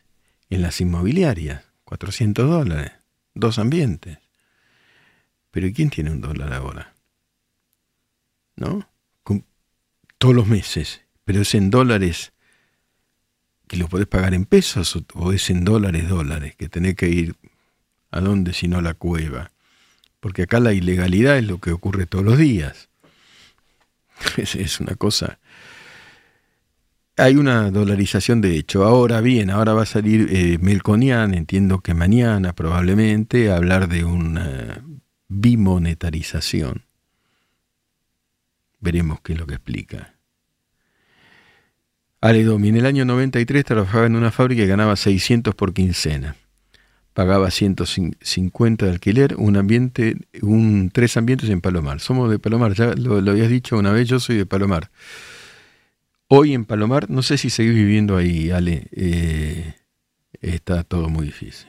En 0.48 0.62
las 0.62 0.80
inmobiliarias, 0.80 1.62
400 1.84 2.48
dólares. 2.48 2.92
Dos 3.34 3.58
ambientes. 3.58 4.16
Pero 5.50 5.68
¿quién 5.74 5.90
tiene 5.90 6.10
un 6.10 6.22
dólar 6.22 6.54
ahora? 6.54 6.94
¿No? 8.56 8.88
Todos 10.22 10.36
los 10.36 10.46
meses, 10.46 11.00
pero 11.24 11.40
es 11.40 11.52
en 11.56 11.68
dólares 11.68 12.32
que 13.66 13.76
lo 13.76 13.88
podés 13.88 14.06
pagar 14.06 14.34
en 14.34 14.44
pesos 14.44 14.96
o, 15.14 15.32
es 15.32 15.50
en 15.50 15.64
dólares, 15.64 16.08
dólares, 16.08 16.54
que 16.54 16.68
tenés 16.68 16.94
que 16.94 17.08
ir 17.08 17.34
a 18.12 18.20
dónde 18.20 18.52
si 18.52 18.68
no 18.68 18.80
la 18.80 18.94
cueva. 18.94 19.50
Porque 20.20 20.42
acá 20.42 20.60
la 20.60 20.74
ilegalidad 20.74 21.38
es 21.38 21.44
lo 21.48 21.58
que 21.58 21.72
ocurre 21.72 22.06
todos 22.06 22.24
los 22.24 22.38
días. 22.38 22.88
Es, 24.36 24.78
una 24.78 24.94
cosa... 24.94 25.40
Hay 27.16 27.34
una 27.34 27.72
dolarización 27.72 28.40
de 28.40 28.56
hecho. 28.56 28.84
Ahora 28.84 29.20
bien, 29.20 29.50
ahora 29.50 29.74
va 29.74 29.82
a 29.82 29.86
salir 29.86 30.28
eh, 30.30 30.56
Melconian, 30.60 31.34
entiendo 31.34 31.80
que 31.80 31.94
mañana 31.94 32.52
probablemente, 32.52 33.50
a 33.50 33.56
hablar 33.56 33.88
de 33.88 34.04
una 34.04 34.84
bimonetarización 35.26 36.84
Veremos 38.82 39.20
qué 39.20 39.34
es 39.34 39.38
lo 39.38 39.46
que 39.46 39.54
explica. 39.54 40.11
Aledomi, 42.22 42.68
en 42.68 42.76
el 42.76 42.86
año 42.86 43.04
93 43.04 43.64
trabajaba 43.64 44.06
en 44.06 44.14
una 44.14 44.30
fábrica 44.30 44.62
y 44.62 44.66
ganaba 44.66 44.94
600 44.94 45.54
por 45.56 45.74
quincena. 45.74 46.36
Pagaba 47.14 47.50
150 47.50 48.86
de 48.86 48.92
alquiler, 48.92 49.34
un 49.36 49.56
ambiente, 49.56 50.16
tres 50.92 51.16
ambientes 51.16 51.50
en 51.50 51.60
Palomar. 51.60 51.98
Somos 52.00 52.30
de 52.30 52.38
Palomar, 52.38 52.74
ya 52.74 52.94
lo, 52.94 53.18
habías 53.18 53.50
dicho 53.50 53.76
una 53.76 53.92
vez, 53.92 54.08
yo 54.08 54.20
soy 54.20 54.36
de 54.36 54.46
Palomar. 54.46 54.90
Hoy 56.28 56.54
en 56.54 56.64
Palomar, 56.64 57.10
no 57.10 57.22
sé 57.22 57.36
si 57.36 57.50
seguís 57.50 57.74
viviendo 57.74 58.16
ahí, 58.16 58.50
Ale, 58.50 58.86
eh, 58.92 59.74
está 60.40 60.84
todo 60.84 61.08
muy 61.08 61.26
difícil. 61.26 61.68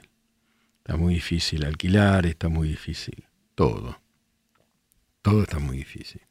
Está 0.78 0.96
muy 0.96 1.16
difícil 1.16 1.66
alquilar, 1.66 2.28
está 2.28 2.48
muy 2.48 2.70
difícil 2.70 3.26
todo. 3.56 4.00
Todo 5.24 5.42
está 5.42 5.60
muy 5.60 5.78
difícil 5.78 6.22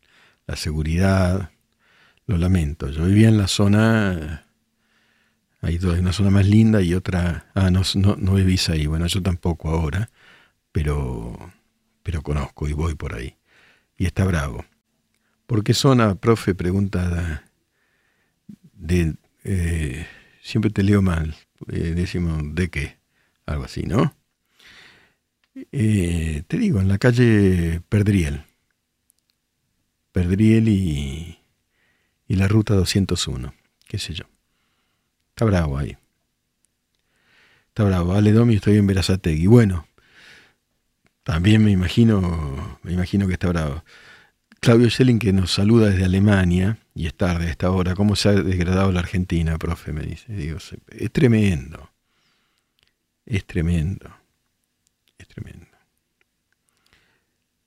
la 0.46 0.56
seguridad. 0.56 1.50
Lo 2.32 2.38
lamento. 2.38 2.88
Yo 2.88 3.04
vivía 3.04 3.28
en 3.28 3.36
la 3.36 3.46
zona, 3.46 4.46
hay 5.60 5.76
una 5.76 6.14
zona 6.14 6.30
más 6.30 6.46
linda 6.46 6.80
y 6.80 6.94
otra, 6.94 7.50
ah, 7.54 7.70
no, 7.70 7.82
no, 7.94 8.34
vivís 8.34 8.70
ahí. 8.70 8.86
Bueno, 8.86 9.06
yo 9.06 9.22
tampoco 9.22 9.68
ahora, 9.68 10.08
pero, 10.72 11.52
pero 12.02 12.22
conozco 12.22 12.66
y 12.66 12.72
voy 12.72 12.94
por 12.94 13.14
ahí. 13.14 13.36
Y 13.98 14.06
está 14.06 14.24
bravo. 14.24 14.64
¿Por 15.46 15.62
qué 15.62 15.74
zona, 15.74 16.14
profe? 16.14 16.54
Pregunta 16.54 17.44
de, 18.72 19.14
eh, 19.44 20.06
siempre 20.40 20.70
te 20.70 20.82
leo 20.84 21.02
mal. 21.02 21.36
Eh, 21.70 21.92
decimos, 21.94 22.42
¿de 22.54 22.70
qué? 22.70 22.96
Algo 23.44 23.64
así, 23.64 23.82
¿no? 23.82 24.16
Eh, 25.70 26.44
te 26.46 26.56
digo, 26.56 26.80
en 26.80 26.88
la 26.88 26.96
calle 26.96 27.82
Perdriel. 27.90 28.46
Perdriel 30.12 30.68
y, 30.70 31.41
y 32.32 32.36
la 32.36 32.48
ruta 32.48 32.72
201, 32.72 33.52
qué 33.86 33.98
sé 33.98 34.14
yo. 34.14 34.24
Está 35.28 35.44
bravo 35.44 35.76
ahí. 35.76 35.98
Está 37.68 37.84
bravo. 37.84 38.14
Ale 38.14 38.32
Domi, 38.32 38.54
estoy 38.54 38.78
en 38.78 38.86
Verazategui. 38.86 39.46
Bueno, 39.48 39.86
también 41.24 41.62
me 41.62 41.72
imagino, 41.72 42.78
me 42.84 42.92
imagino 42.94 43.26
que 43.26 43.34
está 43.34 43.48
bravo. 43.48 43.84
Claudio 44.60 44.88
Schelling 44.88 45.18
que 45.18 45.34
nos 45.34 45.52
saluda 45.52 45.90
desde 45.90 46.06
Alemania, 46.06 46.78
y 46.94 47.06
es 47.06 47.14
tarde 47.14 47.48
a 47.48 47.50
esta 47.50 47.70
hora. 47.70 47.94
¿Cómo 47.94 48.16
se 48.16 48.30
ha 48.30 48.32
degradado 48.32 48.90
la 48.92 49.00
Argentina, 49.00 49.58
profe? 49.58 49.92
Me 49.92 50.00
dice. 50.00 50.32
Digo, 50.32 50.56
es 50.88 51.12
tremendo. 51.12 51.90
Es 53.26 53.44
tremendo. 53.44 54.10
Es 55.18 55.28
tremendo. 55.28 55.66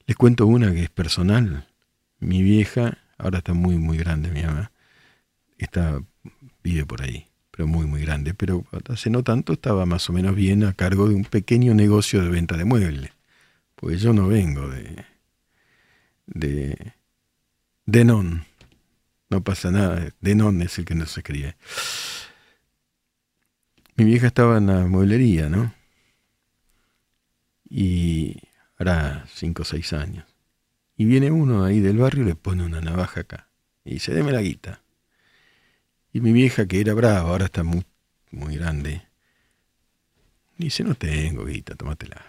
Les 0.08 0.18
cuento 0.18 0.48
una 0.48 0.74
que 0.74 0.82
es 0.82 0.90
personal 0.90 1.68
mi 2.20 2.42
vieja, 2.42 2.98
ahora 3.18 3.40
está 3.40 3.54
muy, 3.54 3.78
muy 3.78 3.98
grande 3.98 4.30
mi 4.32 4.44
mamá, 4.44 4.72
está, 5.58 6.02
vive 6.64 6.86
por 6.86 7.02
ahí, 7.02 7.28
pero 7.52 7.68
muy, 7.68 7.86
muy 7.86 8.02
grande, 8.02 8.34
pero 8.34 8.66
hace 8.90 9.10
no 9.10 9.24
tanto 9.24 9.54
estaba 9.54 9.86
más 9.86 10.10
o 10.10 10.14
menos 10.14 10.36
bien 10.36 10.64
a 10.64 10.74
cargo 10.74 11.08
de 11.08 11.16
un 11.16 11.26
pequeño 11.26 11.74
negocio 11.74 12.24
de 12.24 12.30
venta 12.30 12.58
de 12.58 12.66
muebles, 12.66 13.12
pues 13.76 14.02
yo 14.02 14.14
no 14.14 14.28
vengo 14.28 14.68
de, 14.68 15.06
de, 16.28 16.94
de 17.86 18.06
non, 18.06 18.46
no 19.30 19.44
pasa 19.44 19.72
nada, 19.72 20.14
de 20.20 20.36
non 20.36 20.62
es 20.62 20.78
el 20.80 20.86
que 20.86 20.96
no 20.96 21.06
se 21.06 21.22
escribe. 21.22 21.56
Mi 23.98 24.04
vieja 24.04 24.28
estaba 24.28 24.58
en 24.58 24.68
la 24.68 24.86
mueblería, 24.86 25.48
¿no? 25.48 25.74
Y 27.70 28.36
hará 28.78 29.26
cinco 29.34 29.62
o 29.62 29.66
seis 29.66 29.94
años. 29.94 30.35
Y 30.98 31.06
viene 31.06 31.32
uno 31.32 31.64
ahí 31.64 31.80
del 31.80 31.98
barrio 31.98 32.24
y 32.24 32.28
le 32.28 32.36
pone 32.36 32.64
una 32.64 32.82
navaja 32.82 33.22
acá. 33.22 33.50
Y 33.84 33.96
dice, 33.96 34.14
deme 34.14 34.32
la 34.32 34.42
guita. 34.42 34.82
Y 36.14 36.22
mi 36.22 36.32
vieja, 36.32 36.66
que 36.66 36.80
era 36.80 36.94
brava, 36.94 37.30
ahora 37.30 37.46
está 37.46 37.64
muy, 37.64 37.86
muy 38.32 38.56
grande, 38.56 39.02
dice, 40.58 40.84
no 40.84 40.96
tengo 40.96 41.46
guita, 41.46 41.76
tómatela. 41.76 42.26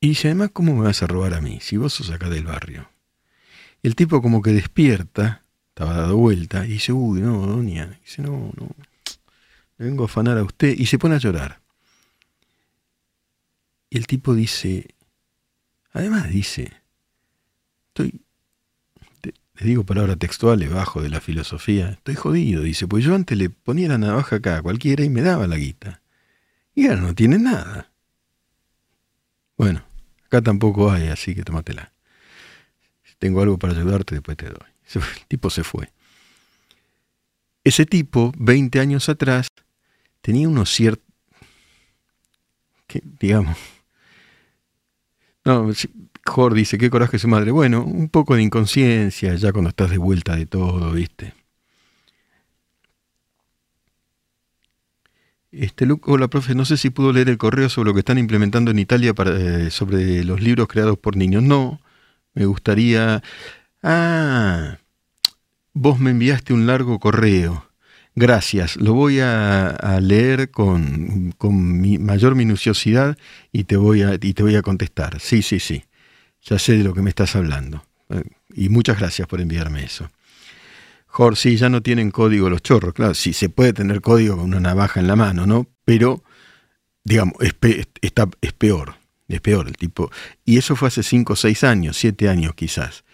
Y 0.00 0.10
dice, 0.10 0.28
además, 0.28 0.50
¿cómo 0.52 0.76
me 0.76 0.84
vas 0.84 1.02
a 1.02 1.06
robar 1.06 1.34
a 1.34 1.40
mí 1.40 1.58
si 1.60 1.76
vos 1.76 1.92
sos 1.92 2.10
acá 2.10 2.28
del 2.28 2.44
barrio? 2.44 2.88
el 3.86 3.94
tipo 3.94 4.20
como 4.20 4.42
que 4.42 4.50
despierta, 4.50 5.44
estaba 5.68 5.94
dado 5.94 6.16
vuelta, 6.16 6.66
y 6.66 6.70
dice, 6.70 6.92
uy, 6.92 7.20
no, 7.20 7.46
doña. 7.46 7.98
dice, 8.04 8.20
no, 8.20 8.52
no. 8.56 8.68
vengo 9.78 10.02
a 10.02 10.06
afanar 10.06 10.38
a 10.38 10.42
usted 10.42 10.74
y 10.76 10.86
se 10.86 10.98
pone 10.98 11.14
a 11.14 11.18
llorar. 11.18 11.60
Y 13.90 13.98
el 13.98 14.06
tipo 14.06 14.34
dice, 14.34 14.94
además 15.92 16.28
dice, 16.28 16.72
estoy, 17.88 18.20
le 19.22 19.66
digo 19.66 19.84
palabras 19.84 20.18
textuales 20.18 20.70
bajo 20.70 21.00
de 21.02 21.08
la 21.08 21.20
filosofía, 21.20 21.90
estoy 21.90 22.14
jodido, 22.14 22.62
dice, 22.62 22.86
pues 22.86 23.04
yo 23.04 23.14
antes 23.14 23.38
le 23.38 23.48
ponía 23.48 23.88
la 23.88 23.98
navaja 23.98 24.36
acá 24.36 24.58
a 24.58 24.62
cualquiera 24.62 25.04
y 25.04 25.08
me 25.08 25.22
daba 25.22 25.46
la 25.46 25.56
guita. 25.56 26.02
Y 26.74 26.86
ahora 26.86 27.00
no 27.00 27.14
tiene 27.14 27.38
nada. 27.38 27.90
Bueno, 29.56 29.82
acá 30.26 30.42
tampoco 30.42 30.90
hay, 30.90 31.08
así 31.08 31.34
que 31.34 31.42
tómatela. 31.42 31.92
Si 33.04 33.14
tengo 33.18 33.40
algo 33.40 33.58
para 33.58 33.72
ayudarte, 33.72 34.14
después 34.16 34.36
te 34.36 34.46
doy. 34.46 34.68
El 34.94 35.26
tipo 35.26 35.48
se 35.48 35.64
fue. 35.64 35.90
Ese 37.64 37.86
tipo, 37.86 38.32
20 38.36 38.78
años 38.78 39.08
atrás, 39.08 39.48
tenía 40.20 40.48
unos 40.48 40.70
ciertos, 40.70 41.04
digamos, 43.18 43.56
no, 45.46 45.72
Jorge 46.24 46.58
dice, 46.58 46.78
qué 46.78 46.90
coraje 46.90 47.18
su 47.18 47.28
madre. 47.28 47.52
Bueno, 47.52 47.84
un 47.84 48.08
poco 48.08 48.34
de 48.34 48.42
inconsciencia 48.42 49.34
ya 49.36 49.52
cuando 49.52 49.70
estás 49.70 49.90
de 49.90 49.98
vuelta 49.98 50.34
de 50.36 50.46
todo, 50.46 50.92
¿viste? 50.92 51.34
Este, 55.52 55.86
hola, 56.02 56.28
profe, 56.28 56.54
no 56.54 56.64
sé 56.64 56.76
si 56.76 56.90
pudo 56.90 57.12
leer 57.12 57.28
el 57.28 57.38
correo 57.38 57.68
sobre 57.68 57.88
lo 57.90 57.94
que 57.94 58.00
están 58.00 58.18
implementando 58.18 58.70
en 58.72 58.78
Italia 58.78 59.14
para, 59.14 59.36
eh, 59.38 59.70
sobre 59.70 60.24
los 60.24 60.40
libros 60.40 60.68
creados 60.68 60.98
por 60.98 61.16
niños. 61.16 61.42
No, 61.42 61.80
me 62.34 62.44
gustaría... 62.46 63.22
Ah, 63.82 64.78
vos 65.72 66.00
me 66.00 66.10
enviaste 66.10 66.52
un 66.52 66.66
largo 66.66 66.98
correo. 66.98 67.65
Gracias, 68.18 68.76
lo 68.76 68.94
voy 68.94 69.20
a, 69.20 69.98
leer 70.00 70.50
con, 70.50 71.34
mi 71.38 71.98
mayor 71.98 72.34
minuciosidad 72.34 73.18
y 73.52 73.64
te, 73.64 73.76
voy 73.76 74.00
a, 74.04 74.14
y 74.14 74.32
te 74.32 74.42
voy 74.42 74.56
a 74.56 74.62
contestar. 74.62 75.20
Sí, 75.20 75.42
sí, 75.42 75.60
sí, 75.60 75.84
ya 76.40 76.58
sé 76.58 76.78
de 76.78 76.84
lo 76.84 76.94
que 76.94 77.02
me 77.02 77.10
estás 77.10 77.36
hablando. 77.36 77.84
Eh, 78.08 78.22
y 78.54 78.70
muchas 78.70 78.98
gracias 78.98 79.28
por 79.28 79.42
enviarme 79.42 79.84
eso. 79.84 80.08
Jorge, 81.06 81.42
sí, 81.42 81.56
ya 81.58 81.68
no 81.68 81.82
tienen 81.82 82.10
código 82.10 82.48
los 82.48 82.62
chorros, 82.62 82.94
claro, 82.94 83.12
sí 83.12 83.34
se 83.34 83.50
puede 83.50 83.74
tener 83.74 84.00
código 84.00 84.36
con 84.38 84.46
una 84.46 84.60
navaja 84.60 84.98
en 84.98 85.08
la 85.08 85.16
mano, 85.16 85.44
¿no? 85.44 85.66
Pero, 85.84 86.24
digamos, 87.04 87.34
es, 87.40 87.54
está, 88.00 88.30
es 88.40 88.54
peor, 88.54 88.94
es 89.28 89.42
peor 89.42 89.66
el 89.68 89.76
tipo. 89.76 90.10
Y 90.42 90.56
eso 90.56 90.74
fue 90.74 90.88
hace 90.88 91.02
5 91.02 91.34
o 91.34 91.36
6 91.36 91.64
años, 91.64 91.98
7 91.98 92.30
años 92.30 92.54
quizás. 92.54 93.04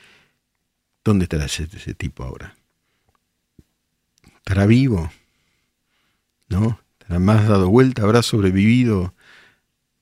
¿Dónde 1.03 1.25
estará 1.25 1.47
ese 1.47 1.67
tipo 1.95 2.23
ahora? 2.23 2.55
Estará 4.43 4.67
vivo, 4.67 5.11
¿no? 6.49 6.81
Estará 6.99 7.21
más 7.21 7.49
dado 7.49 7.71
vuelta, 7.71 8.03
habrá 8.03 8.23
sobrevivido 8.23 9.15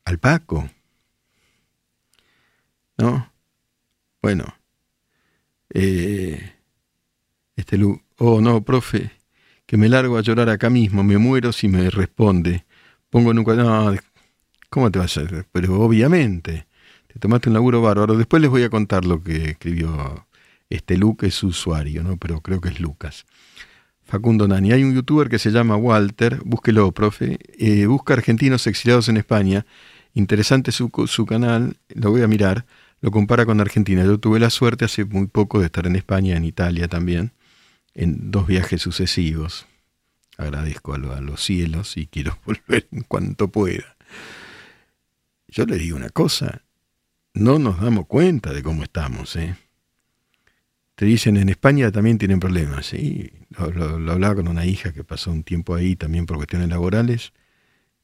al 0.04 0.18
Paco, 0.18 0.68
¿no? 2.96 3.30
Bueno, 4.22 4.54
eh, 5.72 6.54
este 7.54 7.76
Lu, 7.76 8.00
oh 8.16 8.40
no, 8.40 8.62
profe, 8.62 9.12
que 9.66 9.76
me 9.76 9.88
largo 9.88 10.16
a 10.16 10.22
llorar 10.22 10.48
acá 10.48 10.70
mismo, 10.70 11.04
me 11.04 11.18
muero 11.18 11.52
si 11.52 11.68
me 11.68 11.90
responde. 11.90 12.64
Pongo 13.10 13.32
en 13.32 13.38
un 13.40 13.56
no, 13.56 13.94
¿cómo 14.70 14.90
te 14.90 14.98
vas 14.98 15.16
a 15.16 15.20
hacer? 15.22 15.46
Pero 15.52 15.80
obviamente, 15.80 16.66
te 17.08 17.18
tomaste 17.18 17.48
un 17.50 17.54
laburo 17.54 17.82
bárbaro. 17.82 18.16
Después 18.16 18.40
les 18.40 18.50
voy 18.50 18.62
a 18.62 18.70
contar 18.70 19.04
lo 19.04 19.22
que 19.22 19.50
escribió 19.50 20.26
este 20.70 20.96
Lu, 20.96 21.16
que 21.16 21.26
es 21.26 21.34
su 21.34 21.48
usuario, 21.48 22.02
¿no? 22.02 22.16
Pero 22.16 22.40
creo 22.40 22.60
que 22.60 22.70
es 22.70 22.80
Lucas. 22.80 23.26
Facundo 24.10 24.48
Nani. 24.48 24.72
Hay 24.72 24.82
un 24.82 24.92
youtuber 24.92 25.28
que 25.28 25.38
se 25.38 25.52
llama 25.52 25.76
Walter, 25.76 26.40
búsquelo, 26.44 26.90
profe, 26.90 27.38
eh, 27.58 27.86
busca 27.86 28.14
argentinos 28.14 28.66
exiliados 28.66 29.08
en 29.08 29.16
España. 29.16 29.66
Interesante 30.14 30.72
su, 30.72 30.90
su, 31.06 31.26
canal, 31.26 31.76
lo 31.94 32.10
voy 32.10 32.22
a 32.22 32.26
mirar, 32.26 32.66
lo 33.00 33.12
compara 33.12 33.46
con 33.46 33.60
Argentina. 33.60 34.04
Yo 34.04 34.18
tuve 34.18 34.40
la 34.40 34.50
suerte 34.50 34.84
hace 34.84 35.04
muy 35.04 35.28
poco 35.28 35.60
de 35.60 35.66
estar 35.66 35.86
en 35.86 35.94
España, 35.94 36.36
en 36.36 36.44
Italia 36.44 36.88
también, 36.88 37.32
en 37.94 38.32
dos 38.32 38.48
viajes 38.48 38.82
sucesivos. 38.82 39.66
Agradezco 40.36 40.92
a, 40.92 40.96
a 40.96 41.20
los 41.20 41.40
cielos 41.44 41.96
y 41.96 42.08
quiero 42.08 42.36
volver 42.44 42.88
en 42.90 43.02
cuanto 43.02 43.46
pueda. 43.46 43.96
Yo 45.46 45.66
le 45.66 45.78
digo 45.78 45.96
una 45.96 46.10
cosa, 46.10 46.62
no 47.32 47.60
nos 47.60 47.80
damos 47.80 48.06
cuenta 48.06 48.52
de 48.52 48.64
cómo 48.64 48.82
estamos, 48.82 49.36
¿eh? 49.36 49.54
Te 51.00 51.06
dicen 51.06 51.38
en 51.38 51.48
España 51.48 51.90
también 51.90 52.18
tienen 52.18 52.40
problemas. 52.40 52.84
¿sí? 52.84 53.32
Lo, 53.56 54.12
hablaba 54.12 54.34
con 54.34 54.48
una 54.48 54.66
hija 54.66 54.92
que 54.92 55.02
pasó 55.02 55.30
un 55.30 55.44
tiempo 55.44 55.74
ahí 55.74 55.96
también 55.96 56.26
por 56.26 56.36
cuestiones 56.36 56.68
laborales. 56.68 57.32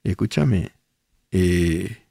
Escúchame, 0.02 0.70
eh, 1.30 2.04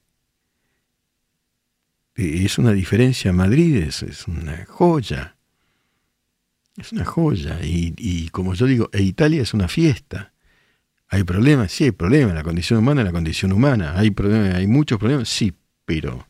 es 2.13 2.59
una 2.59 2.71
diferencia. 2.71 3.33
Madrid 3.33 3.77
es, 3.77 4.27
una 4.27 4.63
joya. 4.67 5.35
Es 6.77 6.91
una 6.91 7.03
joya. 7.03 7.57
Y, 7.63 8.29
como 8.29 8.53
yo 8.53 8.67
digo, 8.67 8.91
e 8.93 9.01
Italia 9.01 9.41
es 9.41 9.55
una 9.55 9.67
fiesta. 9.67 10.33
¿Hay 11.07 11.23
problemas? 11.23 11.71
Sí, 11.71 11.85
hay 11.85 11.93
problemas. 11.93 12.35
La 12.35 12.43
condición 12.43 12.77
humana 12.77 13.01
es 13.01 13.05
la 13.05 13.11
condición 13.11 13.51
humana. 13.53 13.97
¿Hay, 13.97 14.11
problemas? 14.11 14.53
hay 14.53 14.67
muchos 14.67 14.99
problemas? 14.99 15.29
Sí, 15.29 15.51
pero 15.83 16.27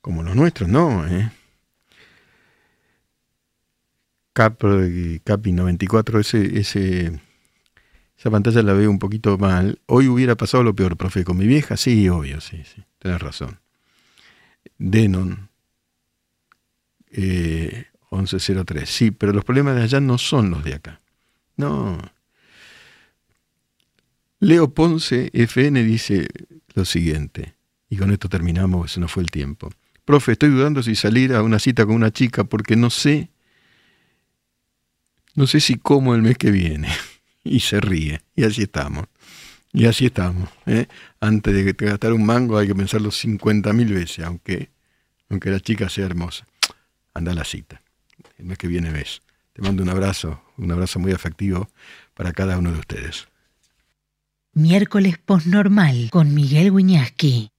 como 0.00 0.22
los 0.22 0.34
nuestros, 0.34 0.70
no. 0.70 1.06
¿eh? 1.06 1.30
Capi 4.32 5.52
94, 5.52 6.20
ese, 6.20 7.20
esa 8.16 8.30
pantalla 8.30 8.62
la 8.62 8.72
veo 8.74 8.90
un 8.90 8.98
poquito 8.98 9.36
mal. 9.38 9.80
Hoy 9.86 10.08
hubiera 10.08 10.36
pasado 10.36 10.62
lo 10.62 10.74
peor, 10.74 10.96
profe, 10.96 11.24
con 11.24 11.36
mi 11.36 11.46
vieja, 11.46 11.76
sí, 11.76 12.08
obvio, 12.08 12.40
sí, 12.40 12.62
sí, 12.64 12.82
tenés 12.98 13.20
razón. 13.20 13.58
Denon, 14.78 15.50
1103, 17.10 18.82
eh, 18.82 18.86
sí, 18.86 19.10
pero 19.10 19.32
los 19.32 19.44
problemas 19.44 19.76
de 19.76 19.82
allá 19.82 20.00
no 20.00 20.16
son 20.18 20.50
los 20.50 20.62
de 20.64 20.74
acá. 20.74 21.00
No. 21.56 21.98
Leo 24.38 24.72
Ponce, 24.72 25.30
FN, 25.32 25.82
dice 25.82 26.28
lo 26.74 26.84
siguiente, 26.84 27.56
y 27.90 27.96
con 27.96 28.10
esto 28.10 28.28
terminamos, 28.28 28.96
nos 28.96 29.10
fue 29.10 29.22
el 29.22 29.30
tiempo. 29.30 29.70
Profe, 30.04 30.32
estoy 30.32 30.50
dudando 30.50 30.82
si 30.82 30.94
salir 30.94 31.34
a 31.34 31.42
una 31.42 31.58
cita 31.58 31.84
con 31.84 31.94
una 31.94 32.10
chica 32.10 32.44
porque 32.44 32.76
no 32.76 32.90
sé 32.90 33.30
no 35.34 35.46
sé 35.46 35.60
si 35.60 35.76
como 35.76 36.14
el 36.14 36.22
mes 36.22 36.38
que 36.38 36.50
viene. 36.50 36.88
Y 37.42 37.60
se 37.60 37.80
ríe. 37.80 38.20
Y 38.36 38.44
así 38.44 38.64
estamos. 38.64 39.06
Y 39.72 39.86
así 39.86 40.04
estamos. 40.04 40.50
¿eh? 40.66 40.88
Antes 41.20 41.54
de 41.54 41.72
gastar 41.72 42.12
un 42.12 42.26
mango 42.26 42.58
hay 42.58 42.66
que 42.66 42.74
pensarlo 42.74 43.10
50.000 43.10 43.94
veces, 43.94 44.26
aunque, 44.26 44.68
aunque 45.30 45.50
la 45.50 45.58
chica 45.58 45.88
sea 45.88 46.04
hermosa. 46.04 46.46
Anda 47.14 47.32
a 47.32 47.34
la 47.34 47.44
cita. 47.44 47.80
El 48.36 48.44
mes 48.44 48.58
que 48.58 48.68
viene 48.68 48.90
ves. 48.90 49.22
Te 49.54 49.62
mando 49.62 49.82
un 49.82 49.88
abrazo, 49.88 50.42
un 50.58 50.70
abrazo 50.70 50.98
muy 50.98 51.12
afectivo 51.12 51.70
para 52.12 52.32
cada 52.32 52.58
uno 52.58 52.72
de 52.72 52.78
ustedes. 52.78 53.26
Miércoles 54.52 55.16
postnormal 55.16 56.10
con 56.10 56.34
Miguel 56.34 56.72
Wiñaski. 56.72 57.52